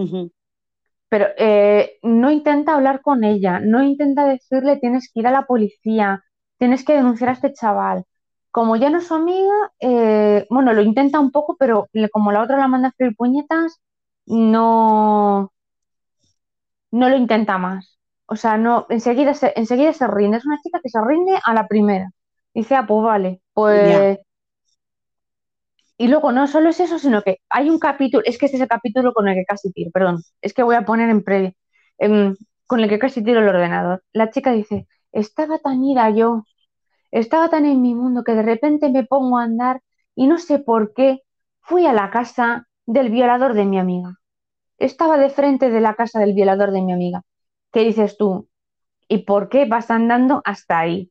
[1.08, 5.46] Pero eh, no intenta hablar con ella, no intenta decirle tienes que ir a la
[5.46, 6.24] policía,
[6.58, 8.04] tienes que denunciar a este chaval.
[8.50, 12.42] Como ya no es su amiga, eh, bueno, lo intenta un poco, pero como la
[12.42, 13.80] otra la manda a freír puñetas,
[14.26, 15.52] no,
[16.90, 17.95] no lo intenta más.
[18.26, 20.38] O sea, no, enseguida se, enseguida se rinde.
[20.38, 22.10] Es una chica que se rinde a la primera.
[22.54, 24.18] Dice, ah, pues vale, pues.
[25.98, 28.62] Y luego no solo es eso, sino que hay un capítulo, es que este es
[28.62, 31.52] el capítulo con el que casi tiro, perdón, es que voy a poner en previo,
[31.98, 34.02] em, con el que casi tiro el ordenador.
[34.12, 36.44] La chica dice, estaba tan ida yo,
[37.10, 39.80] estaba tan en mi mundo que de repente me pongo a andar
[40.14, 41.22] y no sé por qué
[41.60, 44.18] fui a la casa del violador de mi amiga.
[44.78, 47.22] Estaba de frente de la casa del violador de mi amiga.
[47.72, 48.48] ¿Qué dices tú?
[49.08, 51.10] ¿Y por qué vas andando hasta ahí?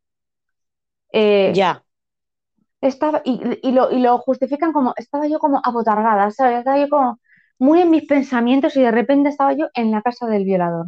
[1.12, 1.84] Eh, Ya.
[2.82, 6.60] estaba, y, y lo, y lo justifican como, estaba yo como abotargada, ¿sabes?
[6.60, 7.20] Estaba yo como
[7.58, 10.88] muy en mis pensamientos y de repente estaba yo en la casa del violador.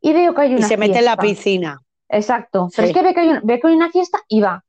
[0.00, 1.78] Y veo que hay Y una se mete en la piscina.
[2.08, 2.68] Exacto.
[2.74, 4.64] Pero es que ve que, hay un- ve que hay una fiesta y va.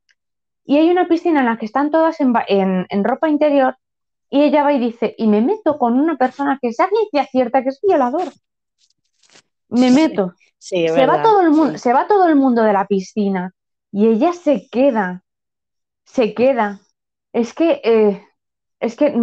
[0.65, 3.77] y hay una piscina en la que están todas en, en, ropa interior
[4.29, 7.63] y ella va y dice, y me meto con una persona que es ciencia cierta
[7.63, 8.31] que es violador.
[9.71, 10.33] Me meto.
[10.57, 13.53] se, va todo el mundo, se va todo el mundo de la piscina
[13.91, 15.23] y ella se queda,
[16.05, 16.79] se queda.
[17.33, 18.23] Es que, eh,
[18.79, 19.13] es que,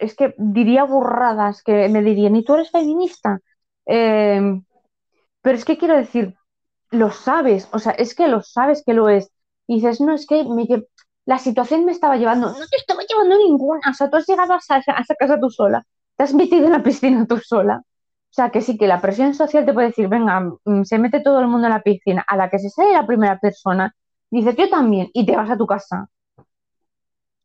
[0.00, 3.40] es que diría burradas que me dirían, ¿y tú eres feminista?
[3.86, 4.60] Eh,
[5.42, 6.34] pero es que quiero decir,
[6.90, 9.30] lo sabes, o sea, es que lo sabes que lo es.
[9.66, 10.44] Y dices, no, es que
[11.26, 14.54] la situación me estaba llevando, no te estaba llevando ninguna, o sea, tú has llegado
[14.54, 15.84] a esa, casa tú sola,
[16.16, 17.82] te has metido en la piscina tú sola.
[18.34, 21.20] O sea, que sí, que la presión social te puede decir, venga, mm, se mete
[21.20, 23.94] todo el mundo en la piscina, a la que se sale la primera persona,
[24.30, 26.08] dices, yo también, y te vas a tu casa.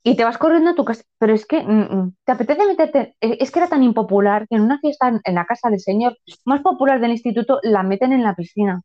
[0.03, 3.15] Y te vas corriendo a tu casa, pero es que mm, mm, te apetece meterte,
[3.19, 6.61] es que era tan impopular que en una fiesta en la casa del señor más
[6.61, 8.81] popular del instituto la meten en la piscina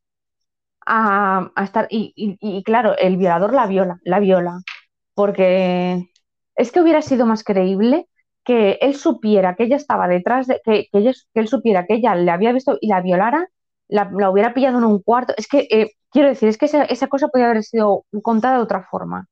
[0.86, 1.86] a, estar.
[1.90, 4.60] Y, claro, el violador la viola, la viola.
[5.14, 6.10] Porque
[6.56, 8.08] es que hubiera sido más creíble
[8.44, 10.60] que él supiera que ella estaba detrás de.
[10.64, 13.48] que, que, él supiera que ella le había visto y la violara,
[13.88, 15.34] la, hubiera pillado en un cuarto.
[15.36, 18.86] Es que, eh, quiero decir, es que esa, cosa podría haber sido contada de otra
[18.90, 19.28] forma.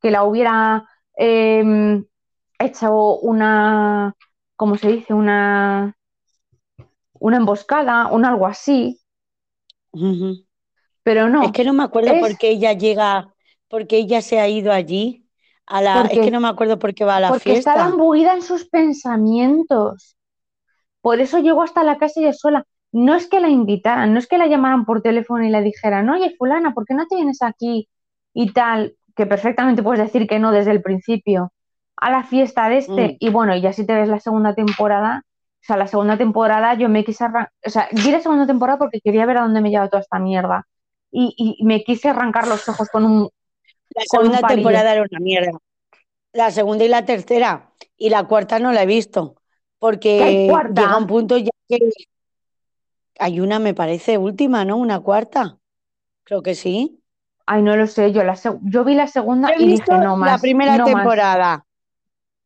[0.00, 2.04] Que la hubiera em,
[2.58, 4.14] hecho una.
[4.56, 5.14] ¿Cómo se dice?
[5.14, 5.94] Una.
[7.18, 9.00] Una emboscada, un algo así.
[11.02, 11.44] Pero no.
[11.44, 13.32] Es que no me acuerdo por qué ella llega,
[13.68, 15.25] porque ella se ha ido allí.
[15.66, 17.72] A la, es que no me acuerdo por qué va a la porque fiesta.
[17.72, 20.16] Porque estaba imbuida en sus pensamientos.
[21.00, 22.64] Por eso llegó hasta la casa ella sola.
[22.92, 26.08] No es que la invitaran, no es que la llamaran por teléfono y le dijeran,
[26.08, 27.88] oye, fulana, ¿por qué no te vienes aquí?
[28.32, 31.52] Y tal, que perfectamente puedes decir que no desde el principio,
[31.96, 33.08] a la fiesta de este.
[33.08, 33.16] Mm.
[33.20, 36.74] Y bueno, y ya si te ves la segunda temporada, o sea, la segunda temporada
[36.74, 39.60] yo me quise arrancar, o sea, vi la segunda temporada porque quería ver a dónde
[39.60, 40.66] me lleva toda esta mierda
[41.10, 43.28] y, me quise arrancar los ojos con un.
[43.96, 45.52] La segunda temporada era una mierda.
[46.32, 47.72] La segunda y la tercera.
[47.96, 49.36] Y la cuarta no la he visto.
[49.78, 51.78] Porque llega un punto ya que.
[53.18, 54.76] Hay una, me parece, última, ¿no?
[54.76, 55.58] Una cuarta.
[56.22, 57.00] Creo que sí.
[57.46, 58.12] Ay, no lo sé.
[58.12, 60.32] Yo, la yo vi la segunda y dije no más.
[60.32, 61.64] La primera temporada.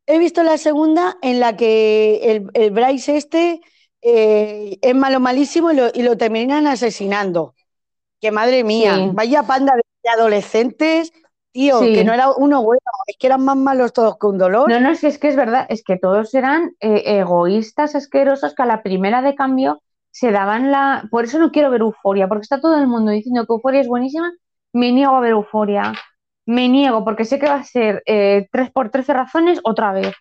[0.05, 3.61] He visto la segunda en la que el, el Bryce este
[4.01, 7.53] eh, es malo malísimo y lo, y lo terminan asesinando
[8.21, 11.11] que madre mía, vaya panda de adolescentes,
[11.51, 14.69] tío, que no era uno bueno, es que eran más malos todos que un dolor.
[14.69, 18.63] No, no, que es, que es verdad, es que todos eran eh, egoístas, asquerosos, que
[18.63, 19.81] a la primera de cambio
[20.11, 21.07] se daban la...
[21.09, 23.87] Por eso no quiero ver euforia, porque está todo el mundo diciendo que euforia es
[23.87, 24.31] buenísima,
[24.73, 25.93] me niego a ver euforia,
[26.45, 30.13] me niego, porque sé que va a ser eh, tres por trece razones otra vez.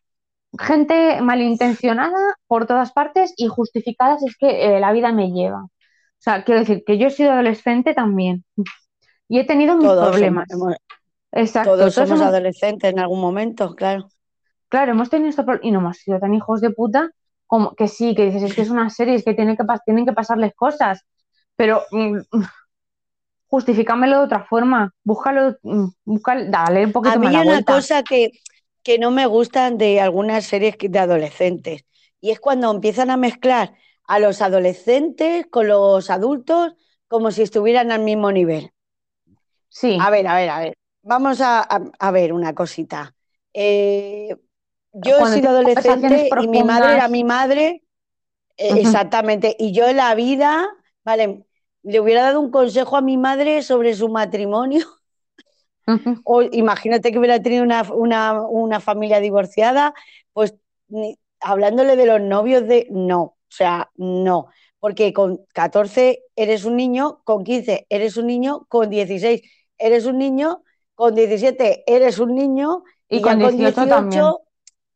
[0.58, 5.62] Gente malintencionada por todas partes y justificadas es que eh, la vida me lleva.
[5.62, 8.44] O sea, quiero decir que yo he sido adolescente también
[9.28, 10.48] y he tenido mis problemas.
[11.32, 11.76] Exacto.
[11.76, 14.08] Todos, somos adolescentes en algún momento, claro.
[14.68, 17.10] Claro, hemos tenido esto y no hemos sido tan hijos de puta
[17.46, 20.06] como que sí, que dices, es que es una serie, es que tienen que, tienen
[20.06, 21.04] que pasarles cosas,
[21.56, 22.18] pero mm,
[23.48, 25.88] justifícamelo de otra forma, búscalo, mm,
[26.48, 28.30] dale un poquito A mí hay una cosa que,
[28.84, 31.84] que no me gustan de algunas series de adolescentes
[32.20, 33.74] y es cuando empiezan a mezclar
[34.04, 36.74] a los adolescentes con los adultos
[37.08, 38.70] como si estuvieran al mismo nivel.
[39.68, 39.98] Sí.
[40.00, 40.74] A ver, a ver, a ver.
[41.10, 41.66] Vamos a,
[42.12, 43.12] ver una cosita.
[43.52, 44.28] Eh,
[44.92, 47.82] yo he sido adolescente y mi madre era mi madre,
[48.56, 50.68] eh, exactamente, y yo en la vida,
[51.02, 51.46] vale,
[51.82, 54.86] le hubiera dado un consejo a mi madre sobre su matrimonio.
[56.22, 57.82] O imagínate que hubiera tenido una,
[58.42, 59.92] una familia divorciada,
[60.32, 60.54] pues
[61.40, 64.46] hablándole de los novios de no, o sea, no,
[64.78, 69.42] porque con 14 eres un niño, con 15 eres un niño, con 16
[69.76, 70.62] eres un niño,
[71.00, 74.42] con 17 eres un niño y, con, 18,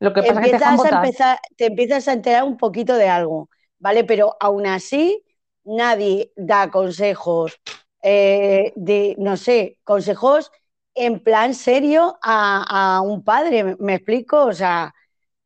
[0.00, 3.08] Lo que pasa empiezas que te, a empezar, te empiezas a enterar un poquito de
[3.08, 3.48] algo,
[3.78, 4.04] ¿vale?
[4.04, 5.24] Pero aún así
[5.64, 7.58] nadie da consejos
[8.02, 10.52] eh, de, no sé, consejos
[10.94, 14.44] en plan serio a, a un padre, ¿me, ¿me explico?
[14.44, 14.94] O sea,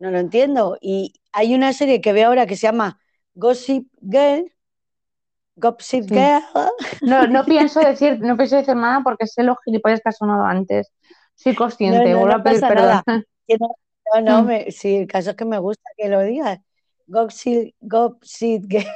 [0.01, 0.77] no lo entiendo.
[0.81, 2.99] Y hay una serie que veo ahora que se llama
[3.35, 4.53] Gossip Girl.
[5.59, 6.43] Gossip Girl.
[7.03, 10.45] No, no pienso decir, no pienso decir nada porque sé los gilipollas que ha sonado
[10.45, 10.93] antes.
[11.35, 13.03] Soy consciente, no, no, a pedir perdón.
[14.15, 14.71] No, no, mm.
[14.71, 16.59] sí, el caso es que me gusta que lo digas.
[17.07, 18.87] Gossip, Gossip Girl.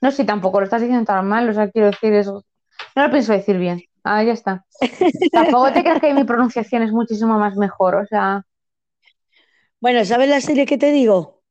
[0.00, 2.44] No, sí, tampoco lo estás diciendo tan mal, o sea, quiero decir eso.
[2.94, 3.82] No lo pienso decir bien.
[4.02, 4.66] Ah, ya está.
[5.32, 8.44] tampoco te creas que mi pronunciación es muchísimo más mejor, o sea.
[9.80, 11.42] Bueno, ¿sabes la serie que te digo?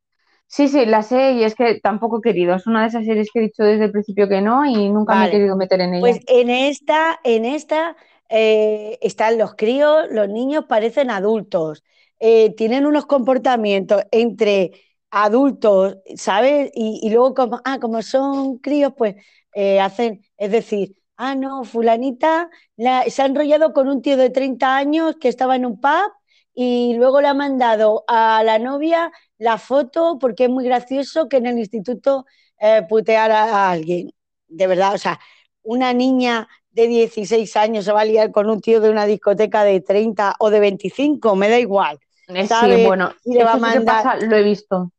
[0.47, 2.55] Sí, sí, la sé y es que tampoco he querido.
[2.55, 5.15] Es una de esas series que he dicho desde el principio que no y nunca
[5.15, 6.01] me he querido meter en ella.
[6.01, 7.95] Pues en esta, en esta
[8.29, 11.83] eh, están los críos, los niños parecen adultos,
[12.19, 14.71] eh, tienen unos comportamientos entre
[15.09, 16.71] adultos, ¿sabes?
[16.73, 19.15] Y, luego, como, ah, como son críos, pues
[19.53, 24.75] eh, hacen, es decir, ah, no, fulanita se ha enrollado con un tío de 30
[24.75, 26.11] años que estaba en un pub
[26.53, 31.37] y luego le ha mandado a la novia la foto porque es muy gracioso que
[31.37, 32.25] en el instituto
[32.59, 34.11] eh, puteara a alguien.
[34.47, 35.19] De verdad, o sea,
[35.63, 39.63] una niña de 16 años se va a liar con un tío de una discoteca
[39.63, 41.99] de 30 o de 25, me da igual.
[42.27, 44.23] Eh, sí, bueno, y le va a mandar...
[44.23, 44.91] lo he visto.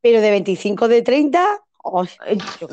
[0.00, 1.60] Pero de 25 de 30,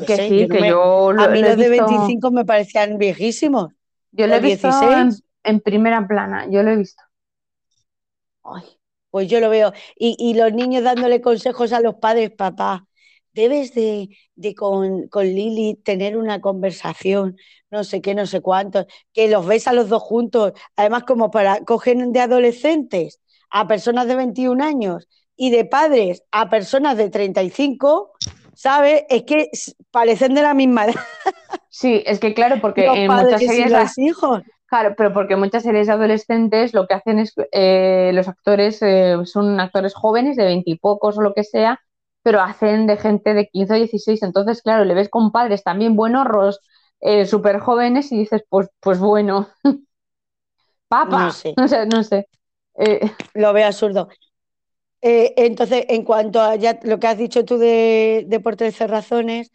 [0.06, 3.72] que sí, que yo A mí los de 25 me parecían viejísimos.
[4.12, 4.68] Yo lo he visto
[5.44, 7.02] en, primera plana, yo lo he visto.
[8.54, 8.64] Ay,
[9.10, 9.72] pues yo lo veo.
[9.96, 12.86] Y, los niños dándole consejos a los padres, papá,
[13.32, 14.08] debes de,
[14.56, 17.36] con, con, Lili tener una conversación,
[17.70, 21.30] no sé qué, no sé cuántos, que los ves a los dos juntos, además como
[21.30, 23.20] para, cogen de adolescentes
[23.50, 28.12] a personas de 21 años y de padres a personas de 35,
[28.54, 29.04] ¿sabes?
[29.08, 29.50] Es que
[29.90, 30.94] parecen de la misma edad.
[31.68, 33.70] Sí, es que claro, porque en muchas series...
[33.70, 34.42] Los hijos.
[34.70, 39.58] Claro, pero porque muchas series adolescentes lo que hacen es, eh, los actores eh, son
[39.58, 41.80] actores jóvenes de veintipocos o lo que sea,
[42.22, 45.96] pero hacen de gente de 15 o 16, entonces claro, le ves con padres también
[45.96, 46.60] buenos,
[47.00, 49.48] eh, súper jóvenes y dices, pues, pues bueno,
[50.88, 51.54] papá, no sé,
[51.92, 52.28] no sé.
[52.78, 54.08] Eh, lo veo absurdo.
[55.02, 59.50] entonces, en cuanto a ya lo que has dicho tú de, de por 13 razones,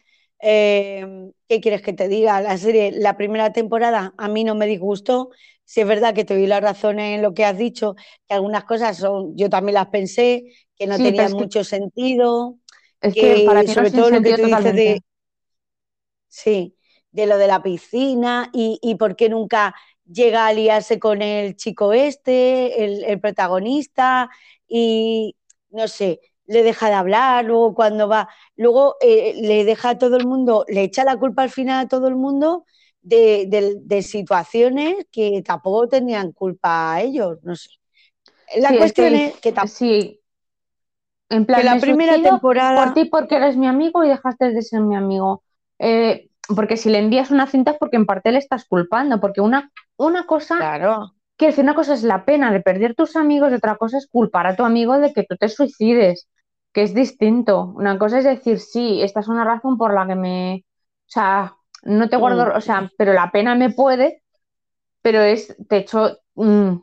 [0.48, 2.40] Em, ¿Qué quieres que te diga?
[2.40, 5.30] La serie, la primera temporada a mí no me disgustó.
[5.64, 7.96] Si es verdad que te doy la razón en lo que has dicho,
[8.28, 10.44] que algunas cosas son, yo también las pensé,
[10.76, 12.58] que no tenían mucho sentido.
[13.00, 15.02] Es que, para sobre todo lo que tú dices de.
[16.28, 16.76] Sí,
[17.10, 19.74] de lo de la piscina y, y por qué nunca
[20.04, 24.28] llega a liarse con el chico este, el, el protagonista,
[24.68, 25.36] y
[25.70, 30.16] no sé, le deja de hablar, luego cuando va, luego eh, le deja a todo
[30.16, 32.64] el mundo, le echa la culpa al final a todo el mundo
[33.02, 37.70] de, situaciones que tampoco tenían culpa a ellos, no sé.
[38.58, 40.20] La cuestión es que, sí.
[41.28, 42.84] En plan, la primera temporada.
[42.84, 45.42] Por ti porque eres mi amigo y dejaste de ser mi amigo.
[45.78, 49.40] Eh, porque si le envías una cinta es porque en parte le estás culpando, porque
[49.40, 50.56] una, una cosa.
[50.56, 51.12] Claro.
[51.36, 54.06] Quiero decir, una cosa es la pena de perder tus amigos y otra cosa es
[54.06, 56.28] culpar a tu amigo de que tú te suicides
[56.76, 57.72] que es distinto.
[57.74, 60.66] Una cosa es decir, sí, esta es una razón por la que me,
[61.06, 64.22] o sea, no te guardo, o sea, pero la pena me puede,
[65.00, 66.74] pero es, te echo, mm,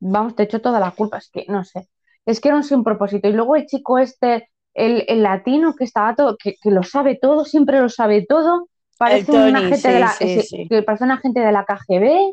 [0.00, 1.88] vamos, te echo toda la culpa, es que no sé,
[2.24, 3.28] es que era un sin propósito.
[3.28, 7.80] Y luego el chico este, el, latino que estaba todo, que, lo sabe todo, siempre
[7.80, 8.68] lo sabe todo,
[8.98, 12.32] parece un agente de la, que parece un agente de la KGB,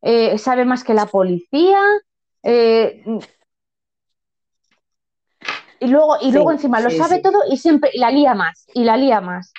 [0.00, 1.82] eh, sabe más que la policía.
[2.42, 3.04] Eh,
[5.80, 8.96] y luego, y luego encima lo sabe todo y siempre la lía más, y la
[8.96, 9.52] lía más.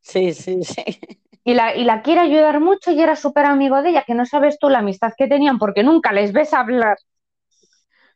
[0.00, 0.84] Sí, sí, sí.
[1.44, 4.26] Y la, y la quiere ayudar mucho y era súper amigo de ella, que no
[4.26, 6.98] sabes tú la amistad que tenían porque nunca les ves hablar.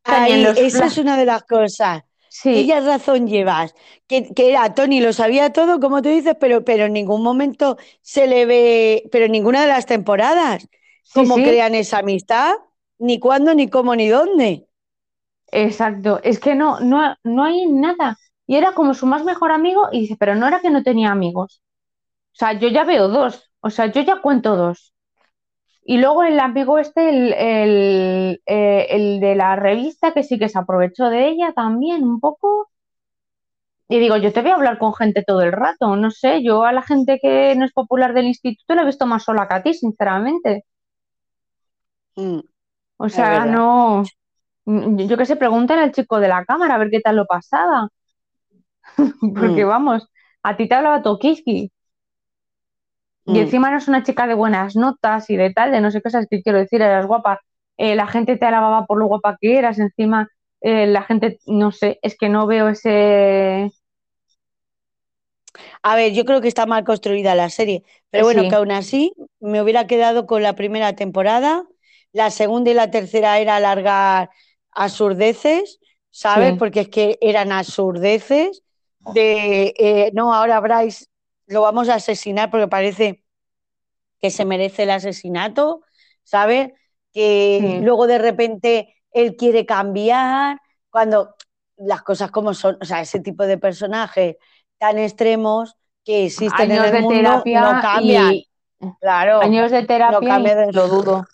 [0.04, 2.02] esa es una de las cosas.
[2.28, 2.50] Sí.
[2.50, 3.74] Ella razón llevas,
[4.06, 7.78] que, que era Tony lo sabía todo, como tú dices, pero, pero en ningún momento
[8.02, 10.68] se le ve, pero en ninguna de las temporadas,
[11.14, 12.56] cómo crean esa amistad,
[12.98, 14.66] ni cuándo, ni cómo, ni dónde.
[15.52, 18.18] Exacto, es que no, no, no hay nada.
[18.46, 21.12] Y era como su más mejor amigo y dice, pero no era que no tenía
[21.12, 21.62] amigos.
[22.34, 24.94] O sea, yo ya veo dos, o sea, yo ya cuento dos.
[25.84, 30.48] Y luego el amigo este, el, el, eh, el de la revista, que sí que
[30.48, 32.70] se aprovechó de ella también un poco.
[33.88, 36.64] Y digo, yo te voy a hablar con gente todo el rato, no sé, yo
[36.64, 39.54] a la gente que no es popular del instituto la he visto más sola que
[39.54, 40.64] a ti, sinceramente.
[42.16, 42.40] Mm,
[42.98, 44.04] o sea, no,
[44.64, 47.88] yo qué sé, pregúntale al chico de la cámara a ver qué tal lo pasaba.
[49.20, 49.68] Porque mm.
[49.68, 50.08] vamos,
[50.42, 51.72] a ti te hablaba Tokiski.
[53.24, 53.36] Y mm.
[53.36, 56.04] encima no es una chica de buenas notas y de tal, de no sé qué
[56.04, 57.40] cosas que quiero decir, eras guapa.
[57.76, 60.28] Eh, la gente te alababa por lo guapa que eras, encima
[60.62, 63.70] eh, la gente, no sé, es que no veo ese...
[65.82, 69.12] A ver, yo creo que está mal construida la serie, pero bueno, que aún así
[69.40, 71.64] me hubiera quedado con la primera temporada,
[72.12, 74.30] la segunda y la tercera era alargar
[74.72, 75.78] absurdeces,
[76.10, 76.52] ¿sabes?
[76.58, 78.62] Porque es que eran absurdeces
[79.14, 81.06] de, eh, no, ahora Bryce
[81.46, 83.24] lo vamos a asesinar porque parece
[84.20, 85.82] que se merece el asesinato,
[86.22, 86.70] ¿sabes?
[87.12, 90.58] Que luego de repente él quiere cambiar,
[90.90, 91.34] cuando
[91.76, 94.36] las cosas como son, o sea, ese tipo de personajes
[94.78, 98.34] tan extremos que existen en el mundo no cambian.
[99.00, 99.40] Claro.
[99.40, 101.26] años de terapia cambia y de- lo dudo.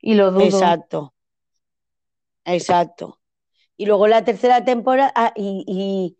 [0.00, 0.44] Y lo dudo.
[0.44, 1.14] Exacto.
[2.46, 3.20] Exacto.
[3.76, 6.18] Y luego la tercera temporada, ah, y, y-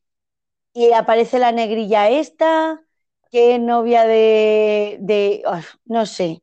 [0.88, 2.84] y aparece la negrilla esta,
[3.30, 6.42] que es novia de, de ah, no sé.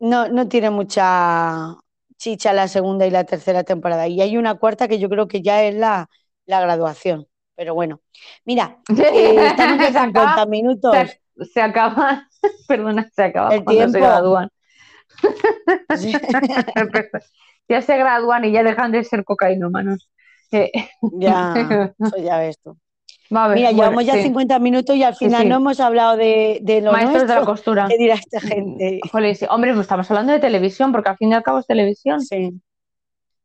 [0.00, 1.76] No, no tiene mucha
[2.18, 4.06] chicha la segunda y la tercera temporada.
[4.08, 6.08] Y hay una cuarta que yo creo que ya es la,
[6.46, 7.26] la graduación.
[7.56, 8.02] Pero bueno,
[8.44, 11.18] mira, eh, estamos 50 minutos.
[11.36, 12.28] Se, se acaba,
[12.68, 14.02] perdona, se acaba El cuando se tiempo.
[14.02, 14.50] gradúan.
[17.68, 20.08] Ya se gradúan y ya dejan de ser cocainómanos.
[20.52, 20.70] Eh,
[21.10, 21.52] Ya,
[22.02, 22.78] eso ya ves tú.
[23.34, 24.18] va a ver, Mira, bueno, llevamos ya sí.
[24.18, 25.48] 50 minutos y al final sí.
[25.48, 27.88] no hemos hablado de, de lo Maestros de la costura.
[27.88, 29.00] ¿Qué dirá esta gente?
[29.12, 29.46] Jolín, sí.
[29.50, 32.20] Hombre, pues estamos hablando de televisión, porque al fin y al cabo es televisión.
[32.20, 32.60] Sí.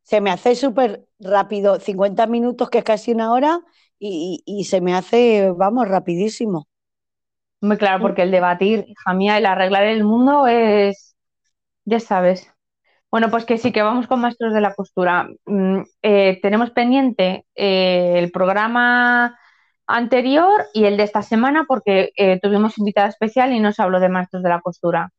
[0.04, 3.62] Se me hace súper rápido, 50 minutos, que es casi una hora,
[4.00, 6.68] y, y- y se me hace, vamos, rapidísimo.
[7.62, 11.16] Muy claro, porque el debatir, hija mía, el arreglar el mundo es,
[11.86, 12.52] ya sabes.
[13.12, 15.28] Bueno, pues que sí, que vamos con Maestros de la Costura.
[15.46, 19.38] Mm, eh, tenemos pendiente eh, el programa
[19.88, 24.10] anterior y el de esta semana porque eh, tuvimos invitada especial y nos habló de
[24.10, 25.12] Maestros de la Costura.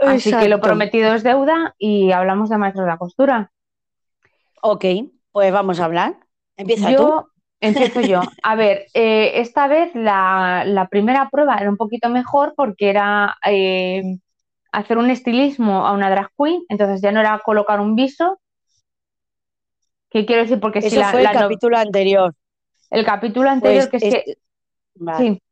[0.00, 3.50] Así que lo prometido es deuda y hablamos de Maestros de la Costura.
[4.62, 4.84] Ok,
[5.30, 6.16] pues vamos a hablar.
[6.56, 6.92] Empieza tú.
[6.92, 7.28] Yo
[7.60, 8.22] empiezo yo.
[8.42, 13.36] A ver, esta vez la, la primera prueba era un poquito mejor porque era
[14.78, 18.38] hacer un estilismo a una drag queen, entonces ya no era colocar un viso.
[20.10, 20.60] ¿Qué quiero decir?
[20.60, 22.34] Porque si Eso la, fue el la no- capítulo anterior.
[22.90, 24.34] el capítulo anterior, Pues que es este- que.
[24.96, 25.42] Vale, Sí.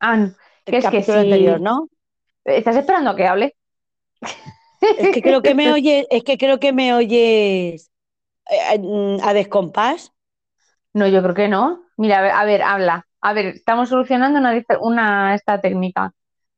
[0.00, 0.34] Ah, no,
[0.66, 1.88] el es que capítulo si- anterior, ¿no?
[2.44, 3.56] ¿Estás esperando a que hable?
[4.80, 7.90] Es que creo que me oyes, es que creo que me oyes
[8.50, 10.12] eh, mm, a descompás.
[10.92, 11.82] No, yo creo que no.
[11.96, 13.06] Mira, a ver, a ver, habla.
[13.20, 14.38] A ver, estamos solucionando
[14.80, 16.12] una esta técnica.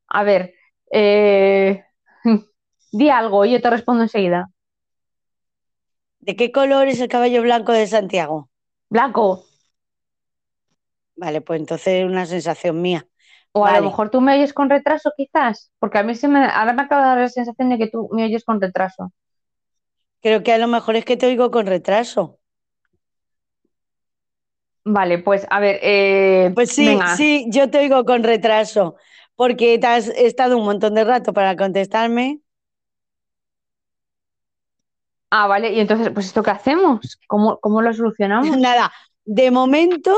[0.09, 0.55] A ver,
[0.93, 1.85] eh,
[2.93, 4.49] di algo y yo te respondo enseguida.
[6.19, 8.51] ¿De qué color es el caballo blanco de Santiago?
[8.89, 9.45] Blanco.
[11.17, 13.07] Vale, pues entonces una sensación mía.
[13.53, 15.73] O a lo mejor tú me oyes con retraso, quizás.
[15.79, 18.09] Porque a mí se me, ahora me acaba de dar la sensación de que tú
[18.13, 19.13] me oyes con retraso.
[20.23, 22.41] Creo que a lo mejor es que te oigo con retraso.
[24.85, 27.07] Vale, pues a ver, eh, Pues sí, venga.
[27.07, 28.97] sí, yo te oigo con retraso,
[29.37, 32.41] porque te has estado un montón de rato para contestarme.
[35.31, 37.19] Ah, vale, y entonces, pues ¿esto qué hacemos?
[37.27, 38.57] ¿Cómo, cómo lo solucionamos?
[38.59, 38.93] Nada,
[39.25, 40.15] de momento,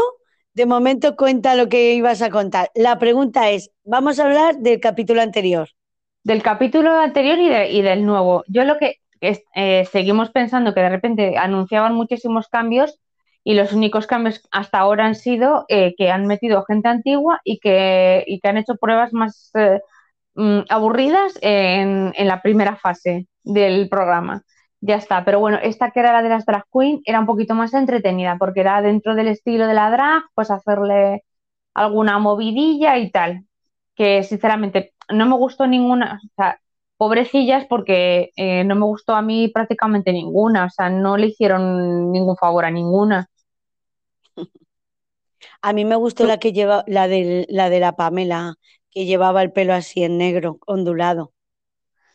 [0.55, 2.71] de momento cuenta lo que ibas a contar.
[2.75, 5.69] La pregunta es, vamos a hablar del capítulo anterior.
[6.25, 8.45] Del capítulo anterior y, de- y del nuevo.
[8.49, 12.99] Yo lo que es- eh, seguimos pensando que de repente anunciaban muchísimos cambios
[13.47, 17.61] y los únicos cambios hasta ahora han sido eh, que han metido gente antigua y
[17.61, 19.81] que, y que han hecho pruebas más eh,
[20.35, 24.43] mm, aburridas en, en la primera fase del programa.
[24.81, 27.55] Ya está, pero bueno, esta que era la de las drag queen era un poquito
[27.55, 31.23] más entretenida porque era dentro del estilo de la drag, pues hacerle
[31.75, 33.45] alguna movidilla y tal
[33.95, 36.61] que sinceramente no me gustó ninguna, o sea,
[36.97, 42.13] pobrecillas porque eh, no me gustó a mí prácticamente ninguna, o sea, no le hicieron
[42.13, 43.29] ningún favor a ninguna.
[45.61, 48.55] A mí me gustó la que lleva, la de, la de la Pamela,
[48.91, 51.35] que llevaba el pelo así en negro, ondulado.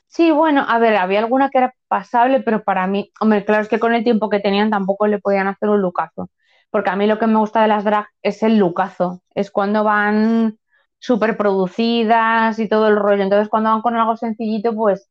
[0.07, 3.69] Sí, bueno, a ver, había alguna que era pasable, pero para mí, hombre, claro, es
[3.69, 6.30] que con el tiempo que tenían tampoco le podían hacer un lucazo,
[6.69, 9.84] porque a mí lo que me gusta de las drag es el lucazo, es cuando
[9.86, 10.59] van
[10.99, 15.09] súper producidas y todo el rollo, entonces cuando van con algo sencillito, pues,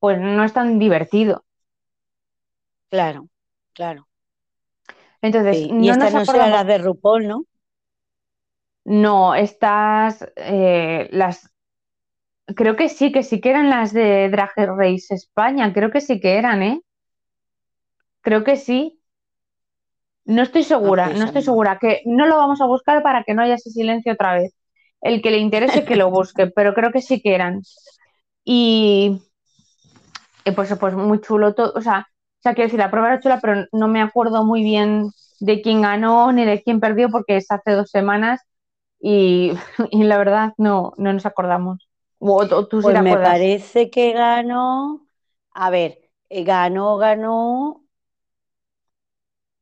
[0.00, 1.44] pues no es tan divertido.
[2.88, 3.28] Claro,
[3.74, 4.08] claro.
[5.24, 5.68] Entonces, Sí.
[5.70, 7.46] Y no estas nos no de RuPaul, ¿no?
[8.84, 11.50] No, estas, eh, las,
[12.54, 16.20] creo que sí, que sí que eran las de Drag Race España, creo que sí
[16.20, 16.82] que eran, ¿eh?
[18.20, 19.00] Creo que sí.
[20.26, 23.40] No estoy segura, no estoy segura, que no lo vamos a buscar para que no
[23.40, 24.54] haya ese silencio otra vez.
[25.00, 27.62] El que le interese que lo busque, pero creo que sí que eran.
[28.44, 29.22] Y,
[30.44, 32.08] y pues, pues muy chulo todo, o sea,
[32.44, 35.82] sea, quiero decir, la prueba era chula, pero no me acuerdo muy bien de quién
[35.82, 38.40] ganó ni de quién perdió porque es hace dos semanas
[39.00, 39.52] y,
[39.90, 41.88] y la verdad no, no nos acordamos.
[42.20, 43.46] O, o tú sí Pues me acuerdas.
[43.46, 45.08] parece que ganó.
[45.52, 47.84] A ver, eh, ganó, ganó.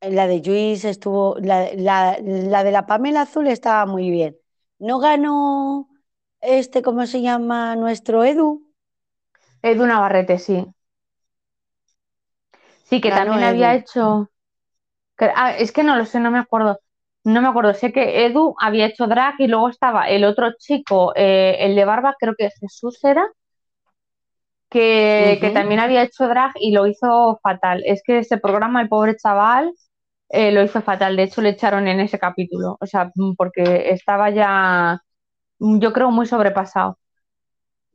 [0.01, 1.37] La de Luis estuvo.
[1.39, 4.37] La, la- la de la Pamela Azul estaba muy bien.
[4.79, 5.89] ¿No ganó
[6.41, 7.77] este, cómo se llama?
[7.77, 8.73] Nuestro Edu.
[9.71, 10.65] Edu Navarrete, sí.
[12.93, 14.29] Sí, que Ganó también había hecho.
[15.35, 16.79] ah, es que no lo sé, no me acuerdo.
[17.25, 21.15] no me acuerdo, sé que Edu había hecho drag y luego estaba el otro chico,
[21.17, 23.27] eh, el de barba, creo que Jesús era,
[24.69, 27.83] que, también había hecho drag y lo hizo fatal.
[27.87, 29.73] Es que ese programa, el pobre chaval,
[30.29, 31.17] eh, lo hizo fatal.
[31.17, 35.01] De hecho, le echaron en ese capítulo, o sea, porque estaba ya,
[35.59, 36.99] yo creo, muy sobrepasado.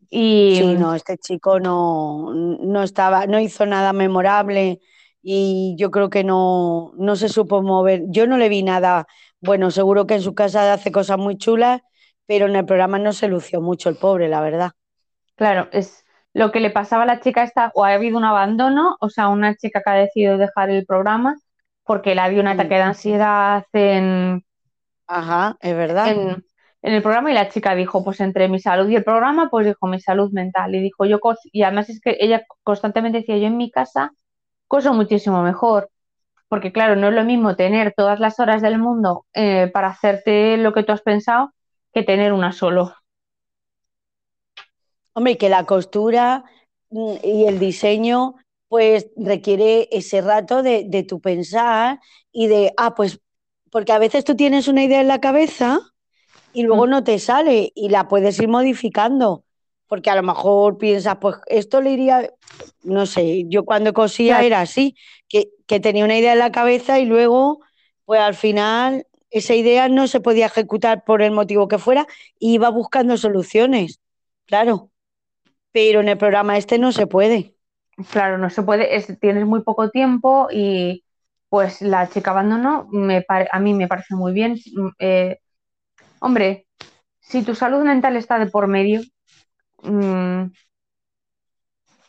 [0.09, 4.79] Y Sí, mm, no, este chico no, no estaba, no hizo nada memorable
[5.21, 8.03] y yo creo que no, no se supo mover.
[8.07, 9.07] Yo no le vi nada.
[9.41, 11.81] Bueno, seguro que en su casa hace cosas muy chulas,
[12.25, 14.71] pero en el programa no se lució mucho el pobre, la verdad.
[15.35, 16.03] claro, es
[16.33, 19.29] lo que le pasaba a la chica esta, o ha habido un abandono, o sea,
[19.29, 21.35] una chica que ha decidido dejar el programa
[21.83, 22.47] porque le había un Mm.
[22.47, 24.43] ataque de ansiedad en,
[25.07, 26.13] Ajá, es verdad.
[26.13, 26.43] en,
[26.81, 29.65] en el programa y la chica dijo, pues entre mi salud y el programa, pues
[29.65, 30.75] dijo mi salud mental.
[30.75, 31.19] Y dijo, yo,
[31.51, 34.11] y además es que ella constantemente decía, yo en mi casa
[34.67, 35.89] coso muchísimo mejor,
[36.49, 40.57] porque claro, no es lo mismo tener todas las horas del mundo eh, para hacerte
[40.57, 41.51] lo que tú has pensado
[41.93, 42.93] que tener una solo.
[45.13, 46.43] Hombre, que la costura
[46.89, 48.35] mm, y el diseño,
[48.67, 51.99] pues requiere ese rato de, de tu pensar
[52.31, 53.19] y de, ah, pues,
[53.71, 55.79] porque a veces tú tienes una idea en la cabeza
[56.57, 59.45] y luego Mm, no te sale y la puedes ir modificando,
[59.87, 62.31] porque a lo mejor piensas, pues esto le iría,
[62.83, 64.95] no sé, yo cuando cosía Claro, era así,
[65.29, 67.59] que, que tenía una idea en la cabeza y luego,
[68.05, 72.07] pues al final esa idea no se podía ejecutar por el motivo que fuera
[72.39, 73.99] y iba buscando soluciones,
[74.45, 74.91] claro
[75.71, 77.55] pero en el programa este no se puede.
[78.11, 81.03] claro, no se puede, es- tienes muy poco tiempo y
[81.49, 84.55] pues la chica abandonó, me a mí me parece muy bien.
[84.75, 85.39] Mm, eh,
[86.21, 86.67] hombre,
[87.19, 89.01] si tu salud mental está de por medio,
[89.83, 90.45] mm,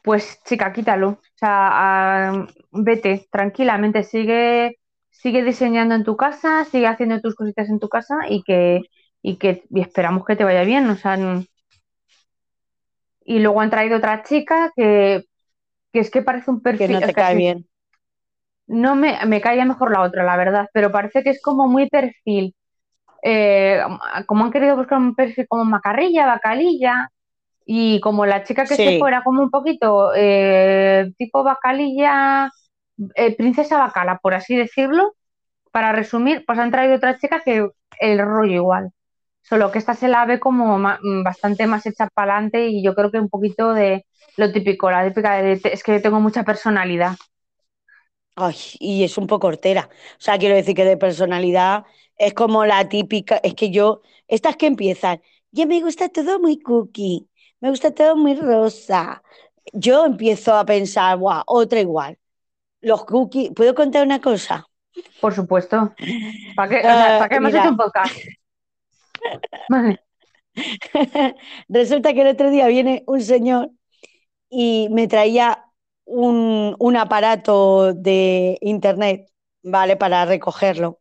[0.02, 1.08] Pues chica, quítalo.
[1.10, 1.68] O sea,
[2.30, 4.78] ah, vete tranquilamente, sigue,
[5.10, 8.80] sigue diseñando en tu casa, sigue haciendo tus cositas en tu casa y que,
[9.22, 10.88] y que y esperamos que te vaya bien.
[10.90, 11.16] O sea,
[13.24, 15.24] y luego han traído otra chica que,
[15.92, 17.68] que es que parece un Que perfil, no o te cae bien.
[18.66, 21.88] no me, me caía mejor la otra, la verdad, pero parece que es como muy
[21.88, 22.54] perfil.
[23.22, 23.80] Eh,
[24.26, 27.10] como han querido buscar un perfil como macarrilla, bacalilla,
[27.66, 32.50] y como la chica que se fuera como un poquito eh, tipo bacalilla,
[33.14, 35.14] eh, princesa bacala, por así decirlo,
[35.72, 37.68] para resumir, pues han traído otra chica que
[38.00, 38.90] el rollo igual.
[39.42, 42.82] Solo que esta se la ve como ma- mm, bastante más hecha para adelante y
[42.84, 44.06] yo creo que un poquito de
[44.36, 47.16] lo típico, la típica de es que tengo mucha personalidad.
[48.36, 49.88] Ay, y es un poco hortera.
[50.18, 51.84] O sea, quiero decir que de personalidad
[52.18, 56.60] es como la típica, es que yo, estas que empiezan, ya me gusta todo muy
[56.60, 57.28] cookie,
[57.60, 59.22] me gusta todo muy rosa.
[59.72, 62.18] Yo empiezo a pensar, guau, otra igual.
[62.82, 64.68] Los cookies, ¿puedo contar una cosa?
[65.20, 65.94] Por supuesto.
[66.54, 66.88] ¿Para qué?
[66.88, 68.14] O sea, Ah, ¿para qué hemos hecho un podcast?
[69.68, 69.98] Vale.
[71.68, 73.70] resulta que el otro día viene un señor
[74.50, 75.66] y me traía
[76.04, 79.30] un, un aparato de internet,
[79.62, 79.96] ¿vale?
[79.96, 81.00] Para recogerlo.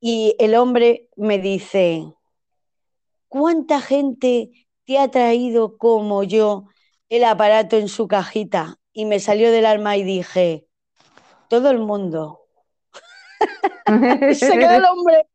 [0.00, 2.04] Y el hombre me dice,
[3.28, 4.50] ¿cuánta gente
[4.84, 6.66] te ha traído como yo
[7.08, 8.78] el aparato en su cajita?
[8.92, 10.66] Y me salió del alma y dije,
[11.48, 12.40] todo el mundo.
[14.34, 15.26] Se quedó el hombre,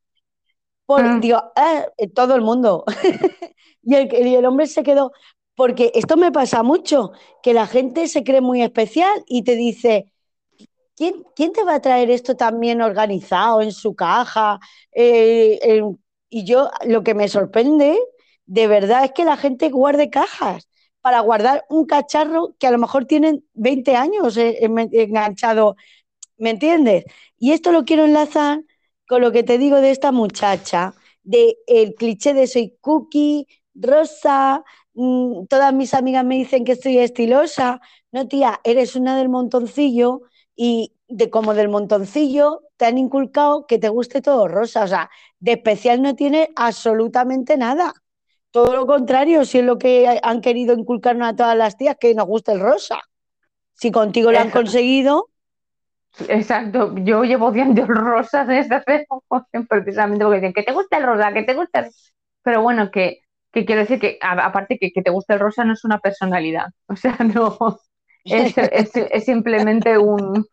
[0.86, 2.84] por, digo, "Ah, eh, todo el mundo.
[3.86, 5.12] Y el, y el hombre se quedó,
[5.56, 7.12] porque esto me pasa mucho,
[7.42, 10.10] que la gente se cree muy especial y te dice,
[10.96, 11.24] ¿quién,
[11.54, 14.60] te va a traer esto también organizado en su caja?
[14.92, 15.82] Eh,
[16.30, 18.00] y yo lo que me sorprende
[18.46, 20.68] de verdad es que la gente guarde cajas
[21.02, 25.76] para guardar un cacharro que a lo mejor tienen 20 años eh, enganchado,
[26.38, 27.06] ¿me entiendes?
[27.38, 28.64] Y esto lo quiero enlazar
[29.08, 34.64] con lo que te digo de esta muchacha, de el cliché de soy cookie, rosa,
[34.94, 37.82] mmm, todas mis amigas me dicen que estoy estilosa.
[38.12, 40.22] No, tía, eres una del montoncillo
[40.56, 44.84] y de como del montoncillo te han inculcado que te guste todo rosa.
[44.84, 47.94] O sea, de especial no tiene absolutamente nada.
[48.52, 52.14] Todo lo contrario, si es lo que han querido inculcarnos a todas las tías, que
[52.14, 53.00] nos gusta el rosa.
[53.74, 55.30] Si contigo lo han conseguido,
[56.28, 56.94] exacto.
[56.98, 61.04] Yo llevo odiando el rosa desde hace poco, precisamente porque dicen que te gusta el
[61.04, 61.92] rosa, que te gusta el...
[62.44, 65.74] Pero bueno, que, que quiero decir que aparte que, que te guste el rosa no
[65.74, 66.68] es una personalidad.
[66.88, 67.80] O sea, no,
[68.24, 70.46] es, es, es simplemente un,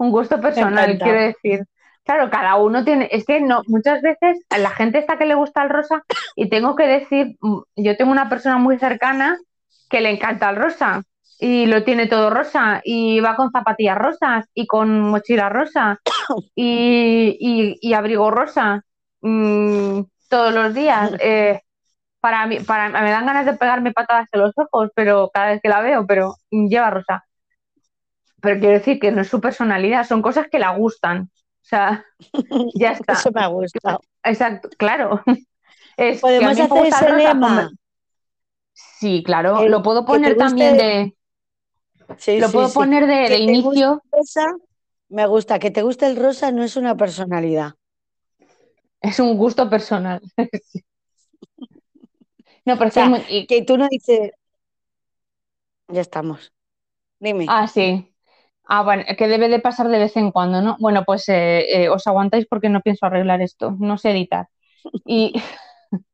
[0.00, 1.66] un gusto personal, quiero decir.
[2.04, 5.34] Claro, cada uno tiene, es que no, muchas veces a la gente está que le
[5.34, 6.02] gusta el rosa
[6.34, 9.38] y tengo que decir, mm, yo tengo una persona muy cercana
[9.90, 11.02] que le encanta el rosa
[11.38, 16.00] y lo tiene todo rosa y va con zapatillas rosas y con mochila rosa
[16.54, 18.82] y, y, abrigo rosa
[19.20, 21.12] mm, todos los días.
[21.20, 21.60] Eh,
[22.20, 25.60] para mí, para, me dan ganas de pegarme patadas en los ojos, pero cada vez
[25.62, 27.24] que la veo, pero lleva rosa.
[28.40, 31.30] Pero quiero decir que no es su personalidad, son cosas que la gustan.
[31.62, 32.04] O sea,
[32.74, 33.14] ya está.
[33.14, 34.00] Eso me ha gustado.
[34.22, 35.22] Exacto, claro.
[36.20, 37.70] Podemos hacer ese lema.
[38.72, 41.16] Sí, claro, lo puedo poner también de.
[42.16, 44.02] Sí, lo puedo poner de, inicio.
[45.08, 47.74] me gusta, que te guste el rosa no es una personalidad.
[49.00, 50.20] Es un gusto personal.
[52.64, 54.32] no, pero o que tú no dices.
[55.88, 56.52] Ya estamos.
[57.18, 57.46] Dime.
[57.48, 58.10] Ah, sí.
[58.72, 60.76] Ah, bueno, que debe de pasar de vez en cuando, ¿no?
[60.78, 64.48] Bueno, pues eh, eh, os aguantáis porque no pienso arreglar esto, no sé editar.
[65.04, 65.32] Y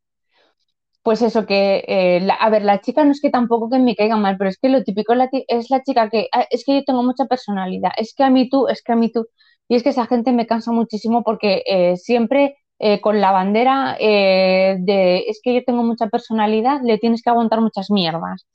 [1.03, 4.17] pues eso, que, eh, a ver, la chica no es que tampoco que me caiga
[4.17, 7.03] mal, pero es que lo típico es la, chica que, ah, es que yo tengo
[7.03, 9.27] mucha personalidad, es que a mí tú, es que a mí tú.
[9.69, 12.57] Y es que esa gente me cansa muchísimo porque siempre
[13.01, 17.91] con la bandera de, es que yo tengo mucha personalidad, le tienes que aguantar muchas
[17.91, 18.47] mierdas.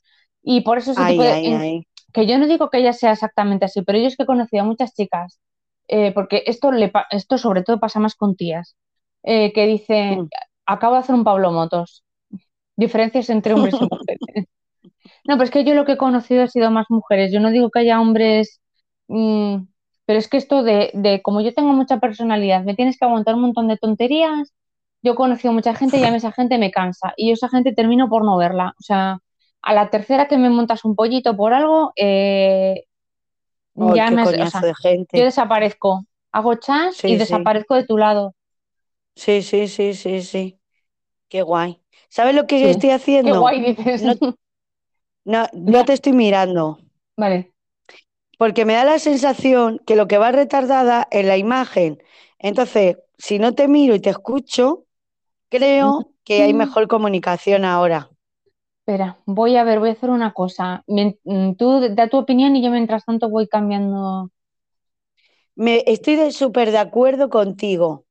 [0.42, 3.82] Y por eso ese tipo de, que yo no digo que ella sea exactamente así,
[3.82, 5.40] pero yo es que he conocido a muchas chicas,
[5.88, 8.76] eh, porque esto, le, esto sobre todo pasa más con tías,
[9.22, 10.28] eh, que dicen, mm.
[10.66, 12.04] acabo de hacer un Pablo Motos,
[12.76, 14.20] diferencias entre hombres y mujeres.
[15.24, 17.50] No, pero es que yo lo que he conocido ha sido más mujeres, yo no
[17.50, 18.60] digo que haya hombres,
[19.06, 19.56] mm,
[20.06, 23.34] pero es que esto de, de, como yo tengo mucha personalidad, me tienes que aguantar
[23.36, 24.52] un montón de tonterías,
[25.02, 27.72] yo he conocido mucha gente y a mí esa gente me cansa y esa gente
[27.74, 29.18] termino por no verla, o sea
[29.64, 32.84] a la tercera que me montas un pollito por algo, eh,
[33.76, 34.26] ya me
[35.12, 36.06] yo desaparezco.
[36.32, 38.34] Hago chas y desaparezco de tu lado.
[39.16, 40.60] Sí, sí, sí, sí, sí.
[41.28, 41.82] Qué guay.
[42.10, 43.32] ¿Sabes lo que estoy haciendo?
[43.32, 44.02] Qué guay dices.
[45.24, 46.78] No, no, te estoy mirando.
[47.16, 47.51] Vale.
[48.42, 52.02] Porque me da la sensación que lo que va retardada es la imagen.
[52.40, 54.86] Entonces, si no te miro y te escucho,
[55.48, 58.10] creo que hay mejor comunicación ahora.
[58.80, 60.82] Espera, voy a ver, voy a hacer una cosa.
[60.88, 64.32] Mm, tú da tu opinión y yo mientras tanto voy cambiando.
[65.54, 68.06] Me, estoy súper de acuerdo contigo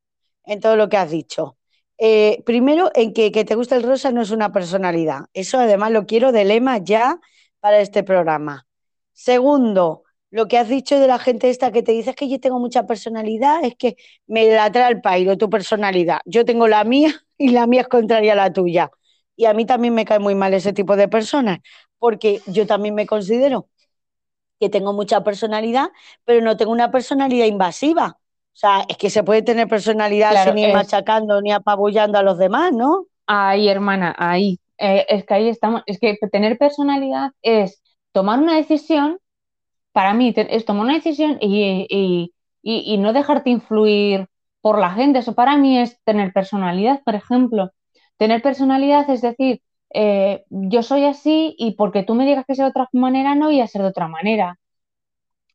[0.45, 1.57] en todo lo que has dicho.
[1.97, 5.25] Eh, primero, en que, que te gusta el rosa no es una personalidad.
[5.33, 7.19] Eso además lo quiero de lema ya
[7.59, 8.65] para este programa.
[9.11, 12.59] Segundo, lo que has dicho de la gente esta que te dice que yo tengo
[12.59, 16.19] mucha personalidad, es que me la trae el pairo tu personalidad.
[16.25, 18.89] Yo tengo la mía y la mía es contraria a la tuya.
[19.35, 21.59] Y a mí también me cae muy mal ese tipo de personas,
[21.99, 23.67] porque yo también me considero
[24.59, 25.89] que tengo mucha personalidad,
[26.23, 28.17] pero no tengo una personalidad invasiva.
[28.53, 32.37] O sea, es que se puede tener personalidad sin ir machacando ni apabullando a los
[32.37, 33.07] demás, ¿no?
[33.25, 34.59] Ahí, hermana, ahí.
[34.77, 35.81] Eh, es que ahí estamos.
[35.87, 39.19] Es que tener personalidad es tomar una decisión,
[39.91, 42.33] para mí es tomar una decisión y, y,
[42.93, 44.27] y no dejarte influir
[44.61, 45.19] por la gente.
[45.19, 47.71] Eso para mí es tener personalidad, por ejemplo.
[48.17, 49.61] Tener personalidad es decir,
[49.93, 53.47] eh, yo soy así y porque tú me digas que sea de otra manera, no
[53.47, 54.57] voy a ser de otra manera.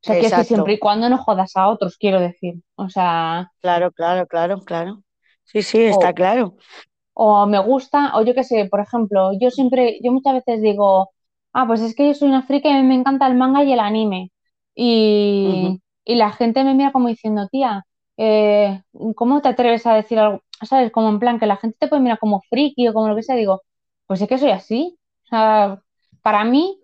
[0.03, 2.55] O sea, que, siempre y cuando no jodas a otros, quiero decir.
[2.77, 3.51] O sea.
[3.61, 5.03] Claro, claro, claro, claro.
[5.45, 6.57] Sí, sí, está claro.
[7.13, 11.11] O me gusta, o yo qué sé, por ejemplo, yo siempre, yo muchas veces digo,
[11.57, 13.65] ah, pues es que yo soy una friki y a mí me encanta el manga
[13.65, 14.33] y el anime.
[14.75, 17.85] Y, y la gente me mira como diciendo, tía,
[18.19, 18.83] eh,
[19.17, 20.43] ¿cómo te atreves a decir algo?
[20.63, 20.91] ¿sabes?
[20.93, 23.23] Como en plan que la gente te puede mirar como friki o como lo que
[23.23, 23.63] sea, digo,
[24.07, 24.99] pues es que soy así.
[25.25, 25.83] O sea,
[26.23, 26.79] para mí,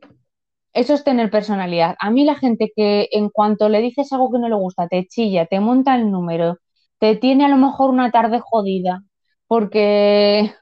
[0.73, 1.97] eso es tener personalidad.
[2.01, 5.07] A mí la gente que en cuanto le dices algo que no le gusta, te
[5.07, 6.59] chilla, te monta el número,
[6.99, 9.03] te tiene a lo mejor una tarde jodida
[9.47, 10.55] porque,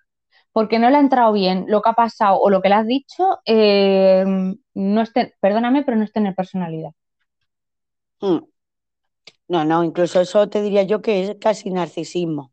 [0.53, 2.87] porque no le ha entrado bien lo que ha pasado o lo que le has
[2.87, 4.25] dicho, eh,
[4.75, 6.91] no es perdóname, pero no es tener personalidad.
[8.21, 8.39] Hmm.
[9.49, 12.53] No, no, incluso eso te diría yo que es casi narcisismo.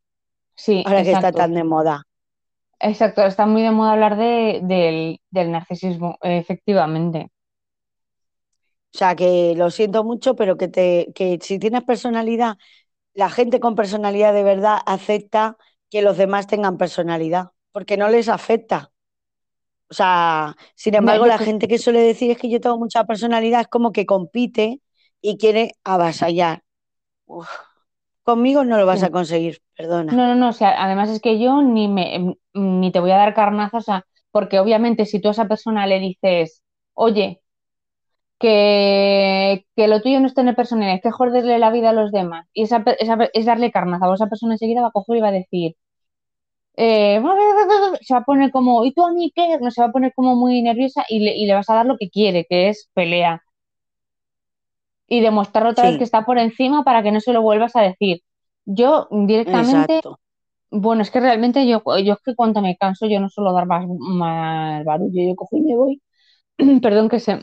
[0.56, 2.04] Sí, ahora que está tan de moda.
[2.80, 7.32] Exacto, está muy de moda hablar del, narcisismo, efectivamente.
[8.93, 12.58] O sea, que lo siento mucho, pero que, te, que si tienes personalidad,
[13.14, 15.58] la gente con personalidad de verdad acepta
[15.89, 18.90] que los demás tengan personalidad, porque no les afecta.
[19.88, 23.62] O sea, sin embargo, la gente que suele decir es que yo tengo mucha personalidad
[23.62, 24.82] es como que compite
[25.22, 26.64] y quiere avasallar.
[28.24, 30.12] Conmigo no lo vas a conseguir, perdona.
[30.12, 33.18] No, no, no, o sea, además es que yo ni, me, ni te voy a
[33.18, 36.64] dar carnazo, o sea, porque obviamente si tú a esa persona le dices,
[36.96, 37.44] oye,
[38.40, 42.48] que, lo tuyo no es tener personalidad, es que joderle la vida a los demás,
[42.54, 45.28] y esa, esa, es darle carnazo, a esa persona enseguida va a coger y va
[45.28, 45.76] a decir,
[46.78, 47.22] eh,
[48.02, 49.58] se va a poner como, ¿y tú a mí qué?
[49.60, 51.86] No se va a poner como muy nerviosa y le, y le vas a dar
[51.88, 53.42] lo que quiere, que es pelea.
[55.08, 57.82] Y demostrar otra vez que está por encima para que no se lo vuelvas a
[57.82, 58.22] decir.
[58.66, 60.20] Yo directamente, Exacto.
[60.72, 63.68] bueno, es que realmente yo, yo es que cuando me canso yo no suelo dar
[63.68, 66.02] más, más barullo, yo cojo y me voy.
[66.82, 67.40] Perdón que se...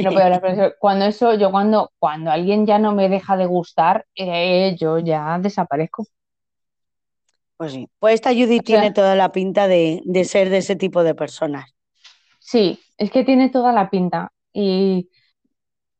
[0.00, 3.46] No puedo hablar, pero cuando eso, yo cuando, cuando alguien ya no me deja de
[3.46, 6.04] gustar, eh, yo ya desaparezco.
[7.62, 7.88] Pues sí.
[8.00, 11.04] Pues esta Judy O sea- tiene toda la pinta de, de ser de ese tipo
[11.04, 11.70] de personas.
[12.40, 14.32] Sí, es que tiene toda la pinta.
[14.52, 15.08] Y,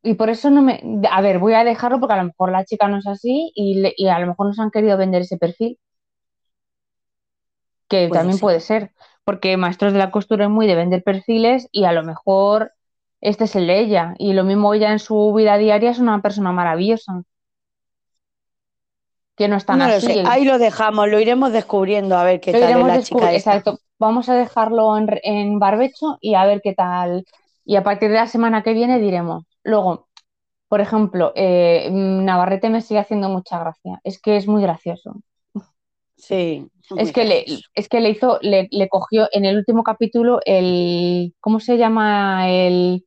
[0.03, 0.83] y por eso no me...
[1.11, 3.81] A ver, voy a dejarlo porque a lo mejor la chica no es así y,
[3.81, 5.79] le- y a lo mejor nos han querido vender ese perfil,
[7.89, 8.41] que Puede también ser.
[8.41, 8.93] puede ser,
[9.25, 12.73] porque Maestros de la Costura es muy de vender perfiles y a lo mejor
[13.21, 14.15] este es el de ella.
[14.19, 17.23] Y lo mismo ella en su vida diaria es una persona maravillosa,
[19.43, 20.07] que no es tan No lo así.
[20.07, 20.23] sé.
[20.25, 23.57] Ahí lo dejamos, lo iremos descubriendo a ver qué Lo tal es la chica esta.
[23.57, 23.79] Exacto.
[23.99, 27.25] Vamos a dejarlo en, en barbecho y a ver qué tal.
[27.65, 29.45] Y a partir de la semana que viene diremos.
[29.65, 30.09] Luego,
[30.69, 34.01] por ejemplo, eh, Navarrete me sigue haciendo mucha gracia.
[34.05, 35.21] Es que es muy gracioso.
[36.17, 36.69] Sí.
[36.97, 41.35] Es que le, es que le hizo, le, le cogió en el último capítulo el,
[41.41, 42.51] ¿cómo se llama?
[42.51, 43.07] El,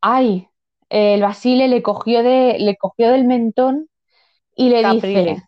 [0.00, 0.48] ay,
[0.90, 3.88] el Basile le cogió de, le cogió del mentón
[4.54, 5.22] y le Caprile.
[5.34, 5.42] dice,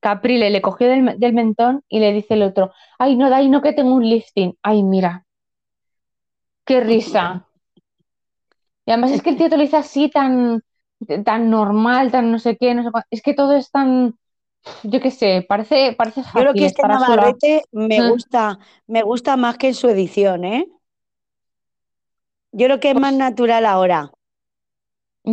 [0.00, 3.62] Caprile le cogió del, del mentón y le dice el otro, ay, no, Dai, no
[3.62, 4.56] que tengo un lifting.
[4.62, 5.24] Ay, mira,
[6.64, 7.46] qué risa.
[8.86, 10.62] Y además es que el tío te lo dice así tan,
[11.24, 14.16] tan normal, tan no sé qué, no sé cuál- Es que todo es tan,
[14.82, 16.86] yo qué sé, parece, parece Yo creo que este.
[16.86, 18.08] Navarrete me Mm.
[18.10, 20.66] gusta, me gusta más que en su edición, ¿eh?
[22.52, 24.10] Yo creo que es más Pues- natural ahora.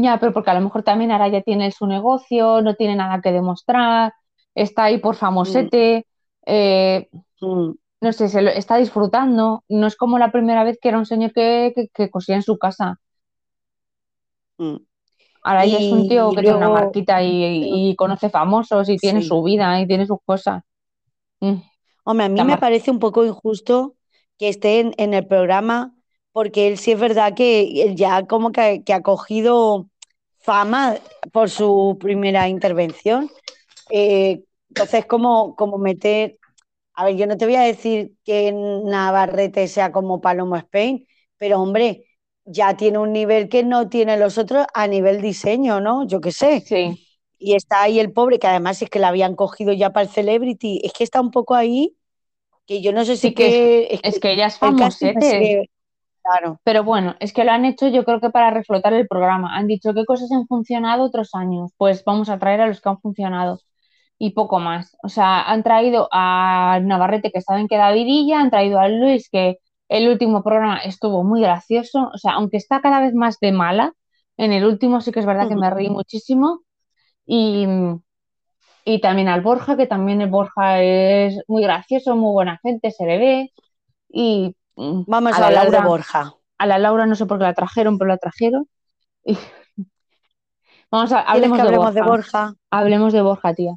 [0.04, 3.22] Ya, pero porque a lo mejor también ahora ya tiene su negocio, no tiene nada
[3.22, 4.14] que demostrar,
[4.54, 6.06] está ahí por famosete,
[6.46, 7.10] eh,
[7.42, 7.72] Mm.
[8.02, 9.64] no sé, se lo está disfrutando.
[9.70, 12.42] No es como la primera vez que era un señor que, que, que cosía en
[12.44, 13.00] su casa.
[14.58, 14.78] Mm.
[15.44, 19.22] Ahora ya es un tío que tiene una marquita y, y conoce famosos y tiene
[19.22, 19.28] Sí.
[19.28, 20.64] su vida y tiene sus cosas.
[21.42, 21.56] Mm,
[22.04, 23.96] Hombre, a mí me parece un poco injusto
[24.38, 25.95] que esté en, en el programa,
[26.36, 29.90] porque él sí es verdad que él ya como que, que ha cogido
[30.40, 30.98] fama
[31.32, 33.32] por su primera intervención.
[33.90, 36.38] Eh, entonces, como, como meter,
[36.96, 41.08] a ver, yo no te voy a decir que Navarrete sea como Palomo Spain,
[41.38, 42.06] pero hombre,
[42.46, 46.06] ya tiene un nivel que no tienen los otros a nivel diseño, ¿no?
[46.08, 46.62] Yo qué sé.
[46.66, 47.08] Sí,
[47.40, 50.12] Y está ahí el pobre, que además es que la habían cogido ya para el
[50.12, 50.82] Celebrity.
[50.84, 51.96] Es que está un poco ahí,
[52.68, 55.70] que yo no sé si Sí que que, es que ella es famosete.
[56.26, 59.56] Claro, Pero bueno, es que lo han hecho yo creo que para reflotar el programa.
[59.56, 61.72] Han dicho qué cosas han funcionado otros años.
[61.78, 63.60] Pues vamos a traer a los que han funcionado.
[64.20, 64.98] Y poco más.
[65.04, 69.30] O sea, han traído a Navarrete, que saben que da vidilla, han traído a Luis,
[69.32, 69.58] que
[69.90, 72.10] el último programa estuvo muy gracioso.
[72.14, 73.94] O sea, aunque está cada vez más de mala,
[74.38, 76.62] en el último sí que es verdad que me reí muchísimo.
[77.28, 77.68] Y,
[78.86, 83.06] y también al Borja, que también el Borja es muy gracioso, muy buena gente, se
[83.06, 83.54] le ve.
[84.10, 86.34] Y vamos a a, la hablar Laura, de Borja.
[86.58, 88.68] a la Laura no sé por qué la trajeron, pero la trajeron.
[89.24, 89.38] Y-
[90.92, 92.12] Vamos a, ¿Quieres hablemos que de hablemos de Borja.
[92.46, 92.54] Borja?
[92.72, 93.76] Hablemos de Borja, tía.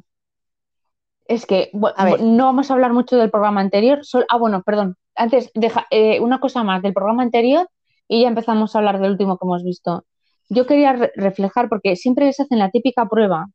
[1.25, 2.21] Es que A ver.
[2.21, 4.03] no vamos a hablar mucho del programa anterior.
[4.05, 4.95] sol- ah, bueno, perdón.
[5.15, 7.67] Antes, deja, eh, una cosa más del programa anterior
[8.07, 10.05] y ya empezamos a hablar del último que hemos visto.
[10.49, 13.47] Yo quería re- reflejar, porque siempre les hacen la típica prueba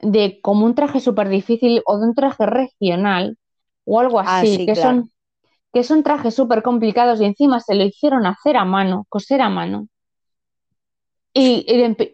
[0.00, 3.36] de como un traje súper difícil o de un traje regional
[3.84, 4.90] o algo Ah, así, sí, que claro.
[4.90, 5.10] son,
[5.72, 9.48] que son trajes súper complicados y encima se lo hicieron hacer a mano, coser a
[9.50, 9.88] mano.
[11.34, 11.66] Y,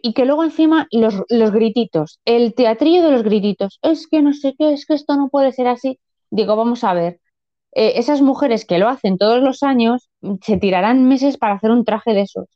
[0.03, 4.33] y que luego encima los, los grititos, el teatrillo de los grititos, es que no
[4.33, 5.99] sé qué, es que esto no puede ser así.
[6.29, 7.19] Digo, vamos a ver,
[7.73, 10.09] eh, esas mujeres que lo hacen todos los años
[10.43, 12.47] se tirarán meses para hacer un traje de esos.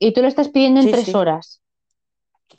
[0.00, 1.14] Y tú lo estás pidiendo en Sí, tres sí.
[1.14, 1.62] horas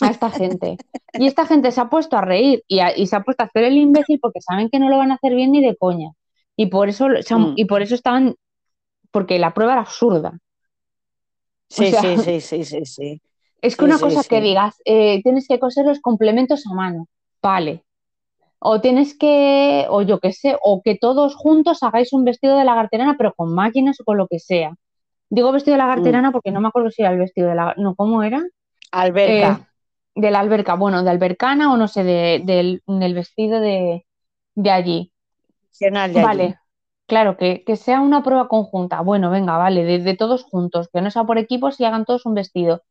[0.02, 0.82] a esta gente.
[1.18, 3.48] Y esta gente se ha puesto a reír y, a- y se ha puesto a
[3.48, 6.12] hacer el imbécil porque saben que no lo van a hacer bien ni de coña.
[6.56, 7.54] Y por eso, han- Mm.
[7.56, 8.36] y por eso estaban,
[9.12, 10.40] porque la prueba era absurda.
[11.70, 13.22] Sí, sea, sí, sí, sí, sí, sí.
[13.64, 17.08] Es que Sí, una cosa que digas, eh, tienes que coser los complementos a mano,
[17.42, 17.84] vale.
[18.60, 22.64] O tienes que, o yo qué sé, o que todos juntos hagáis un vestido de
[22.66, 24.76] lagarterana, pero con máquinas o con lo que sea.
[25.30, 25.80] Digo vestido de Mm.
[25.80, 28.44] lagarterana porque no me acuerdo si era el vestido de la, no, ¿cómo era?
[28.92, 29.52] Alberca.
[29.52, 29.66] Eh,
[30.16, 34.06] de la alberca, bueno, de albercana o no sé, de- del, del vestido de,
[34.56, 35.11] de allí.
[35.72, 36.46] Nacional de allí.
[36.46, 36.60] Vale,
[37.08, 39.02] claro, que, que sea una prueba conjunta.
[39.02, 42.26] Bueno, venga, vale, de, de todos juntos, que no sea por equipos y hagan todos
[42.26, 42.84] un vestido.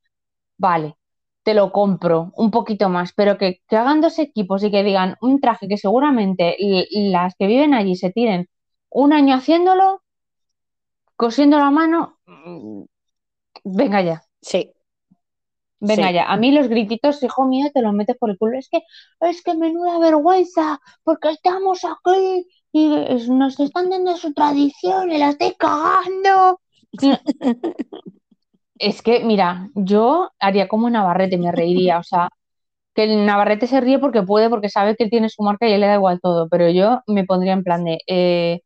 [0.59, 0.97] Vale.
[1.44, 5.16] te lo compro un poquito más, pero que, que hagan dos equipos y que digan
[5.23, 6.57] un traje que seguramente
[6.93, 8.48] las que viven allí se tiren
[8.90, 10.02] un año haciéndolo,
[11.16, 12.82] cosiendo la mano, mm,
[13.65, 14.24] venga ya.
[14.43, 14.73] Sí.
[15.81, 16.12] Venga Sí.
[16.12, 18.59] ya, a mí los grititos, hijo mío, te los metes por el culo.
[18.59, 18.82] Es que,
[19.20, 25.19] es que menuda vergüenza, porque estamos aquí y es- nos están dando su tradición y
[25.19, 26.61] la estoy cagando.
[28.79, 31.99] Es que, mira, yo haría como Navarrete, me reiría.
[31.99, 32.31] O sea,
[32.95, 35.81] que el Navarrete se ríe porque puede, porque sabe que tiene su marca y él
[35.83, 36.49] le da igual todo.
[36.49, 38.61] Pero yo me pondría en plan de, eh,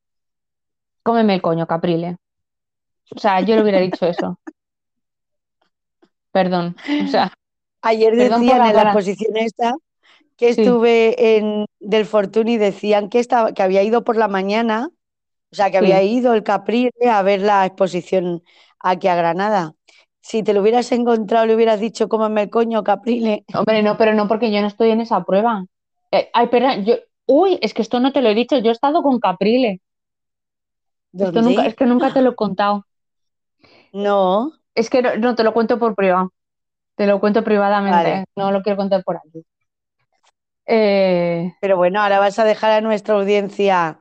[1.03, 2.17] cómeme el coño, Caprile.
[3.15, 4.39] O sea, yo le hubiera dicho eso.
[6.31, 6.77] Perdón.
[7.05, 7.33] O sea,
[7.83, 8.83] Ayer decían la en la gala.
[8.93, 9.75] exposición esta
[10.37, 10.63] que Sí.
[10.63, 14.91] estuve en del Fortuny, decían que estaba, que había ido por la mañana,
[15.53, 15.85] o sea, que Sí.
[15.85, 18.43] había ido el Caprile a ver la exposición
[18.81, 19.75] aquí a Granada.
[20.21, 23.45] Si te lo hubieras encontrado, le hubieras dicho, cómeme el coño, Caprile.
[23.55, 25.67] Hombre, no, pero no porque yo no estoy en esa prueba.
[26.11, 26.95] Eh, ay, perdón, yo,
[27.27, 29.81] uy, es que esto no te lo he dicho, yo he estado con Caprile.
[31.17, 32.87] Esto nunca, es que nunca te lo he contado.
[33.93, 36.33] No, Es que no, no, te lo cuento por privado.
[36.97, 38.25] Te lo cuento privadamente, Vale.
[38.37, 39.45] no lo quiero contar por aquí.
[40.67, 44.01] Eh, pero bueno, ahora vas a dejar a nuestra audiencia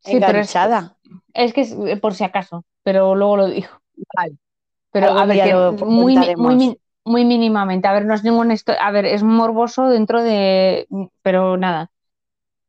[0.00, 0.98] sí, pero es, enganchada.
[1.34, 3.68] es que es eh, por si acaso, pero luego lo digo.
[4.16, 4.36] Vale,
[4.90, 7.88] Pero algún a ver, que muy, muy, muy mínimamente.
[7.88, 10.86] A ver, no es ningún esto, a ver, es morboso dentro de,
[11.22, 11.90] pero nada.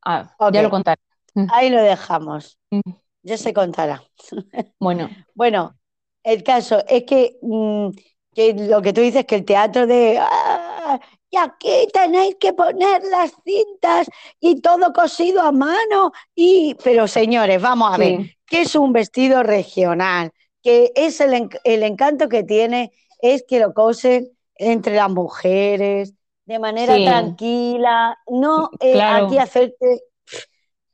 [0.04, 1.00] Ah, ya lo contaré.
[1.46, 2.58] Ahí lo dejamos.
[2.70, 2.80] Mm.
[3.22, 4.02] Ya se contará.
[4.78, 5.78] Bueno, Bueno,
[6.22, 7.90] el caso es que, mm,
[8.34, 10.18] que lo que tú dices, que el teatro de...
[10.20, 11.00] "Ah,
[11.34, 14.08] y aquí tenéis que poner las cintas
[14.38, 16.12] y todo cosido a mano.
[16.34, 16.76] Y...
[16.84, 20.30] Pero señores, vamos a ver, sí, que es un vestido regional,
[20.62, 26.58] que es el, el encanto que tiene, es que lo cosen entre las mujeres, de
[26.60, 27.04] manera Sí.
[27.04, 29.26] tranquila, no eh, Claro.
[29.26, 30.02] aquí hacerte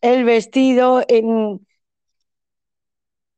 [0.01, 1.67] el vestido en...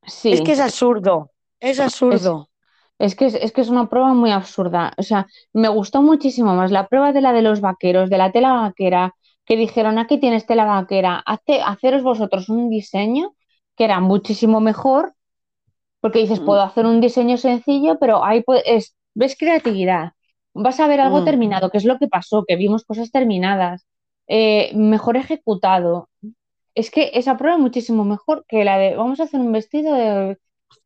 [0.07, 0.31] sí.
[0.31, 2.49] Es que es absurdo, es absurdo.
[2.99, 4.93] Es que es, es que es una prueba muy absurda.
[4.97, 8.31] O sea, me gustó muchísimo más la prueba de la de los vaqueros, de la
[8.31, 9.13] tela vaquera,
[9.45, 13.35] que dijeron, aquí tienes tela vaquera, hazte, haceros vosotros un diseño
[13.75, 15.13] que era muchísimo mejor,
[16.01, 16.45] porque dices, Mm.
[16.45, 20.13] puedo hacer un diseño sencillo, pero ahí pues, es, ves creatividad,
[20.53, 21.25] vas a ver algo Mm.
[21.25, 23.87] terminado, que es lo que pasó, que vimos cosas terminadas,
[24.27, 26.09] eh, mejor ejecutado.
[26.75, 29.95] Es que esa prueba es muchísimo mejor que la de, vamos a hacer un vestido
[29.95, 30.37] de,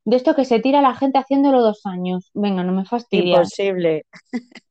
[0.05, 2.29] de esto que se tira la gente haciéndolo dos años.
[2.33, 3.35] Venga, no me fastidies.
[3.37, 4.05] Imposible.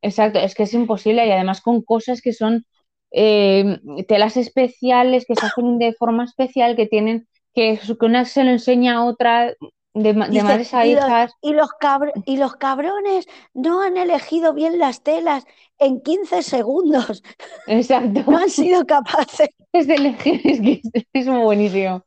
[0.02, 2.64] Exacto, es que es imposible y además con cosas que son
[3.10, 3.78] eh,
[4.08, 8.96] telas especiales, que se hacen de forma especial, que tienen, que, una se lo enseña
[8.96, 9.54] a otra,
[9.94, 11.32] de, madres a y los, hijas.
[11.42, 15.44] y los cabr- y los cabrones no han elegido bien las telas
[15.78, 17.22] en 15 segundos.
[17.66, 19.48] Exacto, No han sido capaces.
[19.72, 22.05] es de elegir, es que es, es muy buenísimo.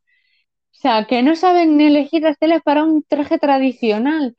[0.79, 4.37] O sea, que no saben elegir las telas para un traje tradicional.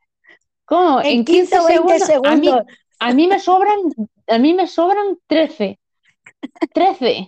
[0.65, 1.03] ¿Cómo?
[1.03, 2.33] En 15 o 20 segundos.
[2.33, 2.67] A mí, segundos.
[2.99, 3.79] a mí me sobran,
[4.27, 5.79] a mí me sobran 13.
[6.73, 7.27] 13.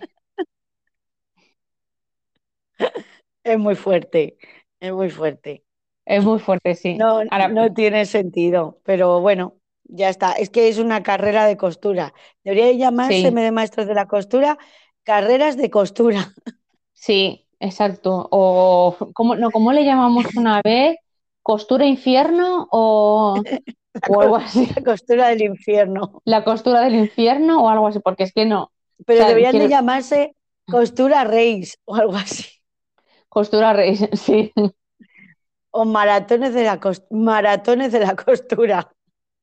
[3.43, 4.37] Es muy fuerte.
[4.79, 5.63] Es muy fuerte.
[6.05, 6.95] Es muy fuerte, sí.
[6.95, 8.79] No, Ahora, no tiene sentido.
[8.83, 10.31] Pero bueno, ya está.
[10.33, 12.15] Es que es una carrera de costura.
[12.43, 13.25] Debería llamarse, Sí.
[13.27, 14.57] en de maestros de la costura,
[15.03, 16.33] carreras de costura.
[16.93, 18.27] sí, exacto.
[18.31, 20.97] O ¿cómo, no, ¿cómo le llamamos una vez?
[21.41, 23.43] ¿Costura infierno o,
[24.05, 24.69] o algo así?
[24.75, 26.23] La costura del infierno.
[26.25, 27.99] ¿La costura del infierno o algo así?
[27.99, 28.71] Porque es que no.
[29.05, 30.35] Pero O sea, deberían de llamarse
[30.67, 32.45] costura reis o algo así.
[33.29, 34.53] Costura rey, sí.
[35.79, 38.79] O maratones de la, cos- maratones de la costura.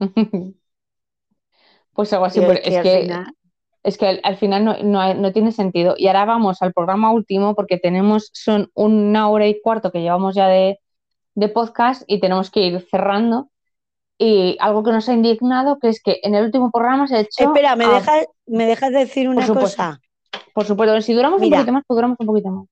[1.93, 3.23] Pues algo así, pero es que
[3.83, 5.95] es que, al, al final no, no, tiene sentido.
[5.97, 10.35] Y ahora vamos al programa último porque tenemos, son una hora y cuarto que llevamos
[10.35, 10.79] ya de,
[11.35, 13.49] de podcast y tenemos que ir cerrando.
[14.19, 17.21] Y algo que nos ha indignado, que es que en el último programa se ha
[17.21, 17.45] hecho...
[17.45, 19.99] Espera, ¿me a- dejas, ¿me dejas decir una cosa?
[20.53, 21.57] Por supuesto, si duramos Mira.
[21.59, 22.67] un poquito más, pues duramos un poquito más.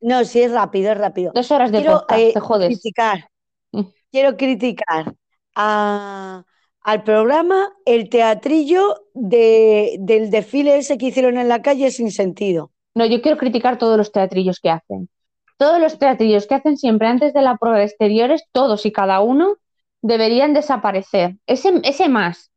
[0.00, 1.30] No, sí, es rápido, es rápido.
[1.32, 2.66] Dos horas de Quiero podcast, eh, te jodes.
[2.68, 3.28] criticar,
[3.72, 3.82] Mm.
[4.10, 5.14] quiero criticar
[5.54, 6.42] a-
[6.84, 12.70] al programa el teatrillo de, del desfile ese que hicieron en la calle sin sentido.
[12.94, 15.08] No, yo quiero criticar todos los teatrillos que hacen.
[15.56, 19.20] Todos los teatrillos que hacen siempre antes de la prueba de exteriores, todos y cada
[19.20, 19.56] uno,
[20.02, 21.36] deberían desaparecer.
[21.46, 22.52] Ese, ese más,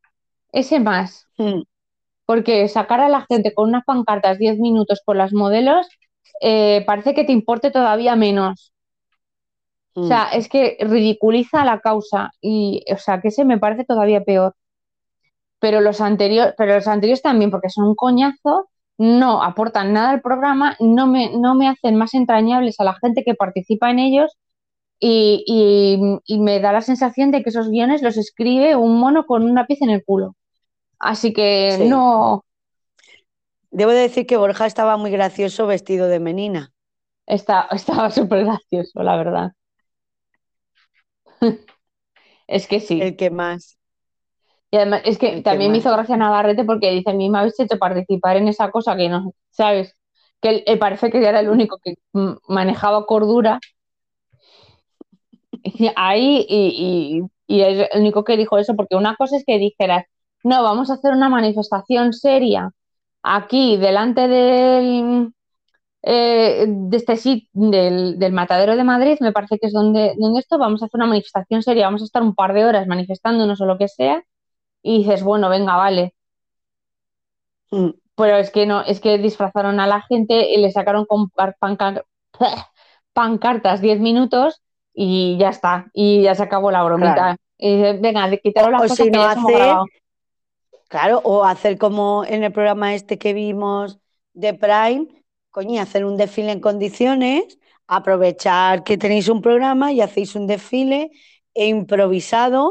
[0.52, 1.28] ese más.
[1.38, 1.62] Mm.
[2.26, 5.88] Porque sacar a la gente con unas pancartas 10 minutos por las modelos,
[6.42, 8.74] eh, parece que te importe todavía menos.
[10.02, 10.08] O Mm.
[10.08, 14.56] sea, es que ridiculiza la causa y, o sea, que ese me parece todavía peor.
[15.60, 20.22] pero los anteriores, pero los anteriores también, porque son un coñazo, no aportan nada al
[20.22, 24.32] programa, no me, no me hacen más entrañables a la gente que participa en ellos
[25.00, 29.26] y, y- y me da la sensación de que esos guiones los escribe un mono
[29.26, 30.36] con una pieza en el culo.
[31.00, 31.88] Así que Sí.
[31.90, 32.44] no
[33.72, 36.74] Debo decir que Borja estaba muy gracioso vestido de menina.
[37.26, 39.52] está, estaba súper gracioso, la verdad.
[42.48, 43.02] Es que sí.
[43.02, 43.78] El que más.
[44.72, 47.30] Y además, es que El que también me hizo gracia Navarrete porque dice, a mí
[47.30, 49.96] me habéis hecho participar en esa cosa que no, ¿sabes?
[50.42, 51.96] Que él, parece que era el único que
[52.48, 53.60] manejaba cordura
[55.64, 59.44] y ahí y, y, y es el único que dijo eso, porque una cosa es
[59.46, 60.06] que dijeras,
[60.44, 62.72] no, vamos a hacer una manifestación seria
[63.24, 65.34] aquí delante del,
[66.10, 70.40] eh, de este sitio, del, del matadero de Madrid, me parece que es donde, donde
[70.40, 73.60] esto, vamos a hacer una manifestación seria, vamos a estar un par de horas manifestándonos
[73.60, 74.24] o lo que sea,
[74.82, 76.14] y dices, bueno, venga, vale.
[77.72, 77.90] Mm.
[78.16, 81.30] Pero es que no, es que disfrazaron a la gente y le sacaron con
[83.14, 84.62] pancartas 10 minutos
[84.94, 87.16] y ya está, y ya se acabó la bromita.
[87.16, 87.38] Claro.
[87.58, 89.76] Y dices, venga, de quitaros las O cosas si no hacer-.
[90.88, 94.00] Claro, o hacer como en el programa este que vimos
[94.32, 95.08] de Prime,
[95.58, 97.44] coño, hacer un desfile en condiciones,
[97.98, 101.02] aprovechar que tenéis un programa y hacéis un desfile
[101.62, 102.62] e improvisado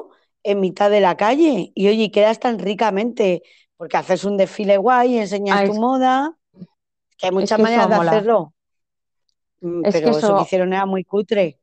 [0.51, 1.73] en mitad de la calle.
[1.75, 3.43] Y oye, quedas tan ricamente,
[3.77, 6.37] porque haces un desfile guay, enseñas Ah, tu moda,
[7.19, 8.13] que hay muchas que maneras de mola.
[8.17, 8.55] hacerlo.
[9.61, 11.59] Mm, que Pero eso eso- que hicieron era muy cutre.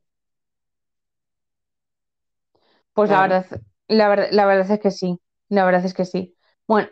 [2.94, 3.46] Pues la verdad,
[3.88, 5.18] la verdad, la verdad es que sí,
[5.48, 6.36] la verdad es que sí.
[6.66, 6.88] Bueno,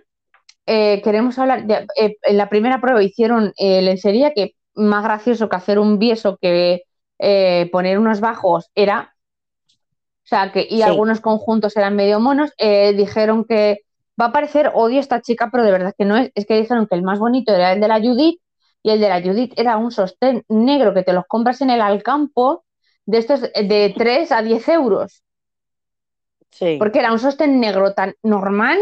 [0.67, 5.49] eh, queremos hablar, de- eh, en la primera prueba hicieron eh, lencería, que más gracioso
[5.49, 6.83] que hacer un bieso que
[7.71, 9.15] poner unos bajos era,
[10.25, 10.83] o sea, que, y Sí.
[10.83, 13.81] algunos conjuntos eran medio monos, dijeron que
[14.21, 16.87] va a parecer odio esta chica, pero de verdad que no es, es que dijeron
[16.87, 18.41] que el más bonito era el de la Judith,
[18.83, 21.81] y el de la Judith era un sostén negro que te los compras en el
[21.81, 22.65] Alcampo,
[23.07, 25.23] de estos de 3 a 10 euros.
[26.51, 26.77] Sí.
[26.79, 28.79] Porque era un sostén negro tan normal,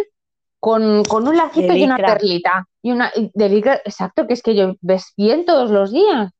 [0.60, 2.66] con, con un lacito y una perlita.
[2.82, 6.30] Y una de licra, exacto, que es que yo ves bien todos los días.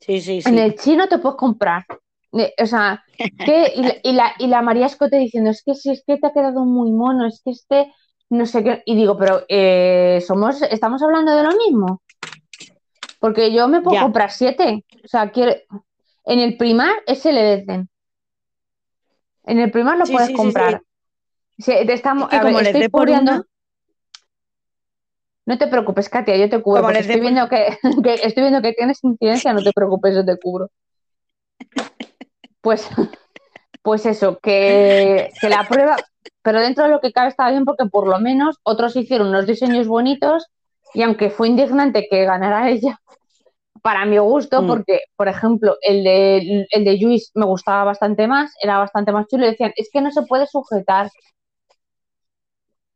[0.00, 0.48] Sí, sí, sí.
[0.48, 1.84] En el chino te puedes comprar.
[2.32, 3.02] Eh, O sea,
[3.44, 6.16] que, y, la, y, la, y la María Escote diciendo, es que si es que
[6.18, 7.92] te ha quedado muy mono, es que este,
[8.30, 8.82] no sé qué.
[8.86, 12.02] Y digo, pero eh, somos, estamos hablando de lo mismo.
[13.20, 14.02] Porque yo me puedo Ya.
[14.02, 14.84] comprar siete.
[15.04, 15.54] O sea, quiero,
[16.24, 17.88] en el primar ese le decen.
[19.44, 20.78] En el primar lo Sí, puedes sí, comprar.
[20.80, 20.86] Sí,
[21.64, 23.42] te estamos, Es que a ver, como les estoy por una-
[25.46, 26.88] No te preocupes, Katia, yo te cubro.
[26.90, 30.68] Estoy viendo que, que estoy viendo que tienes incidencia, no te preocupes, yo te cubro.
[32.60, 32.86] Pues,
[33.82, 36.04] pues eso, que, que la prueba,
[36.42, 39.46] pero dentro de lo que cabe está bien porque por lo menos otros hicieron unos
[39.46, 40.46] diseños bonitos
[40.94, 42.98] y aunque fue indignante que ganara ella,
[43.82, 44.66] para mi gusto, Mm.
[44.66, 49.26] porque, por ejemplo, el de, el de Juice me gustaba bastante más, era bastante más
[49.28, 51.08] chulo y decían, es que no se puede sujetar.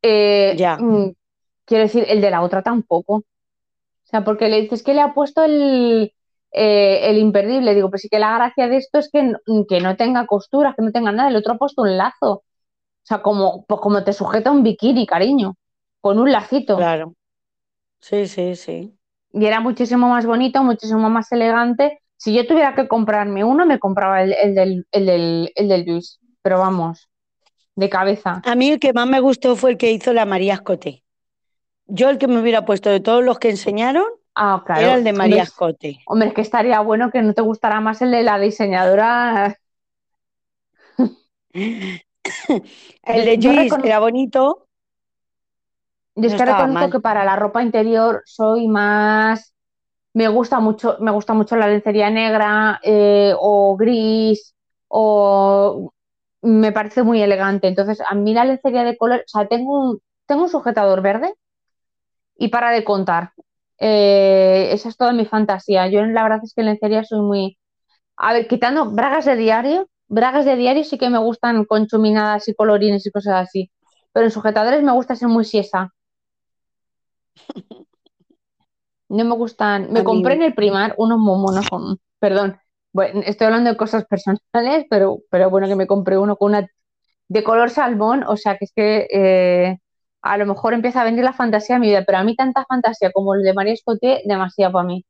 [0.02, 0.76] Eh, Ya.
[0.78, 1.12] mm,
[1.64, 3.16] quiero decir, el de la otra tampoco.
[3.16, 3.24] O
[4.04, 6.12] sea, porque le dices que le ha puesto el,
[6.52, 7.74] eh, el imperdible.
[7.74, 9.32] Digo, pues sí que la gracia de esto es que,
[9.68, 11.30] que no tenga costuras, que no tenga nada.
[11.30, 12.32] El otro ha puesto un lazo.
[12.32, 12.44] O
[13.04, 15.56] sea, como, pues como te sujeta un bikini, cariño,
[16.00, 16.76] con un lacito.
[16.76, 17.14] Claro.
[18.00, 18.98] Sí, sí, sí.
[19.32, 22.00] Y era muchísimo más bonito, muchísimo más elegante.
[22.16, 25.84] Si yo tuviera que comprarme uno, me compraba el, el del, el del, el del
[25.86, 26.20] Luis.
[26.42, 27.08] Pero vamos,
[27.74, 28.42] de cabeza.
[28.44, 31.04] A mí el que más me gustó fue el que hizo la María Escote.
[31.86, 34.04] Yo el que me hubiera puesto de todos los que enseñaron
[34.34, 34.80] Ah, claro.
[34.80, 36.00] era el de María Escote.
[36.06, 39.58] Hombre, es que estaría bueno que no te gustara más el de la diseñadora.
[41.52, 44.68] El de recono- era bonito.
[46.14, 46.90] Yo es No que reconozco mal.
[46.90, 49.52] que para la ropa interior soy más.
[50.14, 54.54] Me gusta mucho, me gusta mucho la lencería negra eh, o gris
[54.88, 55.90] o
[56.42, 57.68] me parece muy elegante.
[57.68, 61.34] Entonces, a mí la lencería de color, o sea, tengo un, tengo un sujetador verde
[62.36, 63.32] y para de contar.
[63.78, 65.88] Eh, esa es toda mi fantasía.
[65.88, 67.58] Yo la verdad es que en lencería soy muy.
[68.16, 72.48] A ver, quitando bragas de diario, bragas de diario sí que me gustan con chuminadas
[72.48, 73.70] y colorines y cosas así.
[74.12, 75.90] Pero en sujetadores me gusta ser muy siesa.
[79.08, 79.92] No me gustan.
[79.92, 81.98] Me A mí- compré en el primar unos monos con.
[82.18, 82.58] Perdón,
[82.92, 86.66] bueno, estoy hablando de cosas personales, pero, pero bueno, que me compré uno con una
[87.28, 89.78] de color salmón, o sea que es que eh,
[90.22, 92.64] a lo mejor empieza a venir la fantasía a mi vida, pero a mí tanta
[92.68, 95.04] fantasía como el de María Escoté, demasiado para mí.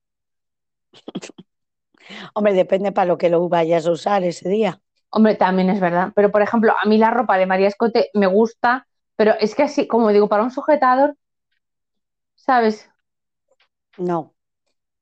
[2.35, 4.81] Hombre, depende para lo que lo vayas a usar ese día.
[5.11, 6.13] Hombre, también es verdad.
[6.15, 8.87] Pero, por ejemplo, a mí la ropa de María Escote me gusta
[9.17, 11.15] Pero es que así, como digo, para un sujetador,
[12.37, 12.89] ¿sabes?
[13.99, 14.35] No,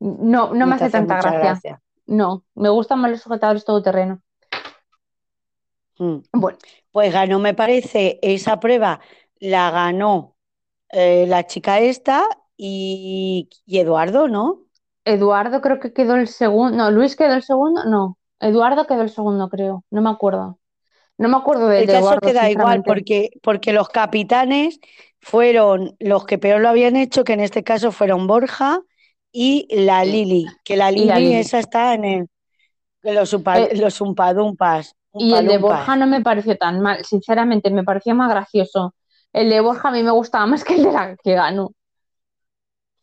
[0.01, 1.81] No, no me hace hace tanta gracia.
[2.11, 4.21] No, me gustan más los sujetadores todoterreno.
[5.99, 6.19] Mm.
[6.33, 6.59] Bueno,
[6.93, 9.01] Pues ganó, me parece, esa prueba
[9.39, 10.37] la ganó
[10.91, 12.27] eh, la chica esta
[12.57, 14.67] y, y Eduardo, ¿no?
[15.05, 16.77] Eduardo creo que quedó el segundo.
[16.77, 17.85] No, Luis quedó el segundo.
[17.85, 19.85] No, Eduardo quedó el segundo, creo.
[19.91, 20.59] No me acuerdo.
[21.19, 24.81] No me acuerdo El de caso es Eduardo, que da igual, porque, porque los capitanes
[25.21, 28.81] fueron los que peor lo habían hecho, que en este caso fueron Borja
[29.33, 31.35] y la Lili, que la la Lili Lili.
[31.35, 32.29] esa está en el,
[33.03, 35.59] en los, Eh, los umpadumpas, Y el de.
[35.59, 38.95] Borja no me pareció tan mal, sinceramente, me pareció más gracioso.
[39.33, 41.73] El de Borja a mí me gustaba más que el de la que ganó,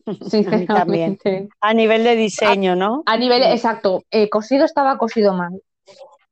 [0.07, 1.17] A mí también.
[1.17, 1.49] sinceramente.
[1.61, 3.03] A nivel de diseño, ¿no?
[3.05, 5.61] A nivel, exacto, eh, cosido estaba cosido mal.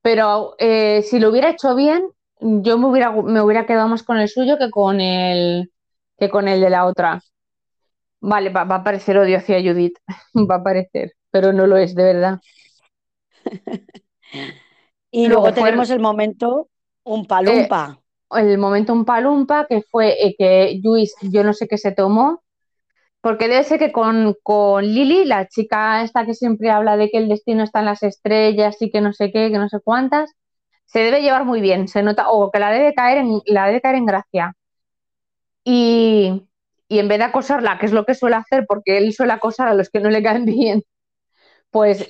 [0.02, 2.08] Pero eh, si lo hubiera hecho bien,
[2.40, 5.72] yo me hubiera, me hubiera quedado más con el suyo que con el,
[6.20, 7.22] que con el de la otra.
[8.28, 9.98] Vale, va, va a parecer odio hacia Judith,
[10.50, 12.40] va a parecer, pero no lo es, de verdad.
[15.12, 16.68] Y Luego luego fue tenemos el momento
[17.04, 18.02] umpalumpa.
[18.32, 22.44] el momento un palumpa, que fue eh, que Luis, yo no sé qué se tomó,
[23.22, 27.18] porque debe ser que con, con Lily, la chica esta que siempre habla de que
[27.18, 30.32] el destino está en las estrellas y que no sé qué, que no sé cuántas,
[30.86, 33.80] se debe llevar muy bien, se nota, o que la debe caer en, la debe
[33.80, 34.54] caer en gracia.
[35.64, 36.46] Y,
[36.88, 39.68] y en vez de acosarla, que es lo que suele hacer, porque él suele acosar
[39.68, 40.84] a los que no le caen bien,
[41.72, 42.08] pues,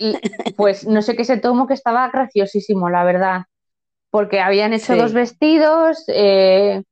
[0.55, 3.43] pues no sé qué se tomó, que estaba graciosísimo, la verdad
[4.11, 4.99] porque habían hecho Sí.
[4.99, 6.83] dos vestidos eh,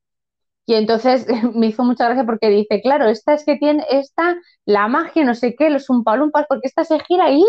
[0.66, 4.88] y entonces me hizo mucha gracia porque dice, claro, esta es que tiene, esta, la
[4.88, 7.44] magia, no sé qué, los umpalumpas, porque esta se gira y,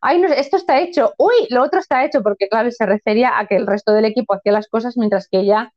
[0.00, 3.46] ay, no, esto está hecho, uy, lo otro está hecho, porque claro, se refería a
[3.46, 5.72] que el resto del equipo hacía las cosas mientras que ella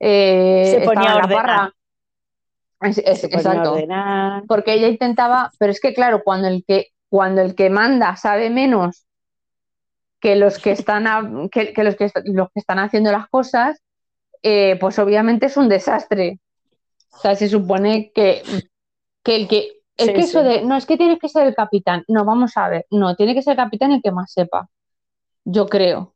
[0.00, 1.68] eh, Se ponía estaba a la ordenar.
[2.82, 4.42] Es- es- exacto ordenar.
[4.48, 8.50] porque ella intentaba, pero es que claro, cuando el que, cuando el que manda sabe
[8.50, 9.06] menos
[10.20, 13.78] que los que están, a- que, que los que, los que están haciendo las cosas,
[14.42, 16.40] eh, pues obviamente es un desastre.
[17.12, 18.42] O sea, se supone que,
[19.24, 20.48] que el que, es Sí, que eso sí.
[20.48, 22.04] de, no, es que tiene que ser el capitán.
[22.08, 24.68] No, vamos a ver, no, tiene que ser el capitán el que más sepa,
[25.44, 26.14] yo creo.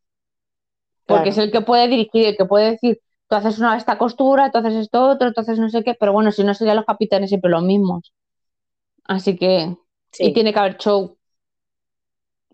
[1.07, 4.51] Porque es el que puede dirigir, el que puede decir, tú haces una esta costura,
[4.51, 7.31] tú haces esto otro, haces no sé qué, pero bueno, si no serían los capitanes
[7.31, 8.13] siempre los mismos.
[9.05, 9.77] Así que,
[10.19, 11.17] y tiene que haber show.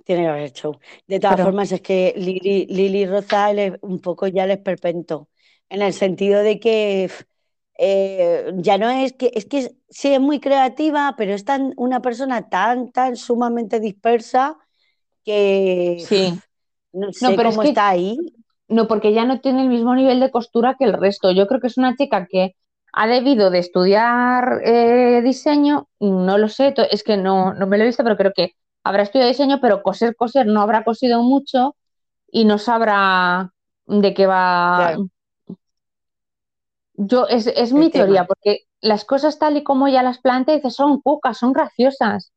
[0.05, 0.78] Tiene que haber show.
[1.07, 5.28] De todas Pero- formas, es que Lili, Lili Roza le- un poco ya les perpento,
[5.69, 7.11] en el sentido de que
[7.78, 12.01] eh, ya no es que, es que sí es muy creativa, pero es tan, una
[12.03, 14.59] persona tan, tan sumamente dispersa
[15.24, 16.39] que Sí.
[16.93, 18.19] no sé pero es cómo que- está ahí.
[18.77, 21.31] No, porque ya no tiene el mismo nivel de costura que el resto.
[21.32, 22.55] Yo creo que es una chica que
[22.93, 27.85] ha debido de estudiar eh, diseño, no lo sé, es que no, no me lo
[27.85, 28.53] he visto, pero creo que
[28.85, 31.77] habrá estudiado diseño, pero coser, coser no habrá cosido mucho
[32.32, 33.53] y no sabrá
[33.86, 34.97] de qué va.
[36.94, 38.07] Yo, es, es mi tema.
[38.07, 42.32] teoría, porque las cosas tal y como ella las plantea, dices, son cucas, son graciosas.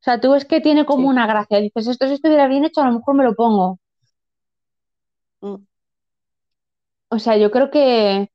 [0.00, 1.08] O sea, tú ves que tiene como Sí.
[1.08, 3.78] una gracia, dices, esto si estuviera bien hecho, a lo mejor me lo pongo.
[5.42, 5.66] Mm,
[7.10, 8.28] O sea, yo creo que,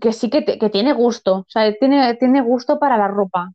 [0.00, 3.52] que sí que, te- que tiene gusto, o sea, tiene, tiene gusto para la ropa,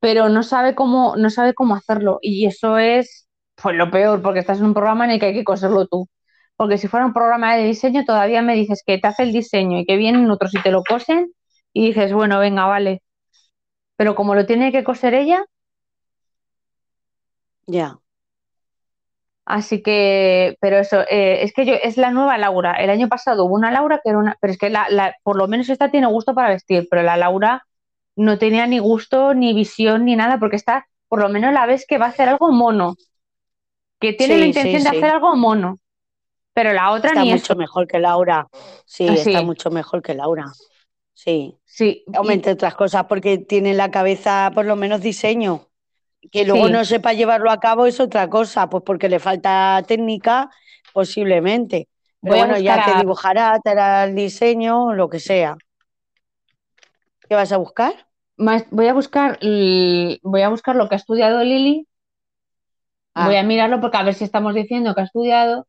[0.00, 2.18] pero no sabe cómo, no sabe cómo hacerlo.
[2.22, 3.28] Y eso es
[3.62, 6.08] pues lo peor, porque estás en un programa en el que hay que coserlo tú.
[6.56, 9.78] Porque si fuera un programa de diseño, todavía me dices que te hace el diseño
[9.80, 11.32] y que vienen otros y te lo cosen,
[11.74, 13.02] y dices, bueno, venga, vale.
[13.96, 15.44] Pero como lo tiene que coser ella,
[17.68, 17.98] Ya.
[19.46, 22.74] Así que, pero eso, eh, es que yo, es la nueva Laura.
[22.74, 25.36] El año pasado hubo una Laura que era una, pero es que la, la- por
[25.36, 27.64] lo menos esta tiene gusto para vestir, pero la Laura
[28.16, 31.86] no tenía ni gusto, ni visión, ni nada, porque está, por lo menos la ves
[31.88, 32.96] que va a hacer algo mono,
[34.00, 34.90] que tiene Sí, la sí, intención de sí.
[34.90, 35.78] hacer algo mono,
[36.54, 37.56] pero la otra Está ni mucho eso.
[37.56, 38.48] mejor que Laura.
[38.84, 40.58] Sí, Ah, está mucho mejor que Laura.
[41.14, 41.58] Sí.
[41.64, 45.68] Sí, y- entre otras cosas, porque tiene en la cabeza por lo menos diseño.
[46.30, 46.72] Que luego Sí.
[46.72, 50.50] no sepa llevarlo a cabo es otra cosa, pues porque le falta técnica,
[50.92, 51.88] posiblemente.
[52.20, 55.56] Pero bueno, ya te dibujará, te hará el diseño, lo que sea.
[57.28, 58.06] ¿Qué vas a buscar?
[58.38, 61.86] voy a buscar, voy a buscar lo que ha estudiado Lili.
[63.14, 63.26] Ah.
[63.26, 65.66] Voy a mirarlo porque a ver si estamos diciendo que ha estudiado.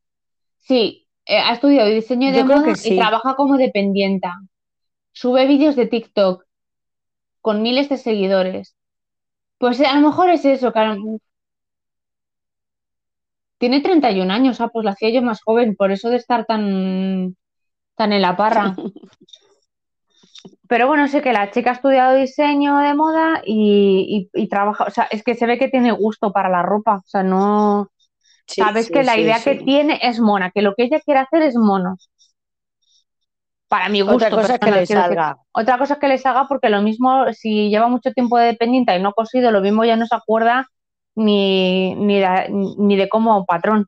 [0.58, 4.34] Sí, eh, ha estudiado diseño de moda y trabaja como dependienta.
[5.14, 6.44] Sube vídeos de TikTok
[7.42, 8.77] con miles de seguidores.
[9.60, 11.20] Pues eh, a lo mejor es eso, lo-
[13.60, 17.36] tiene 31 años, ah, pues la hacía yo más joven, por eso de estar tan,
[17.96, 18.80] tan en la parra.
[20.68, 24.86] Pero bueno, sé que la chica ha estudiado diseño de moda y, y- y trabaja,
[24.86, 27.90] o sea, es que se ve que tiene gusto para la ropa, o sea, no,
[28.48, 31.02] Sí, sabes sí, que la sí, idea que tiene es mona, que lo que ella
[31.02, 31.98] quiere hacer es mono.
[33.68, 35.38] Para mi Otra gusto cosa es que le salga.
[35.52, 38.96] Otra cosa es que les haga porque lo mismo, si lleva mucho tiempo de dependiente
[38.96, 40.68] y no ha cosido, lo mismo ya no se acuerda
[41.16, 43.88] ni, ni, de, ni de cómo patrón.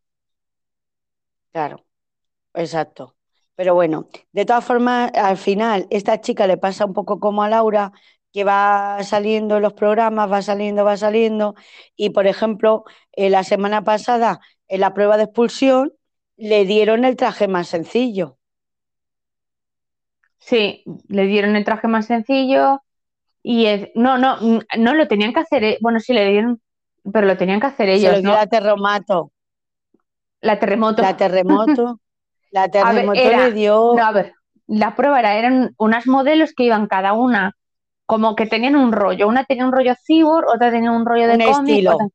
[1.52, 1.86] Claro,
[2.54, 3.16] exacto.
[3.56, 7.50] Pero bueno, de todas formas, al final, esta chica le pasa un poco como a
[7.50, 7.92] Laura,
[8.32, 11.56] que va saliendo en los programas, va saliendo, va saliendo,
[11.96, 15.94] y por ejemplo, eh, la semana pasada, en la prueba de expulsión,
[16.38, 18.39] le dieron el traje más sencillo.
[20.50, 22.82] Sí, le dieron el traje más sencillo
[23.44, 26.62] y no, no, mm, no lo tenían que hacer, eh, bueno, sí le dieron,
[27.14, 28.36] pero lo tenían que hacer Se ellos, lo dio ¿no?
[28.36, 29.32] la terremoto,
[30.42, 31.04] La terremoto.
[31.04, 32.00] la terremoto,
[32.52, 34.34] la A ver, terremoto era, le dio no, a ver,
[34.68, 37.54] la prueba era, eran unas modelos que iban cada una
[38.06, 41.38] como que tenían un rollo, una tenía un rollo cyborg, otra tenía un rollo de
[41.38, 41.92] un cómic, estilo.
[41.92, 42.08] otra-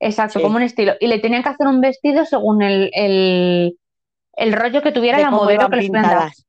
[0.00, 0.42] exacto, Sí.
[0.42, 3.78] como un estilo, y le tenían que hacer un vestido según el, el,
[4.34, 6.46] el rollo que tuviera de la modelo que les.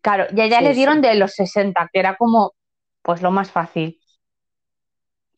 [0.00, 2.52] Claro, y a ella Sí, le dieron sí, de los 60, que era como,
[3.02, 4.00] pues lo más fácil,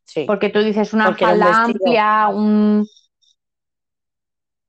[0.05, 0.25] sí.
[0.25, 2.87] porque tú dices una Porque era un falda vestido, amplia, un,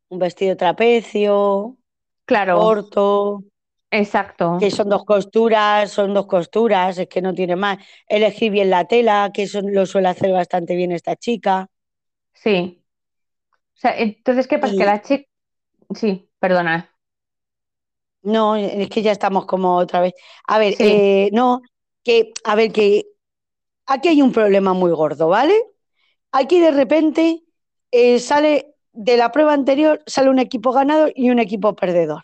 [0.10, 1.78] un vestido trapecio,
[2.26, 3.44] claro, corto,
[3.92, 7.78] exacto, que son dos costuras, son dos costuras, es que no tiene más.
[8.08, 11.68] Elegí bien la tela, que eso lo suele hacer bastante bien esta chica.
[12.34, 12.84] sí.
[13.78, 14.76] O sea, entonces, ¿qué pasa?
[14.78, 15.30] Que la chica,
[15.96, 16.91] sí, perdona,
[18.24, 20.14] no, es que ya estamos como otra vez.
[20.48, 21.62] A ver, sí, eh, no,
[22.04, 23.08] que, a ver, que
[23.88, 25.56] aquí hay un problema muy gordo, ¿vale?
[26.32, 27.44] Aquí de repente
[27.92, 32.24] eh, sale de la prueba anterior, sale un equipo ganador y un equipo perdedor,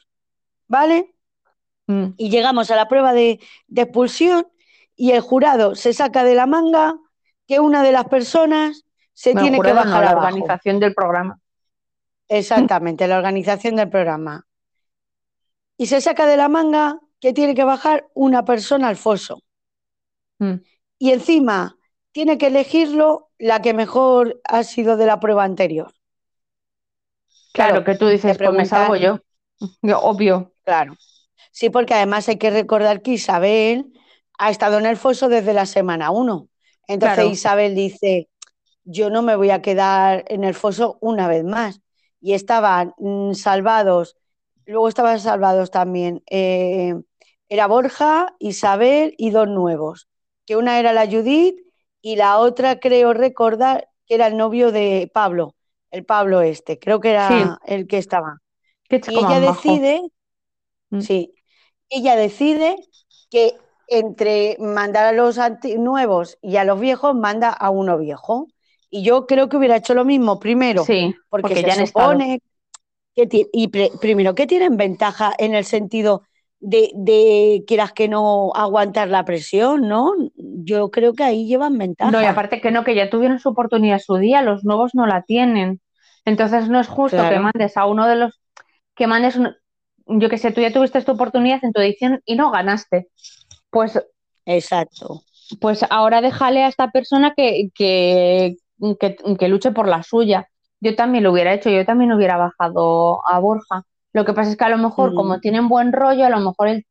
[0.68, 1.16] ¿vale?
[1.88, 4.48] mm, Y llegamos a la prueba de, de expulsión
[4.96, 6.98] y el jurado se saca de la manga
[7.48, 10.28] que una de las personas se tiene que jurado no, bajar la abajo.
[10.28, 11.40] organización del programa,
[12.30, 14.47] Exactamente, la organización del programa.
[15.78, 19.40] Y se saca de la manga que tiene que bajar una persona al foso.
[20.40, 20.62] Mm,
[21.00, 21.78] Y encima
[22.12, 25.94] tiene que elegirlo la que mejor ha sido de la prueba anterior.
[27.52, 28.94] Claro, Claro, que tú dices, pues me preguntan,
[29.84, 30.96] yo, obvio, claro.
[31.52, 33.94] Sí, porque además hay que recordar que Isabel
[34.40, 36.50] ha estado en el foso desde la semana 1.
[36.88, 38.30] Entonces claro, Isabel dice,
[38.86, 41.82] yo no me voy a quedar en el foso una vez más.
[42.22, 44.18] Y estaban mm, salvados,
[44.72, 46.96] luego estaban salvados también, eh,
[47.50, 50.08] era Borja, Isabel y dos nuevos,
[50.46, 51.56] que una era la Judith
[52.02, 55.56] y la otra creo recordar que era el novio de Pablo,
[55.92, 58.38] el Pablo este, creo que sí, era el que estaba.
[58.90, 60.02] qué Y ella decide,
[60.92, 61.34] Mm, sí,
[61.90, 62.76] ella decide
[63.30, 63.56] que
[63.88, 65.38] entre mandar a los
[65.80, 68.48] nuevos y a los viejos, manda a uno viejo.
[68.90, 72.42] Y yo creo que hubiera hecho lo mismo primero, sí, porque porque se ya supone
[73.18, 76.24] que y primero que tienen ventaja en el sentido
[76.60, 80.14] de, de quieras que no aguantar la presión, ¿no?
[80.36, 82.32] Yo creo que ahí llevan no, y ventaja.
[82.32, 85.82] aparte que no, que ya tuvieron su oportunidad su día, los nuevos no la tienen,
[86.26, 88.40] entonces no es justo que mandes a uno de los,
[88.96, 89.56] que mandes, un-
[90.08, 93.10] yo que sé, tú ya tuviste tu oportunidad en tu edición y no ganaste,
[93.72, 94.00] pues
[94.46, 95.22] exacto.
[95.62, 98.56] pues ahora déjale a esta persona que, que,
[99.00, 100.48] que, que luche por la suya.
[100.80, 103.84] Yo también lo hubiera hecho, yo también hubiera bajado a Borja.
[104.14, 106.40] Lo que pasa es que a lo mejor, como Mm, tienen buen rollo, a lo
[106.40, 106.86] mejor él...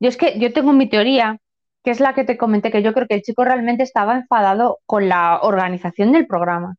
[0.00, 1.38] Yo es que yo tengo mi teoría,
[1.84, 4.78] que es la que te comenté, que yo creo que el chico realmente estaba enfadado
[4.86, 6.76] con la organización del programa.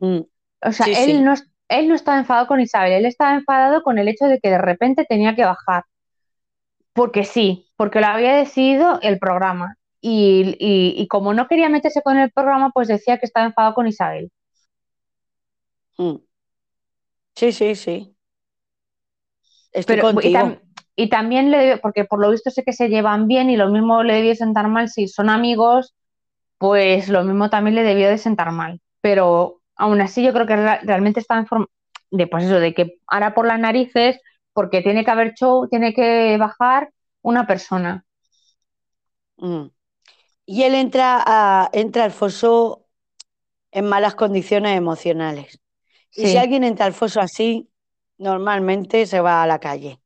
[0.00, 0.22] mm,
[0.64, 1.24] O sea, Sí, él sí.
[1.24, 1.34] no,
[1.68, 4.58] él no estaba enfadado con Isabel, él estaba enfadado con el hecho de que de
[4.58, 5.84] repente tenía que bajar.
[6.94, 9.76] Porque sí, porque lo había decidido el programa.
[10.00, 13.74] Y, y- y como no quería meterse con el programa, pues decía que estaba enfadado
[13.74, 14.30] con Isabel.
[15.98, 16.16] Mm.
[17.34, 18.16] Sí, sí, sí.
[19.72, 20.60] Estoy Pero, y, tam- contigo.
[20.96, 23.68] y también le debió- porque por lo visto sé que se llevan bien y lo
[23.70, 25.94] mismo le debió sentar mal si son amigos,
[26.58, 28.80] pues lo mismo también le debió de sentar mal.
[29.00, 31.66] Pero aún así yo creo que re- realmente está en forma
[32.10, 34.20] de, pues eso, de que ahora por las narices,
[34.52, 36.90] porque tiene que haber show, tiene que bajar
[37.22, 38.04] una persona.
[39.36, 39.66] Mm.
[40.46, 42.86] Y él entra, a, entra al foso
[43.72, 45.60] en malas condiciones emocionales.
[46.14, 47.70] Y si alguien entra al foso así,
[48.18, 50.00] normalmente se va a la calle.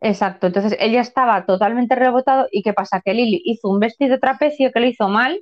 [0.00, 3.00] Exacto, entonces ella estaba totalmente rebotado y ¿qué pasa?
[3.04, 5.40] Que Lili hizo un vestido trapecio que lo hizo mal.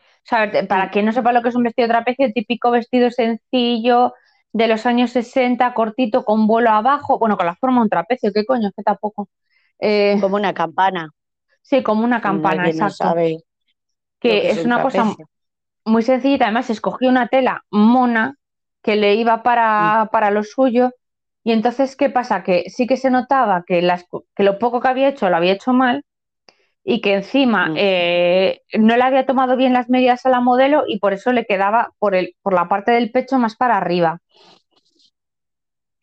[0.00, 4.14] O sea, para quien no sepa lo que es un vestido trapecio, típico vestido sencillo
[4.52, 8.32] de los años 60, cortito, con vuelo abajo, bueno, con la forma de un trapecio,
[8.34, 8.70] ¿qué coño?
[8.76, 9.28] Que tampoco.
[9.80, 11.10] Eh, Como una campana.
[11.62, 12.96] Sí, como una campana, Nadie no exacto.
[12.96, 13.38] sabe
[14.20, 15.14] Que es un una cosa
[15.84, 16.46] muy sencillita.
[16.46, 18.35] Además, escogí una tela mona
[18.86, 20.92] que le iba para, para lo suyo.
[21.44, 22.44] Y entonces, ¿qué pasa?
[22.44, 24.06] Que sí que se notaba que, las,
[24.36, 26.04] que lo poco que había hecho lo había hecho mal
[26.84, 27.76] y que encima Mm.
[27.76, 31.46] eh, no le había tomado bien las medidas a la modelo y por eso le
[31.46, 34.20] quedaba por, el, por la parte del pecho más para arriba.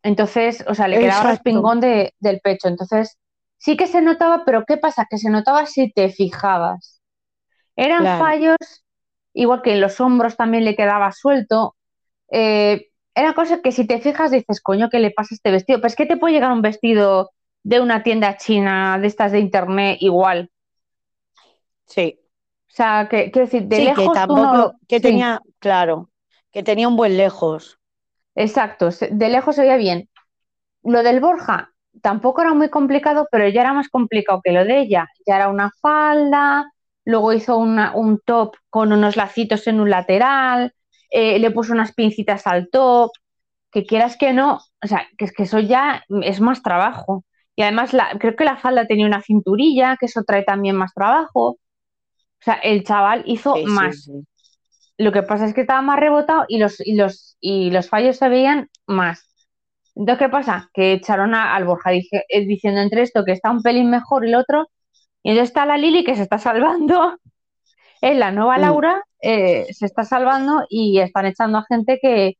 [0.04, 1.30] Entonces, o sea, le quedaba Exacto.
[1.30, 2.68] respingón de, del pecho.
[2.68, 3.18] Entonces,
[3.58, 5.08] sí que se notaba, pero ¿qué pasa?
[5.10, 7.02] Que se notaba si te fijabas.
[7.76, 8.10] Eran Claro.
[8.10, 8.58] fallos,
[9.34, 11.76] igual que en los hombros también le quedaba suelto.
[12.34, 15.82] Eh, era cosa que si te fijas dices, coño, ¿qué le pasa a este vestido?
[15.82, 17.32] Pues que te puede llegar un vestido
[17.64, 20.52] de una tienda china, de estas de internet, igual.
[21.88, 22.20] Sí,
[22.72, 25.42] O sea, que decir, de sí, lejos que tú tampoco, no lo- que sí, tenía,
[25.60, 26.10] claro,
[26.52, 27.80] que tenía un buen lejos.
[28.36, 30.10] exacto, de lejos se veía bien.
[30.84, 34.82] Lo del Borja tampoco era muy complicado, pero ya era más complicado que lo de
[34.82, 35.08] ella.
[35.28, 36.72] Ya era una falda,
[37.06, 40.74] luego hizo una- un top con unos lacitos en un lateral,
[41.14, 43.12] eh, le puso unas pincitas al top,
[43.72, 47.26] que quieras que no, o sea, que es que eso ya es más trabajo.
[47.56, 50.94] Y además la- creo que la falda tenía una cinturilla, que eso trae también más
[50.96, 51.52] trabajo.
[51.52, 51.60] O
[52.46, 53.98] sea, el chaval hizo Sí, más.
[54.06, 54.12] sí.
[54.98, 58.18] Lo que pasa es que estaba más rebotado y los, y los, y los fallos
[58.18, 59.30] se veían más.
[59.96, 60.70] Entonces, ¿qué pasa?
[60.74, 64.26] Que echaron a- al Borja dije- eh, diciendo entre esto que está un pelín mejor
[64.26, 64.70] el otro,
[65.24, 67.18] y entonces está la Lili que se está salvando,
[68.12, 68.62] es la nueva Mm.
[68.62, 72.36] Laura, eh, se está salvando y están echando a gente que,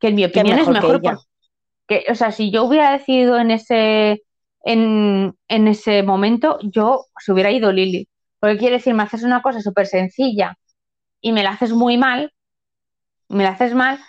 [0.00, 1.16] que en mi Que opinión es mejor que ella.
[1.86, 4.22] porque, o sea, si yo hubiera decidido en ese,
[4.64, 8.08] en, en ese momento, yo se hubiera ido Lili.
[8.40, 10.56] Porque quiere decir, me haces una cosa súper sencilla
[11.22, 12.32] y me la haces muy mal,
[13.28, 14.00] me la haces mal,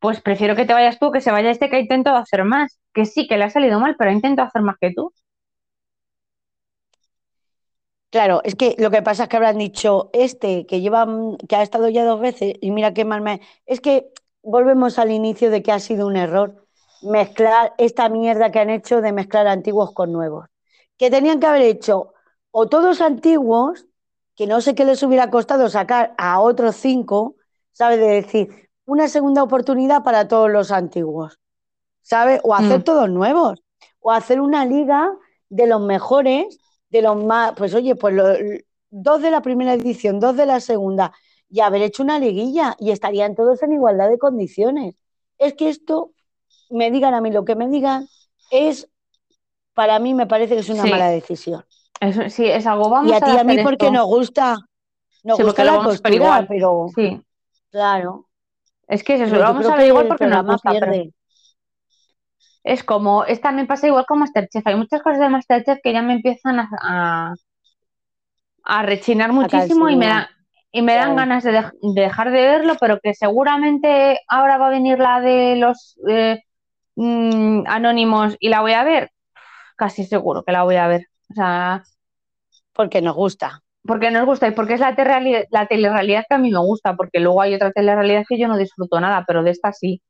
[0.00, 2.78] pues prefiero que te vayas tú, que se vaya este que ha intentado hacer más.
[2.94, 5.12] Que sí, que le ha salido mal, pero ha intentado hacer más que tú.
[8.10, 11.06] Claro, es que lo que pasa es que habrán dicho este que lleva,
[11.46, 13.40] que ha estado ya dos veces y mira qué mal me.
[13.66, 14.10] Es que
[14.42, 16.66] volvemos al inicio de que ha sido un error
[17.02, 20.46] mezclar esta mierda que han hecho de mezclar antiguos con nuevos.
[20.96, 22.14] Que tenían que haber hecho
[22.50, 23.86] o todos antiguos,
[24.34, 27.36] que no sé qué les hubiera costado sacar a otros cinco,
[27.72, 27.98] ¿sabes?
[28.00, 31.38] De decir, una segunda oportunidad para todos los antiguos,
[32.02, 32.40] ¿sabes?
[32.44, 32.84] O hacer Mm.
[32.84, 33.62] todos nuevos,
[34.00, 35.12] o hacer una liga
[35.50, 36.58] de los mejores,
[36.90, 38.24] de los más, pues oye, pues lo-
[38.90, 41.12] dos de la primera edición, dos de la segunda,
[41.50, 44.94] y haber hecho una liguilla y estarían todos en igualdad de condiciones.
[45.38, 46.12] Es que esto,
[46.70, 48.06] me digan a mí lo que me digan,
[48.50, 48.88] es,
[49.74, 50.90] para mí me parece que es una Sí.
[50.90, 51.64] mala decisión.
[52.30, 52.90] Sí, es algo.
[52.90, 54.56] Vamos Y a ti a mí porque nos gusta,
[55.24, 57.20] nos Sí, gusta la costura, pero Sí,
[57.70, 58.26] claro.
[58.86, 61.12] es que es eso, Pero lo vamos a ver igual porque nos gusta, pero pierde.
[62.68, 64.66] Es como, es también pasa igual con Masterchef.
[64.66, 67.34] Hay muchas cosas de Masterchef que ya me empiezan a, a,
[68.64, 70.28] a rechinar muchísimo y me da,
[70.72, 74.66] y me dan ganas de, dej- de dejar de verlo, pero que seguramente ahora va
[74.68, 76.40] a venir la de los eh,
[76.96, 79.10] mm, anónimos y la voy a ver.
[79.76, 81.02] Casi seguro que la voy a ver.
[81.30, 81.84] O sea,
[82.72, 83.62] Porque nos gusta.
[83.84, 84.94] porque nos gusta y porque es la,
[85.50, 88.56] la telerrealidad que a mí me gusta, porque luego hay otra telerrealidad que yo no
[88.58, 90.02] disfruto nada, pero de esta sí.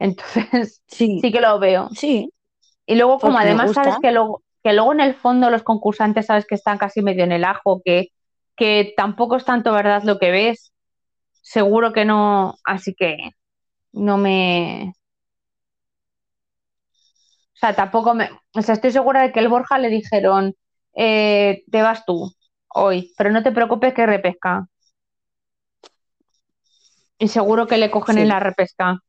[0.00, 1.90] Entonces, Sí, sí que lo veo.
[1.94, 2.32] sí,
[2.86, 6.26] Y luego, como Porque además sabes que luego, que luego en el fondo los concursantes
[6.26, 8.08] sabes que están casi medio en el ajo, que,
[8.56, 10.72] que tampoco es tanto verdad lo que ves,
[11.42, 13.16] seguro que no, así que
[13.92, 14.94] no me...
[17.54, 18.30] O sea, tampoco me...
[18.54, 20.54] O sea, estoy segura de que el Borja le dijeron,
[20.94, 22.32] eh, te vas tú
[22.68, 24.66] hoy, pero no te preocupes que repesca.
[27.18, 29.00] Y seguro que le cogen en la repesca.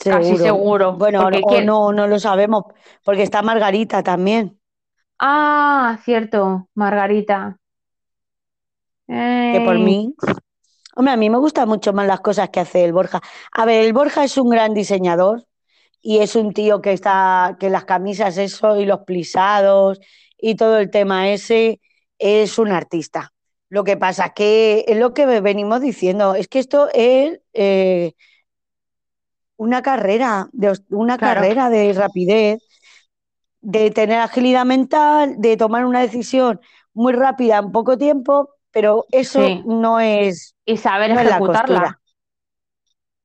[0.00, 0.20] Seguro.
[0.22, 0.92] Casi seguro.
[0.94, 2.64] Bueno, o quién- no, no lo sabemos,
[3.04, 4.58] porque está Margarita también,
[5.18, 7.58] Ah, cierto, Margarita.
[9.06, 10.14] que por mí,
[10.96, 13.20] hombre, a mí me gustan mucho más las cosas que hace el Borja.
[13.52, 15.44] A ver, el Borja es un gran diseñador
[16.00, 20.00] y es un tío que está, que las camisas eso y los plisados
[20.38, 21.80] y todo el tema ese
[22.18, 23.32] es un artista.
[23.68, 28.14] Lo que pasa es que es lo que venimos diciendo, es que esto es eh,
[29.60, 31.40] una carrera, de, una Claro.
[31.40, 32.62] carrera de rapidez,
[33.60, 36.60] de tener agilidad mental, de tomar una decisión
[36.94, 39.62] muy rápida en poco tiempo, pero eso Sí.
[39.66, 41.80] no es, y saber no es la ejecutarla.
[41.80, 42.00] costura.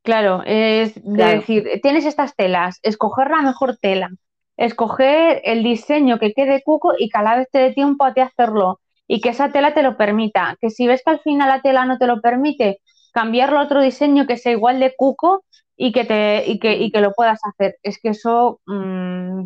[0.03, 1.39] Claro, es Claro.
[1.39, 4.09] decir, tienes estas telas, escoger la mejor tela,
[4.57, 8.13] escoger el diseño que quede cuco y que a la vez te dé tiempo a
[8.13, 10.57] ti hacerlo y que esa tela te lo permita.
[10.61, 12.81] Que si ves que al final la tela no te lo permite,
[13.13, 15.43] cambiarlo a otro diseño que sea igual de cuco
[15.77, 17.77] y que te y que, y que lo puedas hacer.
[17.83, 19.45] Es que eso mm,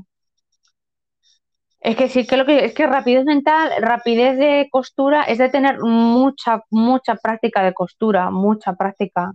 [1.81, 5.49] Es que sí, que lo que es que rapidez mental, rapidez de costura es de
[5.49, 9.33] tener mucha, mucha práctica de costura, mucha práctica,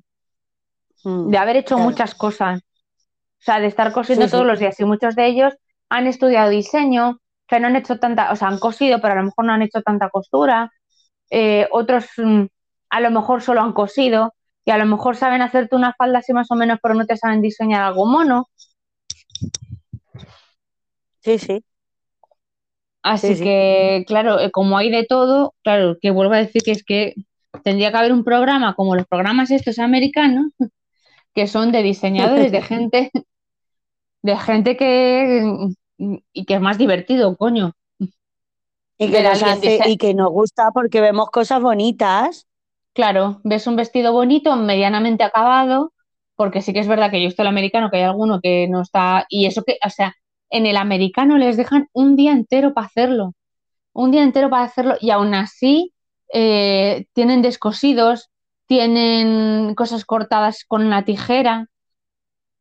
[1.05, 1.91] Mm, de haber hecho claro.
[1.91, 2.61] muchas cosas.
[2.61, 4.49] O sea, de estar cosiendo Sí, todos sí.
[4.49, 4.81] los días.
[4.81, 5.55] Y muchos de ellos
[5.91, 9.25] han estudiado diseño, que no han hecho tanta, o sea, han cosido, pero a lo
[9.25, 10.73] mejor no han hecho tanta costura.
[11.31, 12.45] Eh, otros mm,
[12.91, 14.35] a lo mejor solo han cosido
[14.65, 17.17] y a lo mejor saben hacerte una falda así más o menos, pero no te
[17.17, 18.49] saben diseñar algo mono.
[21.21, 21.65] Sí, sí.
[23.03, 23.45] Así Sí, sí.
[23.45, 27.15] que, claro, eh, como hay de todo, claro, que vuelvo a decir que es que
[27.63, 30.53] tendría que haber un programa como los programas estos americanos,
[31.35, 33.11] que son de diseñadores, de gente,
[34.23, 35.69] de gente que
[35.99, 37.73] y que es más divertido, coño.
[38.97, 42.47] Y que nos hace, y que nos gusta porque vemos cosas bonitas.
[42.95, 45.93] Claro, ves un vestido bonito, medianamente acabado,
[46.37, 48.83] porque sí que es verdad que yo estoy el americano, que hay alguno que no
[48.83, 50.15] está, y eso que, o sea,
[50.51, 53.35] en el americano les dejan un día entero para hacerlo,
[53.93, 55.93] un día entero para hacerlo, y aún así
[56.33, 58.31] eh, tienen descosidos,
[58.67, 61.69] tienen cosas cortadas con una tijera,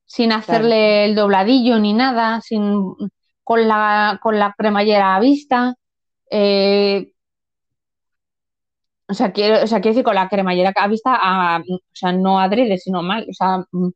[0.06, 2.84] sin hacerle el dobladillo ni nada, sin,
[3.44, 5.76] con la, con la cremallera a vista.
[6.32, 7.13] eh,
[9.14, 12.12] o sea, quiero, o sea, quiero decir con la cremallera a vista, a- o sea,
[12.14, 13.90] no adrede, sino mal, o sea, mm,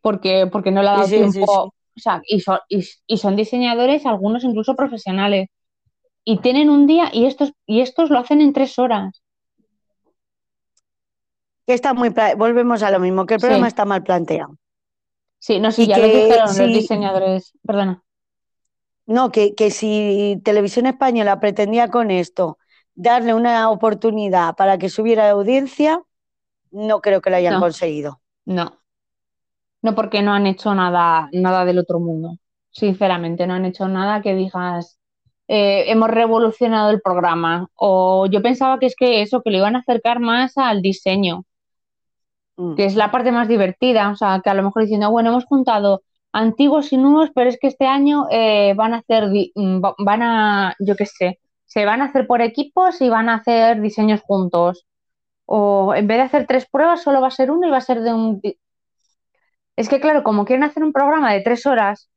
[0.00, 1.72] porque, porque no le ha Sí, dado sí, sí, tiempo, sí.
[1.96, 5.48] o sea, y son, y, y son diseñadores, algunos incluso profesionales,
[6.24, 9.22] y tienen un día y estos, y estos lo hacen en tres horas.
[11.66, 12.10] Que está muy
[12.42, 13.44] Volvemos a lo mismo, que el Sí.
[13.44, 14.56] programa está mal planteado.
[15.38, 16.72] Sí, no sé, Y ya lo que dijeron los sí.
[16.72, 18.02] diseñadores, perdona.
[19.06, 22.58] No, que, que si Televisión Española pretendía con esto
[22.96, 26.02] darle una oportunidad para que subiera de audiencia,
[26.72, 27.60] no creo que lo hayan No.
[27.60, 28.20] conseguido.
[28.44, 28.78] No.
[29.82, 32.36] No porque no han hecho nada, nada del otro mundo.
[32.70, 34.98] Sinceramente, no han hecho nada que digas,
[35.48, 37.68] eh, hemos revolucionado el programa.
[37.74, 41.44] O yo pensaba que es que eso, que lo iban a acercar más al diseño,
[42.56, 42.74] Mm.
[42.74, 44.10] que es la parte más divertida.
[44.10, 46.02] O sea, que a lo mejor diciendo, bueno, hemos juntado
[46.32, 50.22] antiguos y nuevos, pero es que este año eh, van a hacer, mm, va- van
[50.22, 54.22] a, yo qué sé, se van a hacer por equipos y van a hacer diseños
[54.22, 54.86] juntos.
[55.46, 57.80] O en vez de hacer tres pruebas, solo va a ser uno y va a
[57.82, 58.40] ser de un...
[59.76, 62.10] Es que claro, como quieren hacer un programa de tres horas,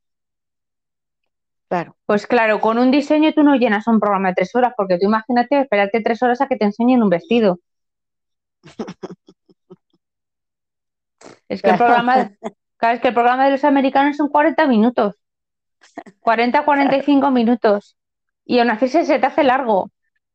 [1.68, 1.96] Claro.
[2.06, 5.06] pues claro, con un diseño tú no llenas un programa de tres horas, porque tú
[5.06, 7.60] imagínate esperarte tres horas a que te enseñen un vestido.
[11.50, 12.32] Es que el programa,
[12.78, 15.16] claro, es que el programa de los americanos son 40 minutos.
[16.22, 17.98] 40, 45 minutos.
[18.52, 19.92] Y aún así se, se te hace largo,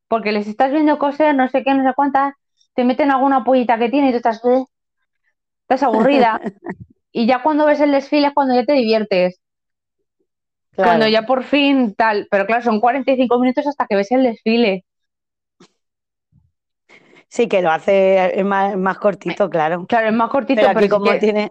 [0.09, 2.35] porque les estás viendo coser, no sé qué, no sé cuántas,
[2.74, 4.65] te meten alguna pollita que tiene y tú estás, "Eh",
[5.62, 6.41] estás aburrida.
[7.12, 9.41] Y ya cuando ves el desfile es cuando ya te diviertes.
[10.73, 10.89] Claro.
[10.89, 14.85] Cuando ya por fin tal, pero claro, son 45 minutos hasta que ves el desfile.
[17.28, 19.86] Sí, que lo hace es más, más cortito, claro.
[19.89, 21.51] Claro, es más cortito, Pero aquí como que tiene,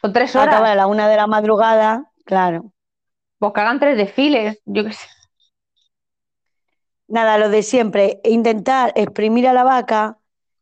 [0.00, 0.72] son tres acaba horas.
[0.72, 2.72] a la una de la madrugada, claro.
[3.38, 5.06] Pues que hagan tres desfiles, yo qué sé.
[7.12, 10.16] Nada, lo de siempre, intentar exprimir a la vaca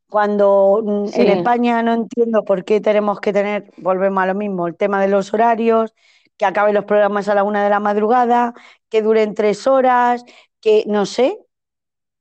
[0.08, 1.20] cuando mm, Sí.
[1.20, 5.00] en España no entiendo por qué tenemos que tener, volvemos a lo mismo, el tema
[5.00, 5.94] de los horarios,
[6.36, 8.52] que acaben los programas a la una de la madrugada,
[8.88, 10.24] que duren tres horas,
[10.60, 11.38] que no sé,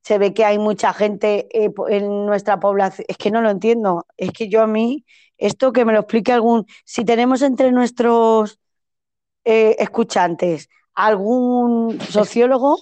[0.04, 4.06] se ve que hay mucha gente eh, en nuestra población, es que no lo entiendo,
[4.16, 5.06] es que yo a mí,
[5.40, 8.60] esto que me lo explique algún, si tenemos entre nuestros
[9.44, 12.78] eh, escuchantes algún sociólogo,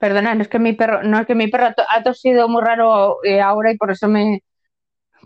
[0.00, 2.48] Perdona, no es que mi perro, no es que mi perro ha to- ha tosido
[2.48, 4.42] muy raro eh, ahora y por eso me.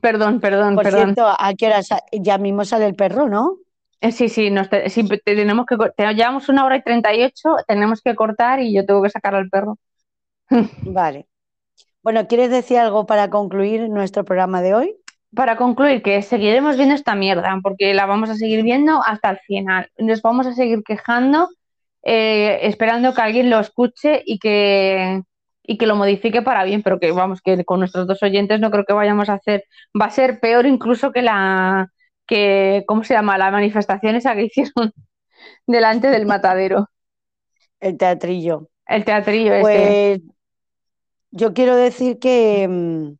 [0.03, 1.07] Perdón, perdón, por perdón.
[1.07, 1.81] cierto, ¿a qué hora
[2.13, 3.59] ya mismo sale el perro, no?
[4.01, 7.57] Eh, sí, sí, nos te- sí, te- tenemos que, te- llevamos una hora y 38,
[7.67, 9.79] tenemos que cortar y yo tengo que sacar al perro.
[10.85, 11.27] Vale.
[12.03, 14.97] Bueno, ¿quieres decir algo para concluir nuestro programa de hoy?
[15.35, 19.39] Para concluir, que seguiremos viendo esta mierda, porque la vamos a seguir viendo hasta el
[19.41, 19.91] final.
[19.99, 21.49] Nos vamos a seguir quejando,
[22.05, 25.23] eh, esperando que alguien lo escuche y que,
[25.63, 28.71] y que lo modifique para bien, pero que vamos, que con nuestros dos oyentes no
[28.71, 29.65] creo que vayamos a hacer.
[30.01, 31.89] Va a ser peor incluso que la,
[32.27, 33.39] que, ¿cómo se llama?
[33.39, 34.93] La manifestación esa que hicieron
[35.67, 36.89] delante del matadero.
[37.81, 38.71] El teatrillo.
[38.87, 39.63] El teatrillo este.
[39.63, 40.21] Pues
[41.31, 43.13] yo quiero decir que, mm,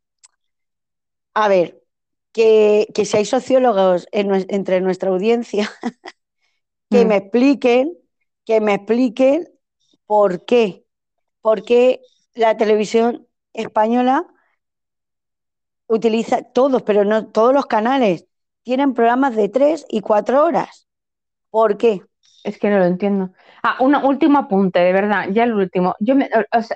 [1.33, 1.81] a ver,
[2.33, 5.69] que, que si hay sociólogos en entre nuestra audiencia,
[6.89, 7.07] que Mm.
[7.07, 7.93] me expliquen,
[8.45, 9.49] que me expliquen
[10.05, 10.85] por qué,
[11.41, 12.01] por qué
[12.35, 14.27] la televisión española
[15.87, 18.25] utiliza todos, pero no todos los canales,
[18.63, 20.87] tienen programas de tres y cuatro horas.
[21.49, 22.01] ¿Por qué?
[22.43, 23.31] Es que no lo entiendo.
[23.63, 25.95] Ah, un último apunte, de verdad, ya el último.
[25.99, 26.29] Yo me-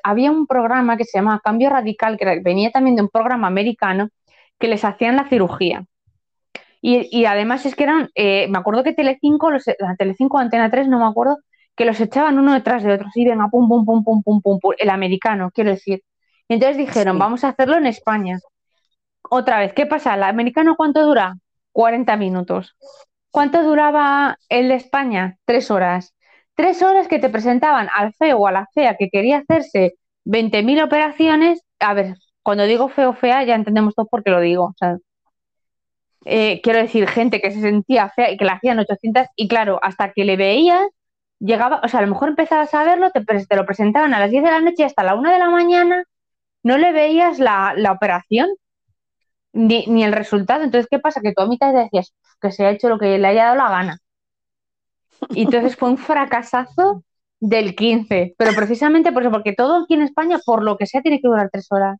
[0.04, 4.10] había un programa que se llamaba Cambio Radical, que venía también de un programa americano,
[4.60, 5.86] que les hacían la cirugía.
[6.82, 9.66] Y, y además es que eran, eh, me acuerdo que Telecinco, los,
[9.98, 11.38] Telecinco Antena 3, no me acuerdo,
[11.80, 14.60] que los echaban uno detrás de otro, y venga, pum, pum, pum, pum, pum, pum,
[14.60, 16.04] pum, el americano, quiero decir.
[16.50, 17.20] Y entonces dijeron, Sí.
[17.20, 18.38] vamos a hacerlo en España.
[19.30, 20.16] Otra vez, ¿qué pasa?
[20.16, 21.36] ¿El americano cuánto dura?
[21.72, 22.76] 40 minutos.
[23.32, 25.38] ¿Cuánto duraba el de España?
[25.46, 26.14] Tres horas.
[26.56, 29.96] Tres horas que te presentaban al feo o a la fea que quería hacerse
[30.26, 31.62] 20.000 operaciones.
[31.80, 34.66] A ver, cuando digo feo o fea ya entendemos todo por qué lo digo.
[34.66, 34.98] o sea,
[36.26, 39.80] eh, quiero decir, gente que se sentía fea y que la hacían 800 y claro,
[39.82, 40.86] hasta que le veías,
[41.40, 44.32] llegaba, o sea, a lo mejor empezabas a verlo, te, te lo presentaban a las
[44.32, 46.04] 10 de la noche y hasta la 1 de la mañana
[46.64, 48.50] no le veías la, la operación
[49.54, 50.64] ni, ni el resultado.
[50.64, 51.22] Entonces, ¿qué pasa?
[51.22, 53.70] Que tú a mitad decías que se ha hecho lo que le haya dado la
[53.70, 53.98] gana.
[55.30, 57.04] Y entonces fue un fracasazo
[57.40, 61.02] del 15, pero precisamente por eso, porque todo aquí en España, por lo que sea,
[61.02, 61.98] tiene que durar tres horas.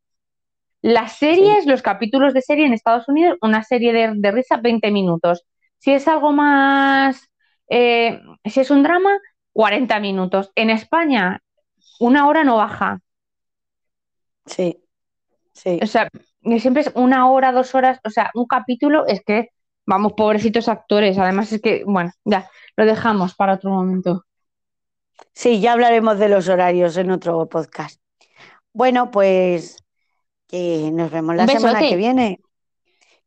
[0.82, 4.92] Las series, los capítulos de serie en Estados Unidos, una serie de, de risa, 20
[4.92, 5.46] minutos.
[5.78, 7.30] Si es algo más,
[7.70, 9.18] eh, si es un drama,
[9.60, 10.54] 40 minutos.
[10.56, 11.44] En España,
[12.00, 13.02] una hora no baja.
[14.46, 14.82] Sí,
[15.52, 15.82] sí.
[15.84, 16.08] O sea,
[16.60, 19.50] siempre es una hora, dos horas, o sea, un capítulo es que,
[19.86, 21.18] vamos, pobrecitos actores.
[21.18, 24.24] Además es que, bueno, ya, lo dejamos para otro momento.
[25.34, 28.00] Sí, ya hablaremos de los horarios en otro podcast.
[28.72, 29.84] Bueno, pues
[30.48, 32.40] que nos vemos la semana que viene.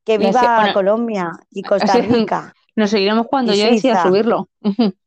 [0.03, 1.93] Que viva bueno, Colombia y Costa.
[1.99, 2.55] Rica.
[2.75, 4.49] Nos seguiremos cuando yo decida subirlo.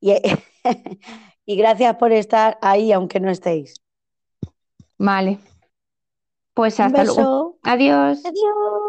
[0.00, 0.14] Y,
[1.46, 3.82] y gracias por estar ahí, aunque no estéis.
[4.98, 5.38] Vale.
[6.54, 7.58] Pues hasta luego.
[7.62, 8.24] Adiós.
[8.24, 8.79] Adiós.